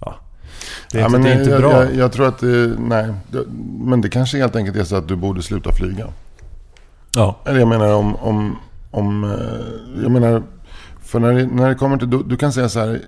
ja, 0.00 0.14
det 0.92 0.98
är 0.98 1.02
ja, 1.02 1.06
inte, 1.06 1.18
men 1.18 1.26
det 1.26 1.32
är 1.34 1.38
inte 1.38 1.50
jag, 1.50 1.60
bra. 1.60 1.72
Jag, 1.84 1.94
jag 1.96 2.12
tror 2.12 2.28
att 2.28 2.38
det, 2.38 2.72
nej. 2.78 3.14
Men 3.84 4.00
det 4.00 4.08
kanske 4.08 4.38
helt 4.38 4.56
enkelt 4.56 4.76
är 4.76 4.84
så 4.84 4.96
att 4.96 5.08
du 5.08 5.16
borde 5.16 5.42
sluta 5.42 5.72
flyga. 5.72 6.06
Ja. 7.14 7.36
Eller 7.44 7.58
jag 7.58 7.68
menar 7.68 7.94
om, 7.94 8.16
om, 8.16 8.58
om 8.90 9.24
eh, 9.24 10.02
jag 10.02 10.10
menar, 10.10 10.42
för 11.00 11.20
när 11.20 11.32
det, 11.32 11.46
när 11.46 11.68
det 11.68 11.74
kommer 11.74 11.96
till, 11.96 12.10
du, 12.10 12.22
du 12.22 12.36
kan 12.36 12.52
säga 12.52 12.68
så 12.68 12.80
här. 12.80 13.00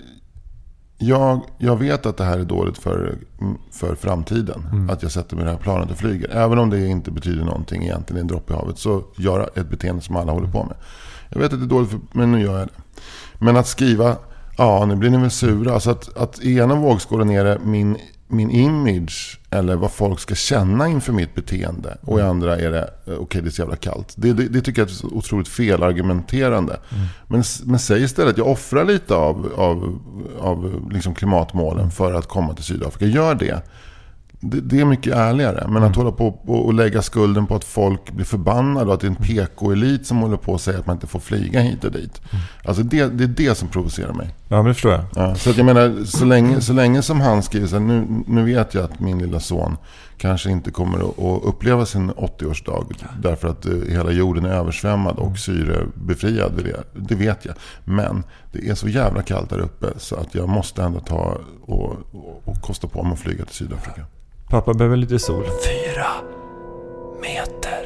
Jag, 0.99 1.40
jag 1.59 1.77
vet 1.79 2.07
att 2.07 2.17
det 2.17 2.25
här 2.25 2.38
är 2.38 2.45
dåligt 2.45 2.79
för, 2.79 3.19
för 3.73 3.95
framtiden. 3.95 4.88
Att 4.90 5.03
jag 5.03 5.12
sätter 5.12 5.37
mig 5.37 5.43
i 5.43 5.47
det 5.47 5.51
här 5.51 5.59
planet 5.59 5.90
och 5.90 5.97
flyger. 5.97 6.31
Även 6.31 6.59
om 6.59 6.71
det 6.71 6.87
inte 6.87 7.11
betyder 7.11 7.45
någonting 7.45 7.83
egentligen, 7.83 8.21
en 8.21 8.27
droppe 8.27 8.53
i 8.53 8.57
havet. 8.57 8.79
Så 8.79 9.03
gör 9.17 9.51
ett 9.55 9.71
beteende 9.71 10.03
som 10.03 10.17
alla 10.17 10.33
håller 10.33 10.49
på 10.49 10.64
med. 10.64 10.77
Jag 11.29 11.40
vet 11.40 11.53
att 11.53 11.59
det 11.59 11.64
är 11.64 11.69
dåligt, 11.69 11.90
för, 11.90 12.01
men 12.12 12.33
nu 12.33 12.40
gör 12.40 12.59
jag 12.59 12.69
det. 12.69 12.75
Men 13.38 13.57
att 13.57 13.67
skriva, 13.67 14.17
ja 14.59 14.87
nu 14.87 14.97
blir 14.97 15.11
ni 15.11 15.17
väl 15.17 15.31
sura. 15.31 15.75
Alltså 15.75 15.90
att, 15.90 16.17
att 16.17 16.38
i 16.43 16.59
ena 16.59 16.75
vågskålen 16.75 17.31
är 17.31 17.45
det 17.45 17.59
min, 17.64 17.97
min 18.29 18.51
image 18.51 19.41
eller 19.51 19.77
vad 19.77 19.93
folk 19.93 20.21
ska 20.21 20.35
känna 20.35 20.89
inför 20.89 21.13
mitt 21.13 21.35
beteende. 21.35 21.97
Och 22.01 22.19
i 22.19 22.23
andra 22.23 22.57
är 22.59 22.71
det, 22.71 22.91
eh, 23.07 23.15
okej 23.19 23.43
det 23.43 23.49
är 23.49 23.51
så 23.51 23.63
jävla 23.63 23.77
kallt. 23.77 24.15
Det, 24.17 24.33
det, 24.33 24.49
det 24.49 24.61
tycker 24.61 24.83
jag 24.83 24.89
är 24.89 24.93
så 24.93 25.07
otroligt 25.07 25.49
felargumenterande. 25.49 26.81
Men, 27.29 27.41
s- 27.41 27.63
men 27.65 27.79
säg 27.79 28.03
istället, 28.03 28.39
jag 28.39 28.47
offrar 28.49 28.85
lite 28.85 29.15
av, 29.15 29.53
av, 29.57 29.99
av 30.41 30.89
liksom 30.93 31.15
klimatmålen 31.15 31.91
för 31.91 32.13
att 32.13 32.29
komma 32.29 32.55
till 32.55 32.65
Sydafrika. 32.65 33.07
Gör 33.07 33.35
det. 33.35 33.63
Det, 34.44 34.61
det 34.61 34.80
är 34.80 34.85
mycket 34.85 35.14
ärligare. 35.14 35.66
Men 35.68 35.83
att 35.83 35.96
hålla 35.96 36.12
på 36.12 36.26
och, 36.26 36.66
och 36.66 36.74
lägga 36.74 37.02
skulden 37.02 37.46
på 37.46 37.54
att 37.57 37.64
folk 37.64 38.12
blir 38.12 38.24
förbannade 38.24 38.87
och 38.87 38.94
att 38.94 39.00
det 39.00 39.07
är 39.07 39.09
en 39.09 39.16
PK-elit 39.16 40.07
som 40.07 40.18
håller 40.18 40.37
på 40.37 40.54
att 40.54 40.61
säga 40.61 40.78
att 40.78 40.87
man 40.87 40.96
inte 40.96 41.07
får 41.07 41.20
flyga 41.20 41.61
hit 41.61 41.85
och 41.85 41.92
dit. 41.92 42.22
Alltså 42.64 42.83
det, 42.83 43.07
det 43.07 43.24
är 43.24 43.28
det 43.28 43.54
som 43.54 43.68
provocerar 43.68 44.12
mig. 44.12 44.35
ja, 44.48 44.57
men 44.57 44.64
det 44.64 44.74
förstår 44.74 44.92
jag. 44.92 45.04
Ja, 45.14 45.35
så 45.35 45.50
att 45.50 45.57
jag 45.57 45.66
menar, 45.66 46.04
så 46.04 46.24
länge, 46.24 46.61
så 46.61 46.72
länge 46.72 47.02
som 47.02 47.20
han 47.20 47.42
skriver 47.42 47.66
så 47.66 47.76
här, 47.76 47.83
nu, 47.83 48.07
nu 48.26 48.44
vet 48.44 48.74
jag 48.74 48.85
att 48.85 49.00
min 49.00 49.18
lilla 49.18 49.40
son 49.40 49.76
kanske 50.18 50.50
inte 50.50 50.70
kommer 50.70 50.98
att, 50.98 51.44
uppleva 51.44 51.87
sin 51.87 52.11
80-årsdag 52.11 52.85
därför 53.18 53.48
att 53.48 53.66
eh, 53.66 53.72
hela 53.88 54.11
jorden 54.11 54.44
är 54.44 54.50
översvämmad 54.50 55.16
och 55.16 55.38
syrebefriad. 55.38 56.52
vid 56.57 56.64
Det, 56.64 56.85
det 56.92 57.14
vet 57.14 57.44
jag. 57.44 57.54
Men 57.85 58.24
det 58.52 58.68
är 58.68 58.74
så 58.74 58.88
jävla 58.88 59.22
kallt 59.22 59.50
där 59.50 59.59
uppe 59.59 59.87
så 59.96 60.16
att 60.16 60.35
jag 60.35 60.48
måste 60.48 60.83
ändå 60.83 61.00
ta 61.00 61.38
och, 61.66 61.96
och, 62.12 62.42
och 62.44 62.61
kosta 62.62 62.87
på 62.87 63.02
mig 63.02 63.12
att 63.12 63.18
flyga 63.18 63.44
till 63.44 63.54
Sydafrika. 63.54 64.07
Pappa 64.48 64.74
behöver 64.74 64.96
lite 64.96 65.18
sol. 65.18 65.44
Fyra 65.44 66.07
meter. 67.20 67.85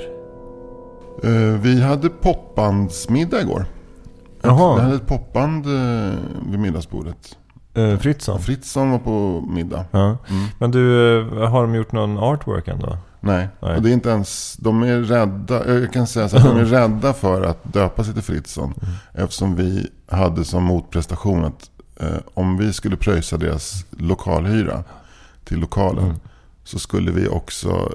Eh, 1.24 1.60
vi 1.60 1.82
hade 1.82 2.08
popbandsmiddag 2.08 3.40
igår. 3.40 3.64
Vi 4.42 4.48
Jaha, 4.48 4.80
hade 4.80 4.94
ett 4.94 5.06
popband 5.06 5.66
eh, 5.66 6.14
vid 6.50 6.58
middagsbordet. 6.60 7.36
eh, 7.74 7.98
Fritzson. 7.98 8.40
Fritzson 8.40 8.90
var 8.90 8.98
på 8.98 9.40
middag. 9.48 9.84
Ja. 9.90 10.04
Mm. 10.28 10.46
Men 10.58 10.70
du, 10.70 11.16
eh, 11.42 11.48
har 11.50 11.62
de 11.62 11.74
gjort 11.74 11.92
någon 11.92 12.18
artwork 12.18 12.68
ändå? 12.68 12.96
Nej. 13.20 13.48
Nej. 13.60 13.76
och 13.76 13.82
det 13.82 13.90
är 13.90 13.92
inte 13.92 14.08
ens, 14.10 14.56
de 14.56 14.82
är 14.82 14.96
rädda, 14.98 15.68
jag 15.80 15.92
kan 15.92 16.06
säga 16.06 16.28
så 16.28 16.36
att 16.36 16.44
de 16.44 16.56
är 16.56 16.64
rädda 16.80 17.12
för 17.12 17.42
att 17.42 17.72
döpa 17.72 18.04
sig 18.04 18.14
till 18.14 18.22
Fritzson. 18.22 18.74
Mm. 18.82 18.94
Eftersom 19.24 19.54
vi 19.56 19.86
hade 20.10 20.44
som 20.44 20.64
motprestation 20.64 21.44
att 21.44 21.70
eh, 22.00 22.18
om 22.34 22.56
vi 22.58 22.72
skulle 22.72 22.96
pröjsa 22.96 23.36
deras 23.36 23.84
lokalhyra 23.90 24.84
till 25.44 25.58
lokalen. 25.58 26.04
Mm. 26.04 26.16
Så 26.68 26.78
skulle 26.78 27.12
vi 27.12 27.28
också 27.28 27.92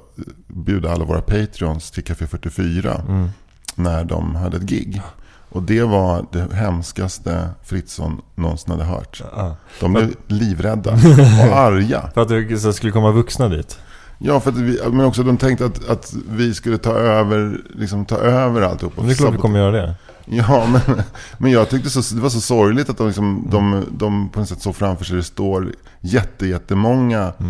bjuda 0.47 0.91
alla 0.91 1.05
våra 1.05 1.21
Patreons 1.21 1.91
till 1.91 2.03
Café 2.03 2.27
44. 2.27 3.01
Mm. 3.07 3.29
När 3.75 4.03
de 4.03 4.35
hade 4.35 4.57
ett 4.57 4.63
gig. 4.63 5.01
Och 5.49 5.63
det 5.63 5.83
var 5.83 6.25
det 6.31 6.53
hemskaste 6.53 7.49
Fritzson 7.63 8.21
någonsin 8.35 8.71
hade 8.71 8.83
hört. 8.83 9.21
Ja. 9.35 9.55
De 9.79 9.93
blev 9.93 10.15
livrädda 10.27 10.91
och 11.49 11.57
arga. 11.57 12.09
För 12.13 12.21
att 12.21 12.29
det 12.63 12.73
skulle 12.73 12.91
komma 12.91 13.11
vuxna 13.11 13.49
dit? 13.49 13.79
Ja, 14.17 14.39
för 14.39 14.51
vi, 14.51 14.79
men 14.91 15.05
också 15.05 15.23
de 15.23 15.37
tänkte 15.37 15.65
att, 15.65 15.89
att 15.89 16.13
vi 16.29 16.53
skulle 16.53 16.77
ta 16.77 16.93
över, 16.93 17.61
liksom, 17.75 18.05
ta 18.05 18.15
över 18.15 18.61
alltihop. 18.61 18.93
Men 18.97 19.05
det 19.07 19.13
är 19.13 19.15
klart 19.15 19.33
vi 19.33 19.37
kommer 19.37 19.59
göra 19.59 19.71
det. 19.71 19.95
Ja, 20.25 20.67
men, 20.87 21.01
men 21.37 21.51
jag 21.51 21.69
tyckte 21.69 21.89
så, 21.89 22.15
det 22.15 22.21
var 22.21 22.29
så 22.29 22.41
sorgligt 22.41 22.89
att 22.89 22.97
de, 22.97 23.07
liksom, 23.07 23.47
de, 23.51 23.85
de 23.91 24.29
på 24.29 24.39
något 24.39 24.49
sätt 24.49 24.61
såg 24.61 24.75
framför 24.75 25.05
sig 25.05 25.15
det 25.15 25.23
står 25.23 25.71
jätte, 26.01 26.47
jättemånga 26.47 27.33
eh, 27.39 27.45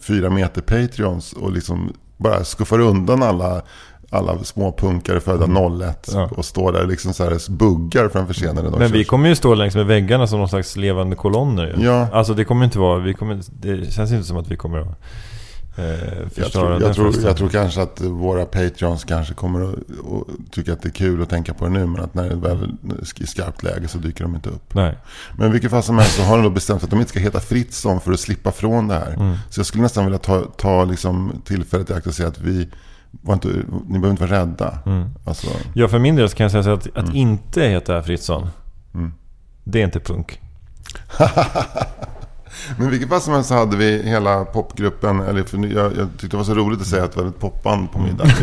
fyra 0.00 0.30
meter 0.30 0.60
Patreons 0.60 1.32
och 1.32 1.52
liksom 1.52 1.92
bara 2.16 2.44
skuffar 2.44 2.78
undan 2.78 3.22
alla, 3.22 3.62
alla 4.10 4.38
små 4.44 4.72
punkare 4.72 5.20
födda 5.20 5.46
01 5.88 6.10
Ja. 6.12 6.30
och 6.36 6.44
står 6.44 6.72
där 6.72 6.86
liksom 6.86 7.14
så 7.14 7.24
här 7.24 7.50
buggar 7.50 8.08
framför 8.08 8.34
scenen. 8.34 8.64
Men 8.64 8.72
kör. 8.72 8.88
vi 8.88 9.04
kommer 9.04 9.28
ju 9.28 9.34
stå 9.36 9.54
längs 9.54 9.74
med 9.74 9.86
väggarna 9.86 10.26
som 10.26 10.38
någon 10.38 10.48
slags 10.48 10.76
levande 10.76 11.16
kolonner. 11.16 11.76
Ja. 11.78 12.08
Alltså 12.12 12.34
det 12.34 12.44
kommer 12.44 12.64
inte 12.64 12.78
vara, 12.78 12.98
vi 12.98 13.14
kommer, 13.14 13.40
det 13.60 13.92
känns 13.92 14.12
inte 14.12 14.24
som 14.24 14.36
att 14.36 14.50
vi 14.50 14.56
kommer 14.56 14.78
att 14.78 14.86
eh, 14.86 14.92
Jag 15.76 16.32
förstöra 16.32 16.50
tror, 16.78 16.82
jag, 16.82 16.94
tror, 16.94 17.14
jag 17.24 17.36
tror 17.36 17.48
kanske 17.48 17.82
att 17.82 18.00
våra 18.00 18.44
Patreons 18.46 19.04
kanske 19.04 19.34
kommer 19.34 19.72
att, 19.72 19.78
tycka 20.50 20.72
att 20.72 20.82
det 20.82 20.88
är 20.88 20.92
kul 20.92 21.22
att 21.22 21.28
tänka 21.30 21.54
på 21.54 21.64
det 21.64 21.70
nu. 21.70 21.86
Men 21.86 22.02
att 22.04 22.14
när 22.14 22.28
det 22.28 22.34
väl 22.36 22.74
är 23.22 23.26
skarpt 23.26 23.62
läge 23.62 23.88
så 23.88 23.98
dyker 23.98 24.24
de 24.24 24.34
inte 24.34 24.48
upp. 24.48 24.74
Nej. 24.74 24.98
Men 25.38 25.52
vilket 25.52 25.70
fall 25.70 25.82
som 25.82 25.98
helst 25.98 26.16
så 26.16 26.22
har 26.22 26.36
de 26.36 26.42
då 26.42 26.50
bestämt 26.50 26.84
att 26.84 26.90
de 26.90 26.98
inte 26.98 27.10
ska 27.10 27.20
heta 27.20 27.40
Fritzson 27.40 28.00
för 28.00 28.12
att 28.12 28.20
slippa 28.20 28.52
från 28.52 28.88
det 28.88 28.94
här. 28.94 29.12
Mm. 29.14 29.36
Så 29.50 29.60
jag 29.60 29.66
skulle 29.66 29.82
nästan 29.82 30.04
vilja 30.04 30.18
ta, 30.18 30.40
ta 30.56 30.84
liksom 30.84 31.32
tillfället 31.44 31.90
i 31.90 31.92
akt 31.92 32.06
och 32.06 32.14
säga 32.14 32.28
att 32.28 32.40
vi 32.40 32.68
var 33.10 33.34
inte, 33.34 33.48
ni 33.88 33.98
behöver 33.98 34.10
inte 34.10 34.26
vara 34.26 34.40
rädda. 34.40 34.78
Mm. 34.86 35.08
Alltså, 35.24 35.46
Ja, 35.74 35.88
för 35.88 35.98
min 35.98 36.16
del 36.16 36.28
så 36.30 36.36
kan 36.36 36.44
jag 36.44 36.50
säga 36.52 36.62
så 36.62 36.70
att, 36.70 36.96
att 36.96 37.14
inte 37.14 37.62
heta 37.62 38.02
Fritzson, 38.02 38.48
Mm. 38.94 39.12
det 39.64 39.80
är 39.80 39.84
inte 39.84 40.00
punk. 40.00 40.40
men 42.78 42.90
vilket 42.90 43.08
fall 43.08 43.20
som 43.20 43.34
helst 43.34 43.48
så 43.48 43.54
hade 43.54 43.76
vi 43.76 44.02
hela 44.02 44.44
popgruppen. 44.44 45.20
Eller 45.20 45.42
för, 45.42 45.58
jag, 45.58 45.96
jag 45.96 46.08
tyckte 46.10 46.26
det 46.26 46.36
var 46.36 46.44
så 46.44 46.54
roligt 46.54 46.80
att 46.80 46.86
säga 46.86 47.04
att 47.04 47.12
det 47.12 47.20
var 47.20 47.28
ett 47.28 47.40
popband 47.40 47.92
på 47.92 47.98
middag. 47.98 48.24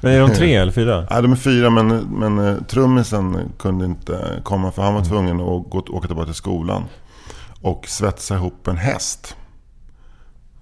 Men 0.00 0.12
är 0.12 0.20
de 0.20 0.30
tre 0.30 0.54
eller 0.54 0.72
fyra? 0.72 1.06
Nej, 1.10 1.22
de 1.22 1.32
är 1.32 1.36
fyra 1.36 1.70
men, 1.70 1.88
men 1.98 2.38
eh, 2.38 2.62
trummisen 2.62 3.52
kunde 3.58 3.84
inte 3.84 4.40
komma 4.42 4.72
för 4.72 4.82
han 4.82 4.94
var 4.94 5.04
tvungen 5.04 5.40
att 5.40 5.70
gå, 5.70 5.84
åka 5.88 6.06
tillbaka 6.06 6.26
till 6.26 6.34
skolan. 6.34 6.84
Och 7.62 7.88
svetsa 7.88 8.34
ihop 8.34 8.68
en 8.68 8.76
häst. 8.76 9.36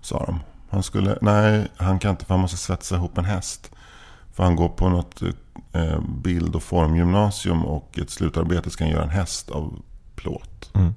Sa 0.01 0.25
de. 0.27 0.41
Han 0.71 0.83
skulle, 0.83 1.19
nej 1.21 1.69
han 1.77 1.99
kan 1.99 2.11
inte 2.11 2.25
för 2.25 2.35
han 2.35 2.41
måste 2.41 2.57
svetsa 2.57 2.97
ihop 2.97 3.19
en 3.19 3.25
häst. 3.25 3.71
För 4.35 4.45
han 4.45 4.57
går 4.57 4.69
på 4.69 4.89
något 4.89 5.23
eh, 5.23 5.83
eh, 5.83 6.01
bild 6.23 6.57
och 6.57 6.63
formgymnasium 6.63 7.65
och 7.65 7.99
ett 7.99 8.11
slutarbete 8.11 8.71
ska 8.71 8.85
han 8.85 8.93
göra 8.93 9.03
en 9.03 9.11
häst 9.11 9.51
av 9.51 9.83
plåt. 10.17 10.71
Mm. 10.75 10.95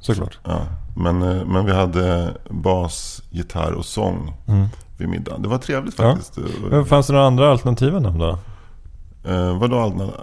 Såklart. 0.00 0.38
Ja, 0.44 0.60
men, 0.96 1.22
eh, 1.22 1.44
men 1.44 1.64
vi 1.66 1.72
hade 1.72 2.34
bas, 2.50 3.22
gitarr 3.30 3.72
och 3.72 3.84
sång 3.84 4.34
vid 4.98 5.08
middagen. 5.08 5.42
Det 5.42 5.48
var 5.48 5.58
trevligt 5.58 5.98
Ja. 5.98 6.04
faktiskt. 6.04 6.38
Men 6.70 6.86
fanns 6.86 7.06
det 7.06 7.12
några 7.12 7.26
andra 7.26 7.50
alternativa 7.50 7.98
namn 7.98 8.18
då? 8.18 8.38
Eh, 9.30 9.58
vadå 9.58 9.78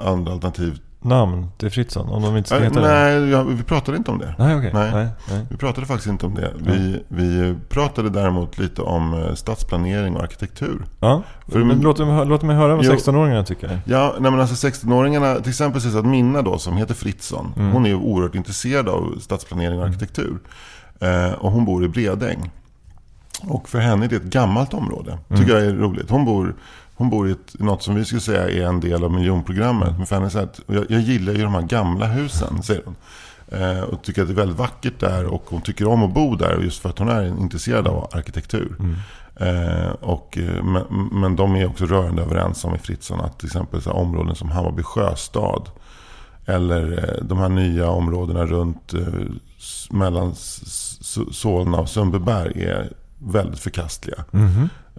andra 0.05 0.33
alternativ? 0.33 0.79
Namn 1.01 1.47
till 1.57 1.69
Fritzson? 1.71 2.09
Om 2.09 2.21
de 2.21 2.37
inte 2.37 2.49
ska 2.49 2.57
Eh, 2.57 2.63
heta 2.63 2.81
det? 2.81 2.87
nej, 2.87 3.29
ja, 3.29 3.43
vi 3.43 3.63
pratade 3.63 3.97
inte 3.97 4.11
om 4.11 4.17
det. 4.19 4.35
Nej, 4.37 4.55
okej. 4.55 4.71
Nej. 4.73 4.91
Nej, 4.93 5.07
nej. 5.29 5.45
Vi 5.49 5.57
pratade 5.57 5.87
faktiskt 5.87 6.07
inte 6.07 6.25
om 6.25 6.33
det. 6.35 6.53
Vi, 6.59 7.03
vi 7.07 7.55
pratade 7.69 8.09
däremot 8.09 8.57
lite 8.57 8.81
om 8.81 9.13
eh, 9.13 9.33
stadsplanering 9.33 10.15
och 10.15 10.23
arkitektur. 10.23 10.85
Ja, 10.99 11.23
För- 11.47 11.63
men 11.63 11.81
låt, 11.81 11.99
mig, 11.99 12.25
låt 12.25 12.41
mig 12.41 12.55
höra 12.55 12.75
vad 12.75 12.85
Jo. 12.85 12.91
16-åringarna 12.91 13.43
tycker. 13.43 13.81
Ja, 13.85 14.13
nej 14.19 14.31
men 14.31 14.39
alltså 14.39 14.67
16-åringarna, 14.67 15.41
till 15.41 15.49
exempel 15.49 15.81
så 15.81 15.87
det 15.87 15.99
att 15.99 16.05
Minna 16.05 16.41
då 16.41 16.57
som 16.57 16.77
heter 16.77 16.93
Fritzson, 16.93 17.53
hon 17.73 17.85
är 17.85 17.93
oerhört 17.93 18.35
intresserad 18.35 18.89
av 18.89 19.17
stadsplanering 19.21 19.79
och 19.79 19.85
arkitektur. 19.85 20.37
Eh, 20.99 21.31
och 21.33 21.51
hon 21.51 21.65
bor 21.65 21.85
i 21.85 21.87
Bredäng. 21.89 22.51
Och 23.47 23.69
för 23.69 23.79
henne 23.79 24.05
är 24.05 24.09
det 24.09 24.15
ett 24.15 24.23
gammalt 24.23 24.73
område. 24.73 25.17
Tycker 25.37 25.53
jag 25.53 25.65
är 25.65 25.73
roligt. 25.73 26.09
Hon 26.09 26.25
bor, 26.25 26.55
hon 26.97 27.09
bor 27.09 27.29
i 27.29 27.31
ett, 27.31 27.59
något 27.59 27.83
som 27.83 27.95
vi 27.95 28.05
skulle 28.05 28.21
säga 28.21 28.49
är 28.49 28.67
en 28.69 28.79
del 28.79 29.03
av 29.03 29.11
miljonprogrammet. 29.11 29.97
Men 29.97 30.05
för 30.05 30.15
henne 30.15 30.27
är 30.27 30.43
att, 30.43 30.59
jag, 30.67 30.85
jag 30.89 31.01
gillar 31.01 31.33
ju 31.33 31.43
de 31.43 31.53
här 31.53 31.61
gamla 31.61 32.05
husen, 32.05 32.63
säger 32.63 32.81
hon. 32.85 32.95
Eh, 33.51 33.81
och 33.81 34.03
tycker 34.03 34.21
att 34.21 34.27
det 34.27 34.33
är 34.33 34.35
väldigt 34.35 34.57
vackert 34.57 34.99
där 34.99 35.25
och 35.25 35.43
hon 35.47 35.61
tycker 35.61 35.87
om 35.87 36.03
att 36.03 36.13
bo 36.13 36.35
där 36.35 36.59
just 36.61 36.81
för 36.81 36.89
att 36.89 36.99
hon 36.99 37.09
är 37.09 37.27
intresserad 37.27 37.87
av 37.87 38.07
arkitektur. 38.11 38.75
Eh, 39.35 39.89
och, 39.89 40.37
eh, 40.37 40.63
men, 40.63 41.09
men 41.11 41.35
de 41.35 41.55
är 41.55 41.67
också 41.67 41.85
rörande 41.85 42.21
överens 42.21 42.65
om 42.65 42.75
i 42.75 42.77
Fritzson 42.77 43.21
att 43.21 43.39
till 43.39 43.47
exempel 43.47 43.81
så 43.81 43.89
här, 43.89 43.97
områden 43.97 44.35
som 44.35 44.51
Hammarby 44.51 44.83
sjöstad 44.83 45.69
eller 46.45 46.91
eh, 46.91 47.23
de 47.25 47.37
här 47.37 47.49
nya 47.49 47.89
områdena 47.89 48.45
runt 48.45 48.93
eh, 48.93 49.01
mellan 49.89 50.35
Solna 51.31 51.79
och 51.79 51.89
Sundbyberg 51.89 52.63
är 52.63 52.93
väldigt 53.19 53.59
förkastliga. 53.59 54.23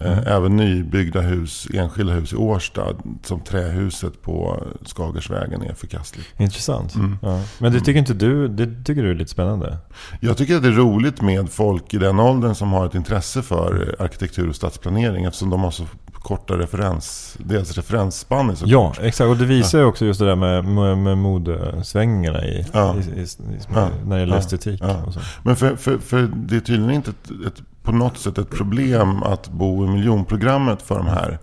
Eh, 0.00 0.18
Även 0.26 0.56
nybyggda 0.56 1.20
hus, 1.20 1.68
enskilda 1.74 2.12
hus 2.12 2.32
i 2.32 2.36
Årsta, 2.36 2.86
som 3.22 3.40
trähuset 3.40 4.22
på 4.22 4.62
Skagersvägen 4.84 5.62
är 5.62 5.74
förkastligt. 5.74 6.28
Intressant. 6.40 6.94
Mm. 6.94 7.18
Ja. 7.22 7.42
Men 7.58 7.72
det 7.72 7.80
tycker 7.80 7.98
inte 7.98 8.14
du, 8.14 8.48
det 8.48 8.84
tycker 8.84 9.02
du 9.02 9.10
är 9.10 9.14
lite 9.14 9.30
spännande? 9.30 9.76
Jag 10.20 10.36
tycker 10.36 10.56
att 10.56 10.62
det 10.62 10.68
är 10.68 10.72
roligt 10.72 11.20
med 11.22 11.50
folk 11.50 11.94
i 11.94 11.98
den 11.98 12.20
åldern 12.20 12.54
som 12.54 12.72
har 12.72 12.86
ett 12.86 12.94
intresse 12.94 13.42
för 13.42 13.96
arkitektur 13.98 14.48
och 14.48 14.56
stadsplanering 14.56 15.24
eftersom 15.24 15.50
de 15.50 15.60
har 15.62 15.70
så 15.70 15.86
korta 16.12 16.58
referens, 16.58 17.36
deras 17.38 17.72
referensspann 17.76 18.50
är 18.50 18.54
så 18.54 18.64
Ja, 18.68 18.88
kort. 18.88 18.98
exakt. 19.04 19.28
Och 19.28 19.36
det 19.36 19.44
visar 19.44 19.78
ju 19.78 19.84
också 19.84 20.04
just 20.06 20.20
det 20.20 20.26
där 20.26 20.36
med, 20.36 20.64
med, 20.64 20.98
med 20.98 21.18
modesvängningarna 21.18 22.44
i, 22.44 22.66
Ja. 22.72 22.96
i, 22.96 23.20
i, 23.20 23.22
i, 23.22 23.26
Ja. 23.74 23.88
när 24.04 24.14
det 24.16 24.20
gäller 24.20 24.34
Ja. 24.34 24.38
estetik. 24.40 24.80
Ja. 24.82 25.12
Men 25.42 25.56
för, 25.56 25.76
för, 25.76 25.98
för 25.98 26.30
det 26.34 26.56
är 26.56 26.60
tydligen 26.60 26.90
inte 26.94 27.10
ett, 27.10 27.30
ett, 27.46 27.62
på 27.88 27.94
något 27.94 28.18
sätt 28.18 28.38
ett 28.38 28.50
problem 28.50 29.22
att 29.22 29.48
bo 29.48 29.84
i 29.84 29.88
miljonprogrammet 29.88 30.82
för 30.82 30.96
de 30.96 31.06
här. 31.06 31.38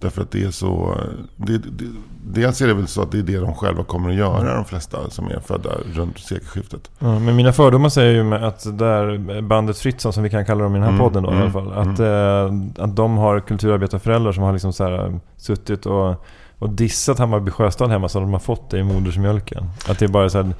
Därför 0.00 0.22
att 0.22 0.30
det 0.30 0.44
är 0.44 0.50
så... 0.50 1.00
Det, 1.36 1.58
det, 1.58 1.84
dels 2.26 2.60
är 2.60 2.66
det 2.66 2.74
väl 2.74 2.86
så 2.86 3.02
att 3.02 3.12
det 3.12 3.18
är 3.18 3.22
det 3.22 3.38
de 3.38 3.54
själva 3.54 3.84
kommer 3.84 4.10
att 4.10 4.16
göra, 4.16 4.54
de 4.54 4.64
flesta 4.64 5.10
som 5.10 5.26
är 5.26 5.40
födda 5.40 5.70
runt 5.94 6.18
sekelskiftet. 6.18 6.90
Ja, 6.98 7.18
men 7.18 7.36
mina 7.36 7.52
fördomar 7.52 7.88
säger 7.88 8.12
ju 8.12 8.24
med 8.24 8.44
att 8.44 8.78
där 8.78 9.40
bandet 9.40 9.78
Fritzson, 9.78 10.12
som 10.12 10.22
vi 10.22 10.30
kan 10.30 10.46
kalla 10.46 10.64
dem 10.64 10.76
i 10.76 10.78
den 10.78 10.82
här 10.82 10.90
Mm, 10.90 11.00
podden 11.00 11.22
då, 11.22 11.30
i 11.30 11.32
mm, 11.32 11.42
alla 11.42 11.52
fall. 11.52 11.72
Att, 11.72 12.00
eh, 12.00 12.84
att 12.84 12.96
de 12.96 13.16
har 13.16 13.40
kulturarbetarföräldrar 13.40 14.32
som 14.32 14.42
har 14.42 14.52
liksom 14.52 14.72
så 14.72 14.84
här, 14.84 15.20
suttit 15.36 15.86
och, 15.86 16.24
och 16.58 16.70
dissat 16.70 17.18
Hammarby 17.18 17.50
Sjöstad 17.50 17.90
hemma 17.90 18.08
så 18.08 18.20
de 18.20 18.32
har 18.32 18.40
fått 18.40 18.70
det 18.70 18.78
i 18.78 18.82
modersmjölken. 18.82 19.70
Att 19.88 19.98
det 19.98 20.04
är 20.04 20.08
bara 20.08 20.30
så 20.30 20.42
här, 20.42 20.52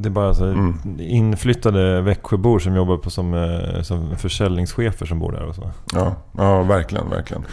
det 0.00 0.08
är 0.08 0.10
bara 0.10 0.34
så 0.34 0.44
Mm. 0.44 0.78
inflyttade 1.00 2.00
Växjöbor 2.00 2.58
som 2.58 2.76
jobbar 2.76 2.96
på 2.96 3.10
som, 3.10 3.34
eh, 3.34 3.82
som 3.82 4.16
försäljningschefer 4.16 5.06
som 5.06 5.18
bor 5.18 5.32
där 5.32 5.44
och 5.44 5.54
så. 5.54 5.70
Ja, 5.92 6.14
ja 6.38 6.62
verkligen, 6.62 7.10
verkligen. 7.10 7.44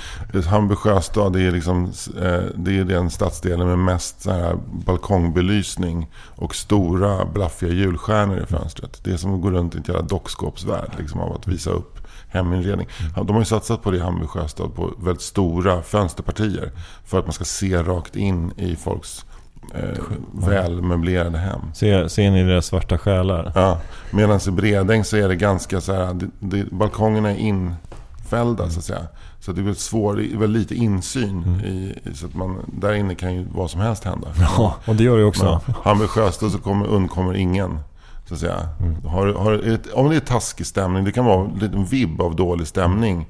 Hammarby 0.47 0.75
sjöstad 0.75 1.33
det 1.33 1.41
är, 1.41 1.51
liksom, 1.51 1.83
eh, 2.21 2.41
det 2.55 2.77
är 2.79 2.83
den 2.83 3.09
stadsdelen 3.09 3.67
med 3.67 3.79
mest 3.79 4.21
så 4.21 4.31
här 4.31 4.57
balkongbelysning 4.85 6.09
och 6.35 6.55
stora 6.55 7.25
blaffiga 7.25 7.73
julstjärnor 7.73 8.39
i 8.39 8.45
fönstret. 8.45 9.01
Det 9.03 9.11
är 9.11 9.17
som 9.17 9.35
att 9.35 9.41
gå 9.41 9.51
runt 9.51 9.75
i 9.75 9.77
ett 9.77 9.87
jävla 9.87 10.03
dockskåpsvärld 10.03 10.91
liksom, 10.97 11.19
av 11.21 11.33
att 11.33 11.47
visa 11.47 11.69
upp 11.69 11.99
heminredning. 12.31 12.87
Ja, 13.15 13.23
De 13.23 13.33
har 13.33 13.41
ju 13.41 13.45
satsat 13.45 13.83
på 13.83 13.91
det 13.91 13.97
i 13.97 13.99
Hammarby 13.99 14.27
sjöstad 14.27 14.75
på 14.75 14.93
väldigt 15.03 15.21
stora 15.21 15.81
fönsterpartier 15.81 16.71
för 17.05 17.19
att 17.19 17.25
man 17.25 17.33
ska 17.33 17.43
se 17.43 17.83
rakt 17.83 18.15
in 18.15 18.51
i 18.57 18.75
folks 18.75 19.25
eh, 19.73 20.03
välmöblerade 20.33 21.37
hem. 21.37 21.61
Se, 21.73 22.09
se 22.09 22.21
in 22.23 22.35
i 22.35 22.43
deras 22.43 22.65
svarta 22.65 22.97
själar. 22.97 23.51
Ja, 23.55 23.79
Medan 24.11 24.39
i 24.47 24.51
Bredäng 24.51 25.03
så 25.03 25.17
är 25.17 25.27
det 25.27 25.35
ganska 25.35 25.81
så 25.81 25.93
här, 25.93 26.13
det, 26.13 26.27
det, 26.39 26.71
balkongerna 26.71 27.31
är 27.31 27.37
infällda 27.37 28.69
så 28.69 28.79
att 28.79 28.85
säga. 28.85 29.07
Så 29.39 29.51
det 29.51 29.61
är 29.61 29.63
väldigt 29.63 29.81
svårt, 29.81 30.15
det 30.15 30.33
är 30.33 30.37
väldigt 30.37 30.61
lite 30.61 30.75
insyn 30.75 31.61
i, 31.65 32.09
i, 32.09 32.15
så 32.15 32.25
att 32.25 32.35
man, 32.35 32.57
där 32.67 32.93
inne 32.93 33.15
kan 33.15 33.33
ju 33.35 33.47
vad 33.51 33.71
som 33.71 33.81
helst 33.81 34.03
hända. 34.03 34.27
Ja, 34.39 34.75
och 34.85 34.95
det 34.95 35.03
gör 35.03 35.17
det 35.17 35.23
också. 35.25 35.61
Men 35.65 35.75
Hammarby 35.83 36.07
sjöstad 36.07 36.51
så 36.51 36.57
kommer, 36.57 36.87
undkommer 36.87 37.33
ingen. 37.33 37.79
Så 38.25 38.33
att 38.33 38.39
säga. 38.39 38.69
Har, 39.05 39.33
har, 39.33 39.53
ett, 39.73 39.93
om 39.93 40.09
det 40.09 40.15
är 40.15 40.19
taskig 40.19 40.65
stämning, 40.65 41.03
det 41.03 41.11
kan 41.11 41.25
vara 41.25 41.45
en 41.45 41.59
liten 41.59 41.85
vibb 41.85 42.21
av 42.21 42.35
dålig 42.35 42.67
stämning 42.67 43.27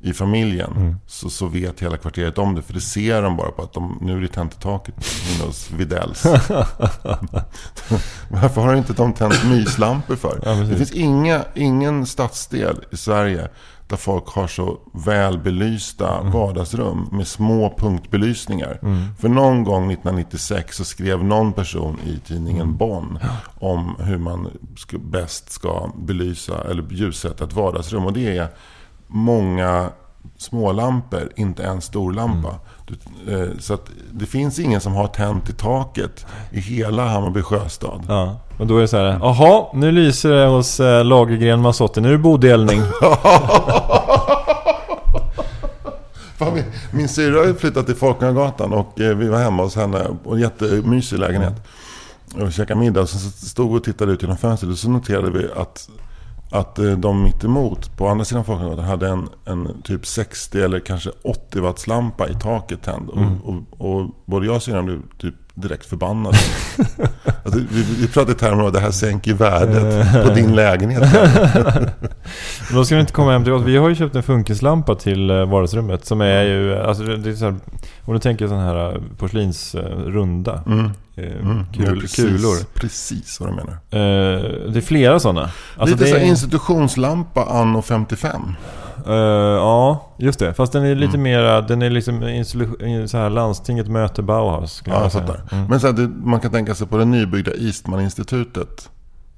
i 0.00 0.12
familjen. 0.12 0.96
Så, 1.06 1.30
så 1.30 1.46
vet 1.46 1.82
hela 1.82 1.96
kvarteret 1.96 2.38
om 2.38 2.54
det. 2.54 2.62
För 2.62 2.72
det 2.74 2.80
ser 2.80 3.22
de 3.22 3.36
bara 3.36 3.50
på 3.50 3.62
att 3.62 3.72
de, 3.72 3.98
nu 4.00 4.16
är 4.16 4.20
det 4.20 4.28
tänt 4.28 4.54
i 4.54 4.60
taket 4.60 4.94
inne 5.34 5.46
hos 5.46 5.70
Widells. 5.70 6.24
Varför 8.28 8.60
har 8.60 8.74
inte 8.74 8.92
de 8.92 9.12
tänt 9.12 9.44
myslampor 9.44 10.16
för? 10.16 10.40
Ja, 10.44 10.52
det 10.54 10.76
finns 10.76 10.92
inga, 10.92 11.44
ingen 11.54 12.06
stadsdel 12.06 12.84
i 12.90 12.96
Sverige 12.96 13.48
där 13.88 13.96
folk 13.96 14.28
har 14.28 14.46
så 14.46 14.78
väl 14.92 15.38
belysta 15.38 16.18
Mm. 16.20 16.32
vardagsrum 16.32 17.08
med 17.12 17.26
små 17.26 17.74
punktbelysningar. 17.78 18.80
För 19.18 19.28
någon 19.28 19.64
gång 19.64 19.92
1996 19.92 20.76
så 20.76 20.84
skrev 20.84 21.24
någon 21.24 21.52
person 21.52 21.98
i 22.06 22.18
tidningen 22.28 22.62
Mm. 22.62 22.76
Bonn 22.76 23.18
om 23.60 23.96
hur 23.98 24.18
man 24.18 24.48
bäst 25.00 25.52
ska 25.52 25.90
belysa 25.96 26.70
eller 26.70 26.84
ljussätta 26.90 27.44
ett 27.44 27.52
vardagsrum. 27.52 28.06
Och 28.06 28.12
det 28.12 28.36
är 28.38 28.48
många 29.06 29.88
smålampor, 30.38 31.32
inte 31.36 31.64
en 31.64 31.80
stor 31.80 32.12
lampa. 32.12 32.54
Du, 32.86 32.94
eh, 33.32 33.48
så 33.58 33.74
att 33.74 33.90
det 34.12 34.26
finns 34.26 34.58
ingen 34.58 34.80
som 34.80 34.94
har 34.94 35.06
tänt 35.06 35.48
i 35.48 35.52
taket 35.52 36.26
i 36.50 36.60
hela 36.60 37.08
Hammarby 37.08 37.42
sjöstad. 37.42 38.04
Ja, 38.08 38.40
och 38.58 38.66
då 38.66 38.76
är 38.76 38.80
det 38.80 38.88
så 38.88 38.96
här, 38.96 39.18
jaha, 39.20 39.66
nu 39.74 39.92
lyser 39.92 40.30
det 40.30 40.46
hos 40.46 40.80
eh, 40.80 41.04
Lagergren 41.04 41.60
Masotti, 41.60 42.00
nu 42.00 42.08
är 42.08 42.12
det 42.12 42.18
bodelning. 42.18 42.82
Fan, 46.36 46.54
min, 46.54 46.64
min 46.90 47.08
syrra 47.08 47.46
har 47.46 47.54
flyttat 47.54 47.86
till 47.86 47.94
Folkungagatan 47.94 48.72
och 48.72 49.00
eh, 49.00 49.16
vi 49.16 49.28
var 49.28 49.38
hemma 49.38 49.62
hos 49.62 49.76
henne. 49.76 50.06
Och 50.24 50.34
en 50.34 50.40
jättemysig 50.40 51.18
lägenhet. 51.18 51.54
Och 52.34 52.52
käkade 52.52 52.80
middag. 52.80 53.00
Och 53.00 53.08
så 53.08 53.18
stod 53.46 53.72
vi 53.72 53.78
och 53.78 53.84
tittade 53.84 54.12
ut 54.12 54.22
genom 54.22 54.36
fönstret. 54.36 54.72
Och 54.72 54.78
så 54.78 54.90
noterade 54.90 55.30
vi 55.30 55.48
att, 55.56 55.88
att 56.50 56.78
eh, 56.78 56.92
de 56.92 57.22
mitt 57.22 57.44
emot 57.44 57.96
på 57.96 58.08
andra 58.08 58.24
sidan 58.24 58.44
Folkungagatan 58.44 58.84
hade 58.84 59.08
en, 59.08 59.28
en 59.44 59.82
typ 59.82 60.06
60 60.06 60.60
eller 60.60 60.80
kanske 60.80 61.10
80 61.24 61.60
watts 61.60 61.86
lampa 61.86 62.28
i 62.28 62.34
taket 62.34 62.82
tänd. 62.82 63.10
Och, 63.10 63.48
och, 63.48 63.62
och 63.78 64.10
både 64.24 64.46
jag 64.46 64.56
och 64.56 64.62
syrran 64.62 64.84
blev 64.84 65.02
typ 65.18 65.34
direkt 65.56 65.86
förbannade. 65.86 66.36
alltså, 67.44 67.60
vi, 67.70 67.82
vi 68.00 68.08
pratade 68.08 68.32
i 68.32 68.34
termer 68.34 68.60
av 68.62 68.66
att 68.66 68.74
det 68.74 68.80
här 68.80 68.90
sänker 68.90 69.34
värdet 69.34 70.24
på 70.26 70.34
din 70.34 70.54
lägenhet. 70.54 71.02
Men 71.14 71.90
Då 72.72 72.84
ska 72.84 72.94
du 72.94 73.00
inte 73.00 73.12
komma 73.12 73.32
hem 73.32 73.44
till 73.44 73.52
oss. 73.52 73.62
Vi 73.64 73.76
har 73.76 73.88
ju 73.88 73.94
köpt 73.94 74.16
en 74.16 74.22
funkislampa 74.22 74.94
till 74.94 75.30
eh, 75.30 75.44
vardagsrummet 75.46 76.04
som 76.04 76.20
är 76.20 76.42
ju, 76.42 76.76
alltså 76.78 77.02
det 77.04 77.30
är 77.30 77.34
så 77.34 77.44
här, 77.44 77.56
om 78.04 78.14
du 78.14 78.20
tänker 78.20 78.48
sån 78.48 78.58
här 78.60 78.92
eh, 78.94 79.00
porslinsrunda 79.18 80.62
Mm. 80.66 80.90
eh, 81.16 81.24
Mm. 81.40 81.64
kul, 81.72 82.00
precis, 82.00 82.16
kulor. 82.24 82.56
Precis 82.74 83.40
vad 83.40 83.48
du 83.48 83.54
menar. 83.54 83.72
Eh, 83.72 84.70
det 84.72 84.78
är 84.78 84.80
flera 84.80 85.20
sådana. 85.20 85.40
Alltså 85.76 85.94
Lite 85.96 86.04
det 86.04 86.10
så 86.10 86.16
är, 86.16 86.20
här 86.20 86.26
institutionslampa 86.26 87.44
anno 87.44 87.82
55. 87.82 88.42
Eh, 89.08 89.14
ja, 89.56 90.12
just 90.18 90.38
det. 90.38 90.54
Fast 90.54 90.72
den 90.72 90.84
är 90.84 90.94
lite 90.94 91.10
Mm. 91.16 91.22
mera, 91.22 91.60
den 91.60 91.82
är 91.82 91.90
liksom 91.90 92.20
så 93.08 93.18
här 93.18 93.30
landstinget 93.30 93.88
möter 93.88 94.22
Bauhaus. 94.22 94.82
Ja, 94.86 95.02
jag 95.02 95.12
fattar. 95.12 95.40
Mm. 95.52 95.66
Men 95.66 95.80
så 95.80 95.86
här, 95.86 96.08
man 96.08 96.40
kan 96.40 96.50
tänka 96.52 96.74
sig 96.74 96.86
på 96.86 96.96
det 96.98 97.04
nybyggda 97.04 97.50
Eastman-institutet. 97.54 98.90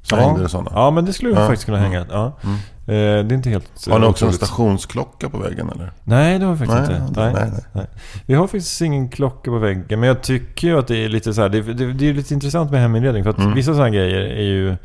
Så 0.02 0.16
hängde 0.16 0.42
det 0.42 0.48
sådana. 0.48 0.70
Ja, 0.74 0.90
men 0.90 1.04
det 1.04 1.12
skulle 1.12 1.30
Ja. 1.34 1.46
faktiskt 1.46 1.64
kunna 1.66 1.78
hänga. 1.78 2.06
Ja. 2.10 2.32
Mm. 2.44 2.54
Eh, 2.86 3.24
det 3.26 3.34
är 3.34 3.36
inte 3.36 3.50
helt 3.50 3.86
Har 3.90 3.98
ni 3.98 4.06
också 4.06 4.24
en 4.24 4.28
otroligt. 4.28 4.34
stationsklocka 4.46 5.28
på 5.30 5.38
väggen 5.38 5.70
eller? 5.74 5.92
Nej, 6.04 6.38
det 6.38 6.44
har 6.46 6.52
vi 6.54 6.66
faktiskt 6.66 6.90
Nej, 6.90 7.08
inte. 7.08 7.20
nej, 7.20 7.32
Nej, 7.34 7.50
nej. 7.52 7.62
nej. 7.72 7.86
Vi 8.26 8.34
har 8.34 8.46
faktiskt 8.46 8.80
ingen 8.80 9.08
klocka 9.08 9.50
på 9.50 9.58
väggen. 9.58 10.00
Men 10.00 10.08
jag 10.08 10.22
tycker 10.22 10.68
ju 10.68 10.78
att 10.78 10.86
det 10.86 11.04
är 11.04 11.08
lite 11.08 11.34
så 11.34 11.40
här, 11.42 11.48
det, 11.48 11.60
det, 11.62 11.92
det 11.92 12.08
är 12.08 12.14
lite 12.14 12.34
intressant 12.34 12.70
med 12.70 12.80
heminredning. 12.80 13.22
För 13.24 13.30
att 13.30 13.38
Mm. 13.38 13.54
vissa 13.54 13.72
sådana 13.72 13.90
grejer 13.90 14.20
är 14.20 14.42
ju 14.42 14.76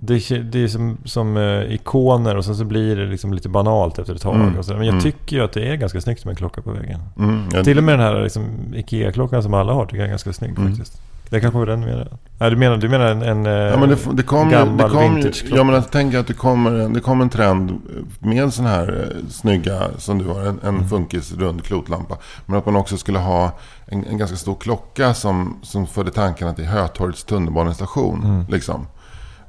Det, 0.00 0.14
är- 0.30 0.38
det 0.42 0.62
är 0.64 0.68
som, 0.68 0.96
som 1.04 1.36
eh, 1.36 1.72
ikoner 1.74 2.36
och 2.36 2.44
sen 2.44 2.56
så 2.56 2.64
blir 2.64 2.96
det 2.96 3.06
liksom 3.06 3.32
lite 3.32 3.48
banalt 3.48 3.98
efter 3.98 4.14
ett 4.14 4.22
tag. 4.22 4.34
Mm. 4.34 4.52
Men 4.68 4.76
jag 4.76 4.88
Mm. 4.88 5.00
tycker 5.00 5.36
ju 5.36 5.44
att 5.44 5.52
det 5.52 5.68
är 5.68 5.74
ganska 5.76 6.00
snyggt 6.00 6.24
med 6.24 6.32
en 6.32 6.36
klocka 6.36 6.62
på 6.62 6.70
väggen. 6.72 7.00
Mm, 7.18 7.64
Till 7.64 7.78
och 7.78 7.84
med 7.84 7.98
den 7.98 8.06
här 8.06 8.22
liksom, 8.22 8.44
Ikea-klockan 8.74 9.42
som 9.42 9.54
alla 9.54 9.72
har 9.72 9.84
tycker 9.86 9.96
jag 9.96 10.04
är 10.06 10.10
ganska 10.10 10.32
snygg 10.32 10.58
Mm. 10.58 10.68
faktiskt. 10.76 11.02
Det 11.30 11.40
kanske 11.40 11.58
var 11.58 11.66
den 11.66 11.80
du 11.80 11.86
menar? 11.86 12.08
Nej, 12.38 12.50
du 12.50 12.56
menar, 12.56 12.76
du 12.76 12.88
menar 12.88 13.06
en, 13.06 13.22
en 13.22 13.44
Ja, 13.44 13.76
men 13.80 13.88
det, 13.88 13.96
det 14.12 14.22
kom, 14.22 14.50
gammal 14.50 14.76
det 14.76 14.82
kom, 14.94 15.14
vintageklocka. 15.14 15.56
ja, 15.56 15.64
men 15.64 15.74
jag 15.74 15.90
tänker 15.90 16.18
att 16.18 16.26
det 16.26 16.32
kommer, 16.34 16.88
det 16.94 17.00
kommer 17.00 17.24
en 17.24 17.30
trend 17.30 17.72
med 18.18 18.52
sån 18.52 18.66
här 18.66 19.06
eh, 19.10 19.28
snygga, 19.30 19.82
som 19.98 20.18
du 20.18 20.24
har, 20.28 20.40
en, 20.40 20.46
en 20.62 20.68
Mm. 20.74 20.88
funkis 20.88 21.32
rund 21.34 21.64
klotlampa. 21.64 22.16
Men 22.46 22.58
att 22.58 22.66
man 22.66 22.76
också 22.76 22.96
skulle 22.96 23.18
ha 23.18 23.50
en, 23.86 24.04
en 24.06 24.18
ganska 24.18 24.36
stor 24.36 24.54
klocka 24.54 25.14
som, 25.14 25.58
som 25.62 25.86
förde 25.86 26.10
tankarna 26.10 26.52
till 26.52 26.64
Hötorgets 26.66 27.24
tunnelbanestation. 27.24 28.24
Mm. 28.24 28.44
Liksom. 28.48 28.86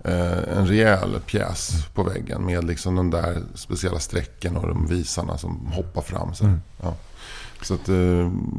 Eh, 0.06 0.58
en 0.58 0.68
rejäl 0.68 1.20
pjäs 1.26 1.86
på 1.94 2.04
väggen 2.04 2.46
med 2.46 2.64
liksom 2.64 2.96
den 2.96 3.10
där 3.10 3.38
speciella 3.56 4.00
strecken 4.00 4.58
och 4.58 4.68
de 4.68 4.88
visarna 4.88 5.38
som 5.38 5.68
hoppar 5.74 6.02
fram. 6.02 6.34
Så, 6.34 6.44
Mm. 6.46 6.62
ja. 6.82 6.94
så 7.62 7.74
att, 7.74 7.90
eh, 7.90 7.96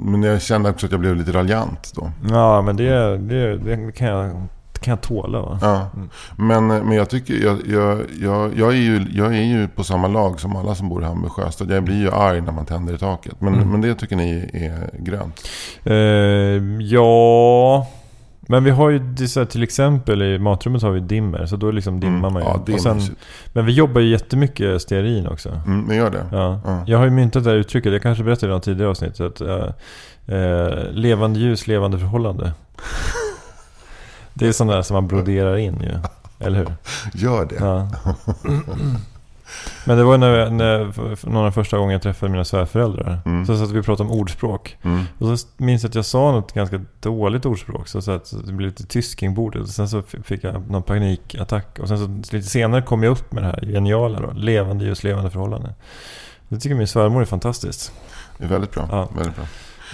men 0.04 0.22
jag 0.22 0.42
kände 0.42 0.70
också 0.70 0.86
att 0.86 0.92
jag 0.92 1.00
blev 1.00 1.16
lite 1.16 1.32
raljant 1.32 1.92
då. 1.94 2.10
Ja, 2.30 2.62
men 2.62 2.76
det, 2.76 3.18
det, 3.18 3.56
det, 3.58 3.92
kan, 3.92 4.06
jag, 4.08 4.30
kan 4.80 4.90
jag 4.92 5.00
tåla 5.00 5.40
va? 5.40 5.58
Ja. 5.62 5.88
Men, 6.36 6.66
men 6.66 6.92
jag 6.92 7.10
tycker, 7.10 7.34
jag, 7.34 7.58
jag, 7.66 7.98
jag, 8.20 8.58
jag, 8.58 8.68
är 8.72 8.76
ju, 8.76 9.06
jag 9.12 9.26
är 9.36 9.42
ju 9.42 9.68
på 9.68 9.84
samma 9.84 10.08
lag 10.08 10.40
som 10.40 10.56
alla 10.56 10.74
som 10.74 10.88
bor 10.88 11.02
i 11.02 11.04
Hammarby 11.06 11.28
Sjöstad. 11.28 11.70
Jag 11.70 11.82
blir 11.84 11.96
ju 12.00 12.10
arg 12.10 12.40
när 12.40 12.52
man 12.52 12.66
tänder 12.66 12.94
i 12.94 12.98
taket. 12.98 13.40
Men, 13.40 13.54
Mm. 13.54 13.70
men 13.70 13.80
det 13.80 13.94
tycker 13.94 14.16
ni 14.16 14.50
är 14.52 14.90
grönt. 14.98 15.40
Eh, 15.84 16.84
ja... 16.94 17.86
Men 18.50 18.64
vi 18.64 18.70
har 18.70 18.90
ju 18.90 18.98
här, 18.98 19.44
till 19.44 19.62
exempel 19.62 20.22
i 20.22 20.38
matrummet 20.38 20.82
har 20.82 20.90
vi 20.90 21.00
dimmer. 21.00 21.46
Så 21.46 21.56
då 21.56 21.70
liksom 21.70 22.00
dimmar 22.00 22.30
man 22.30 22.42
ju. 22.42 22.48
Mm. 22.48 22.58
Ja, 22.58 22.62
det 22.66 22.72
är 22.72 22.74
och 22.74 22.80
sen, 22.80 23.16
men 23.52 23.66
vi 23.66 23.72
jobbar 23.72 24.00
ju 24.00 24.08
jättemycket 24.08 24.82
stearin 24.82 25.26
också. 25.26 25.48
Mm, 25.66 25.80
men 25.80 25.96
gör 25.96 26.10
det. 26.10 26.26
Ja. 26.32 26.60
Ja. 26.64 26.84
Jag 26.86 26.98
har 26.98 27.04
ju 27.04 27.10
myntat 27.10 27.44
det 27.44 27.50
här 27.50 27.56
uttrycket, 27.56 27.92
jag 27.92 28.02
kanske 28.02 28.24
berättade 28.24 28.52
i 28.52 28.54
något 28.54 28.62
tidigare 28.62 28.90
avsnitt. 28.90 29.20
Att, 29.20 29.40
eh, 29.40 29.66
eh, 30.26 30.90
levande 30.92 31.38
ljus, 31.38 31.66
levande 31.66 31.98
förhållande. 31.98 32.52
det 34.34 34.48
är 34.48 34.52
sånt 34.52 34.70
där 34.70 34.82
som 34.82 34.94
man 34.94 35.06
broderar 35.06 35.56
in 35.56 35.80
ju. 35.80 35.98
Eller 36.46 36.58
hur? 36.58 36.74
Gör 37.14 37.44
det. 37.44 37.56
Ja. 37.60 37.88
Men 39.84 39.98
det 39.98 40.04
var 40.04 40.18
när, 40.18 40.50
när, 40.50 41.28
någon 41.30 41.46
av 41.46 41.50
första 41.50 41.78
gången 41.78 41.92
jag 41.92 42.02
träffade 42.02 42.32
mina 42.32 42.44
svärföräldrar. 42.44 43.20
Mm. 43.26 43.46
Så 43.46 43.56
satt 43.56 43.70
vi 43.70 43.80
och 43.80 43.84
pratade 43.84 44.10
om 44.10 44.20
ordspråk. 44.20 44.76
Mm. 44.82 45.04
Och 45.18 45.38
så 45.38 45.46
minns 45.56 45.82
jag 45.82 45.88
att 45.88 45.94
jag 45.94 46.04
sa 46.04 46.32
något 46.32 46.52
ganska 46.52 46.80
dåligt 47.00 47.46
ordspråk. 47.46 47.88
Så, 47.88 48.02
så 48.02 48.10
att 48.10 48.32
det 48.46 48.52
blev 48.52 48.68
lite 48.68 48.86
tyst 48.86 49.18
kring 49.18 49.34
bordet. 49.34 49.62
Och 49.62 49.68
sen 49.68 49.88
så 49.88 50.02
fick 50.02 50.44
jag 50.44 50.70
någon 50.70 50.82
panikattack. 50.82 51.78
Och 51.78 51.88
sen 51.88 52.24
så 52.24 52.36
lite 52.36 52.48
senare 52.48 52.82
kom 52.82 53.02
jag 53.02 53.10
upp 53.10 53.32
med 53.32 53.42
det 53.42 53.46
här 53.46 53.60
geniala 53.72 54.20
då. 54.20 54.32
Levande 54.32 54.84
ljus, 54.84 55.04
levande 55.04 55.30
förhållande. 55.30 55.74
Det 56.48 56.58
tycker 56.58 56.74
min 56.74 56.88
svärmor 56.88 57.20
är 57.20 57.26
fantastiskt. 57.26 57.92
Det 58.38 58.44
är 58.44 58.48
väldigt 58.48 58.70
bra. 58.70 58.88
Ja. 58.90 59.08
Väldigt 59.16 59.36
bra. 59.36 59.44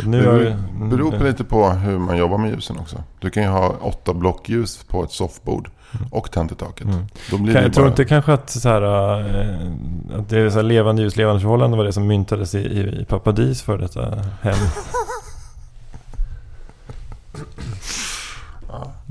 Nu 0.05 0.19
det 0.19 0.25
beror, 0.25 0.47
mm, 0.47 0.91
beror 0.91 1.11
på 1.11 1.25
lite 1.25 1.45
på 1.45 1.69
hur 1.69 1.99
man 1.99 2.17
jobbar 2.17 2.39
med 2.39 2.51
ljusen 2.51 2.79
också. 2.79 3.03
Du 3.19 3.31
kan 3.31 3.43
ju 3.43 3.49
ha 3.49 3.75
åtta 3.81 4.15
blockljus 4.15 4.85
på 4.85 5.05
ett 5.05 5.11
soffbord. 5.11 5.71
Och 6.11 6.31
tänt 6.31 6.53
i 6.53 6.55
taket. 6.55 6.87
Mm. 6.87 7.07
Då 7.31 7.39
blir 7.39 7.63
jag 7.63 7.75
tror 7.75 7.85
bara... 7.85 7.91
inte 7.91 8.05
kanske 8.05 8.33
att, 8.33 8.51
så 8.51 8.69
här, 8.69 8.83
äh, 8.83 10.19
att 10.19 10.29
det 10.29 10.39
är 10.39 10.51
så 10.51 10.57
här 10.57 10.63
levande 10.63 11.03
ljus, 11.03 11.17
levande 11.17 11.41
förhållande 11.41 11.77
var 11.77 11.85
det 11.85 11.93
som 11.93 12.07
myntades 12.07 12.55
i, 12.55 12.59
i, 12.59 13.01
i 13.01 13.05
pappa 13.05 13.33
Dis 13.33 13.63
för 13.63 13.79
detta 13.79 14.01
hem. 14.43 14.55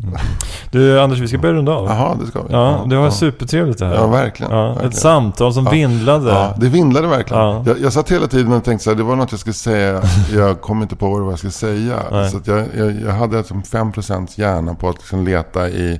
Mm. 0.07 0.19
Du 0.71 0.99
Anders, 1.01 1.19
vi 1.19 1.27
ska 1.27 1.37
börja 1.37 1.53
runda 1.53 1.71
av. 1.71 1.85
Jaha, 1.87 2.15
det 2.21 2.27
ska 2.27 2.41
vi. 2.41 2.53
Ja, 2.53 2.85
det 2.89 2.95
var 2.95 3.05
ja. 3.05 3.11
supertrevligt 3.11 3.79
det 3.79 3.85
här. 3.85 3.95
Ja, 3.95 4.07
verkligen. 4.07 4.51
Ja, 4.51 4.67
verkligen. 4.67 4.89
Ett 4.89 4.97
samtal 4.97 5.53
som 5.53 5.65
Ja. 5.65 5.71
vindlade. 5.71 6.29
Ja, 6.29 6.53
det 6.57 6.69
vindlade 6.69 7.07
verkligen. 7.07 7.43
Ja. 7.43 7.63
Jag, 7.65 7.81
jag 7.81 7.93
satt 7.93 8.11
hela 8.11 8.27
tiden 8.27 8.53
och 8.53 8.63
tänkte 8.63 8.83
så 8.83 8.89
här, 8.89 8.97
det 8.97 9.03
var 9.03 9.15
något 9.15 9.31
jag 9.31 9.39
skulle 9.39 9.53
säga. 9.53 10.01
Jag 10.35 10.61
kom 10.61 10.81
inte 10.81 10.95
på 10.95 11.09
vad 11.19 11.31
jag 11.31 11.37
skulle 11.37 11.51
säga. 11.51 11.95
Nej. 12.11 12.29
Så 12.29 12.39
jag, 12.45 12.65
jag, 12.77 13.01
jag 13.05 13.11
hade 13.11 13.37
liksom 13.37 13.61
5% 13.63 14.27
hjärna 14.39 14.73
på 14.73 14.89
att 14.89 14.95
liksom 14.97 15.25
leta 15.25 15.69
i, 15.69 15.99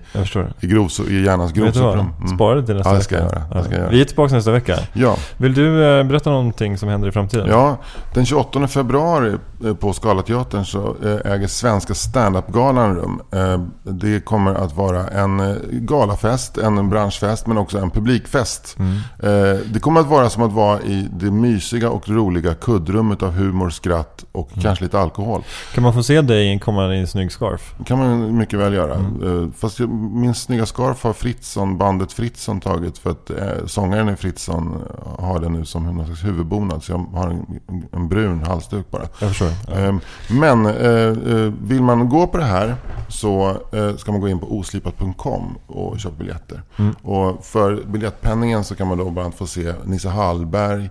i, 0.61 0.67
grovso, 0.67 1.03
i 1.03 1.23
hjärnans 1.23 1.51
grovsoprum. 1.51 2.11
Mm. 2.19 2.35
Spara 2.35 2.55
det 2.55 2.65
till 2.65 2.75
nästa 2.75 2.89
Ja, 2.91 2.95
det 2.97 3.03
ska 3.03 3.15
vecka. 3.15 3.35
jag 3.49 3.55
göra. 3.55 3.63
Ska 3.63 3.73
jag 3.73 3.79
göra. 3.81 3.89
Vi 3.91 4.01
är 4.01 4.05
tillbaka 4.05 4.35
nästa 4.35 4.51
vecka. 4.51 4.77
Ja. 4.93 5.15
Vill 5.37 5.53
du 5.53 5.99
eh, 5.99 6.03
berätta 6.03 6.29
någonting 6.29 6.77
som 6.77 6.89
händer 6.89 7.07
i 7.07 7.11
framtiden? 7.11 7.47
ja, 7.49 7.77
den 8.13 8.25
28 8.25 8.67
februari 8.67 9.35
på 9.79 9.93
Scalateatern 9.93 10.65
så 10.65 10.95
eh, 11.03 11.31
äger 11.33 11.47
Svenska 11.47 11.93
Standup-galan 11.93 12.95
rum. 12.95 13.21
Eh, 13.31 13.59
Det 13.83 14.25
kommer 14.25 14.53
att 14.55 14.75
vara 14.75 15.07
en 15.07 15.39
eh, 15.39 15.55
galafest, 15.71 16.57
en 16.57 16.89
branschfest 16.89 17.47
men 17.47 17.57
också 17.57 17.77
en 17.77 17.89
publikfest. 17.91 18.75
Mm. 18.79 18.93
Eh, 19.19 19.59
Det 19.73 19.79
kommer 19.79 19.99
att 20.01 20.07
vara 20.07 20.29
som 20.29 20.43
att 20.43 20.51
vara 20.51 20.81
i 20.81 21.07
det 21.13 21.31
mysiga 21.31 21.89
och 21.89 22.09
roliga 22.09 22.53
kuddrummet 22.53 23.23
av 23.23 23.31
humor, 23.31 23.69
skratt 23.69 24.25
och 24.31 24.49
Mm. 24.51 24.63
kanske 24.63 24.83
lite 24.83 24.99
alkohol. 24.99 25.43
Kan 25.73 25.83
man 25.83 25.93
få 25.93 26.03
se 26.03 26.21
dig 26.21 26.59
komma 26.59 26.95
i 26.95 26.99
en 26.99 27.07
snygg 27.07 27.31
scarf? 27.31 27.73
Det 27.77 27.83
kan 27.83 27.99
man 27.99 28.37
mycket 28.37 28.59
väl 28.59 28.73
göra. 28.73 28.95
Mm. 28.95 29.43
Eh, 29.43 29.49
Fast 29.57 29.79
min 30.11 30.33
snygga 30.35 30.65
scarf 30.65 31.03
har 31.03 31.13
Fritzson, 31.13 31.77
bandet 31.77 32.13
Fritzson 32.13 32.59
tagit. 32.59 32.97
För 32.97 33.09
att 33.11 33.29
eh, 33.29 33.65
sångaren 33.65 34.09
i 34.09 34.15
Fritzson 34.15 34.73
eh, 35.19 35.23
har 35.25 35.39
den 35.39 35.53
nu 35.53 35.65
som 35.65 35.83
någon 35.95 36.05
slags 36.05 36.23
huvudbonad. 36.25 36.83
Så 36.83 36.91
jag 36.91 37.05
har 37.19 37.27
en, 37.27 37.45
en 37.91 38.07
brun 38.09 38.43
halsduk 38.43 38.91
bara. 38.91 39.03
Jag 39.19 39.29
förstår. 39.29 39.44
Ja. 39.67 39.73
Eh, 39.79 39.95
Men 40.29 40.65
eh, 40.65 41.33
eh, 41.35 41.53
vill 41.63 41.81
man 41.81 42.09
gå 42.09 42.27
på 42.27 42.37
det 42.37 42.43
här 42.43 42.75
så 43.07 43.57
eh, 43.71 43.95
ska 43.95 44.11
man 44.11 44.21
gå 44.21 44.29
in 44.29 44.39
på 44.39 44.57
oslipat.com 44.57 45.57
och 45.67 45.99
köpa 45.99 46.15
biljetter. 46.15 46.61
Mm. 46.77 46.95
Och 47.03 47.45
för 47.45 47.83
biljettpenningen 47.87 48.63
så 48.63 48.75
kan 48.75 48.87
man 48.87 48.97
då 48.97 49.03
bland 49.03 49.19
annat 49.19 49.37
få 49.37 49.47
se 49.47 49.73
Nisse 49.85 50.09
Hallberg, 50.09 50.89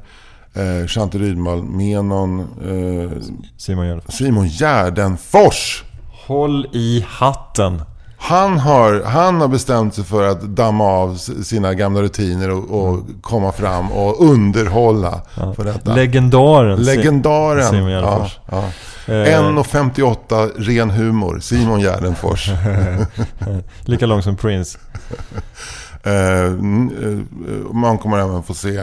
eh, 0.55 0.87
Shanti 0.87 1.19
Rydmal, 1.19 1.63
Menon, 1.63 2.41
eh, 2.41 3.23
Simon 3.57 3.87
Gärdenfors. 3.87 4.15
Simon 4.15 4.47
Gärdenfors. 4.49 5.85
Håll 6.27 6.67
i 6.73 7.05
hatten. 7.09 7.83
Han 8.25 8.59
har, 8.59 9.03
han 9.03 9.41
har 9.41 9.49
bestämt 9.49 9.95
sig 9.95 10.05
för 10.05 10.29
att 10.29 10.41
damma 10.43 10.85
av 10.85 11.15
sina 11.17 11.75
gamla 11.75 12.03
rutiner 12.03 12.51
och, 12.51 12.85
och 12.89 13.01
komma 13.21 13.53
fram 13.53 13.93
och 13.93 14.31
underhålla 14.31 15.21
för 15.57 15.65
detta. 15.65 15.95
Legendaren. 15.95 16.83
Legendaren. 16.83 17.71
Simon 17.71 17.91
ja, 17.91 18.01
Gärdenfors. 18.01 18.39
ja. 18.51 18.65
Eh, 19.07 19.41
1,58 19.41 20.51
ren 20.57 20.91
humor. 20.91 21.39
Simon 21.41 21.81
Gärdenfors. 21.81 22.51
Lika 23.81 24.07
lång 24.07 24.23
som 24.23 24.37
Prince. 24.37 24.79
eh, 26.03 26.13
eh, 26.13 26.53
man 27.73 27.99
kommer 27.99 28.19
även 28.19 28.43
få 28.43 28.55
se 28.55 28.83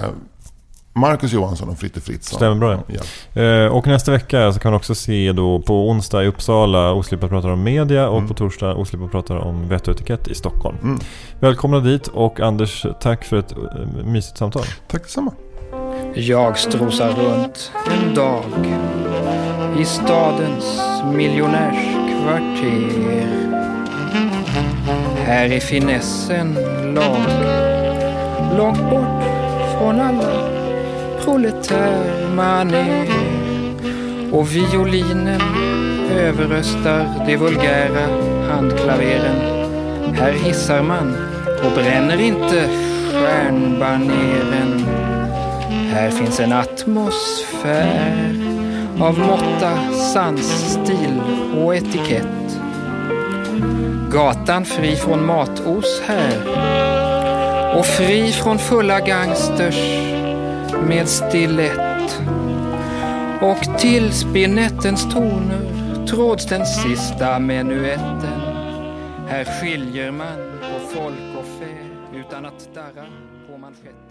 Marcus 0.94 1.34
Johansson 1.34 1.70
och 1.70 1.80
Fritte 1.80 2.02
Fritzson. 2.02 2.38
Stämmer 2.38 2.56
bra. 2.56 2.84
Ja. 2.88 3.02
Eh, 3.42 3.68
och 3.68 3.88
nästa 3.88 4.12
vecka 4.12 4.54
så 4.54 4.60
kan 4.60 4.72
man 4.72 4.78
också 4.78 4.96
se 4.96 5.32
då 5.32 5.62
på 5.62 5.89
onsdag 5.89 6.24
i 6.24 6.28
Uppsala 6.28 6.94
Oslipat 6.94 7.30
pratar 7.30 7.50
om 7.50 7.64
media 7.64 8.10
och 8.10 8.28
på 8.28 8.34
torsdag 8.34 8.76
Oslipat 8.76 9.12
pratar 9.12 9.36
om 9.36 9.70
vett 9.70 9.88
och 9.88 9.96
etikett 9.96 10.28
i 10.28 10.36
Stockholm. 10.36 10.78
Mm. 10.84 11.00
Välkomna 11.39 11.80
dit 11.80 12.08
och 12.08 12.39
Anders, 12.39 12.86
tack 13.02 13.24
för 13.24 13.39
ett 13.39 13.52
eh, 13.52 13.58
mysigt 14.06 14.38
samtal. 14.38 14.64
Tack 14.88 15.02
detsamma. 15.02 15.32
Jag 16.16 16.58
strosar 16.58 17.12
runt 17.12 17.72
en 17.92 18.16
dag 18.16 18.44
i 19.80 19.86
stadens 19.86 20.82
miljonärskvarter. 21.14 23.28
Här 25.26 25.52
är 25.52 25.60
finessen 25.60 26.54
lag, 26.96 27.18
långt 28.58 28.89
bort 28.89 29.24
från 29.78 30.00
alla 30.00 30.51
proletärmanér. 31.24 33.09
Och 34.32 34.55
violinen 34.55 35.41
överröstar 36.11 37.26
de 37.26 37.38
vulgära 37.38 38.07
handklaveren. 38.49 39.36
Här 40.13 40.32
hissar 40.32 40.84
man 40.84 41.15
och 41.65 41.72
bränner 41.72 42.22
inte 42.22 42.69
stjärnbaneren. 43.11 44.86
Här 45.93 46.09
finns 46.09 46.39
en 46.39 46.53
atmosfär 46.53 48.36
av 48.99 49.19
måtta, 49.19 49.91
sans, 50.13 50.72
stil 50.72 51.22
och 51.57 51.76
etikett. 51.76 52.59
Gatan 54.09 54.65
fri 54.65 54.95
från 54.95 55.26
matos 55.26 56.01
här 56.07 56.38
och 57.78 57.86
fri 57.86 58.32
från 58.32 58.59
fulla 58.59 58.99
gangsters 58.99 60.11
med 60.88 61.07
stilett. 61.07 62.22
Och 63.41 63.80
till 63.80 64.11
spinettens 64.11 65.13
toner 65.13 65.72
tråds 66.07 66.45
den 66.45 66.65
sista 66.65 67.39
menuetten. 67.39 68.41
Här 69.28 69.43
skiljer 69.45 70.11
man 70.11 70.38
på 70.59 70.80
folk 70.95 71.38
och 71.39 71.45
fä 71.45 71.78
utan 72.19 72.45
att 72.45 72.69
darra 72.74 73.05
på 73.51 73.57
manschetten. 73.57 74.11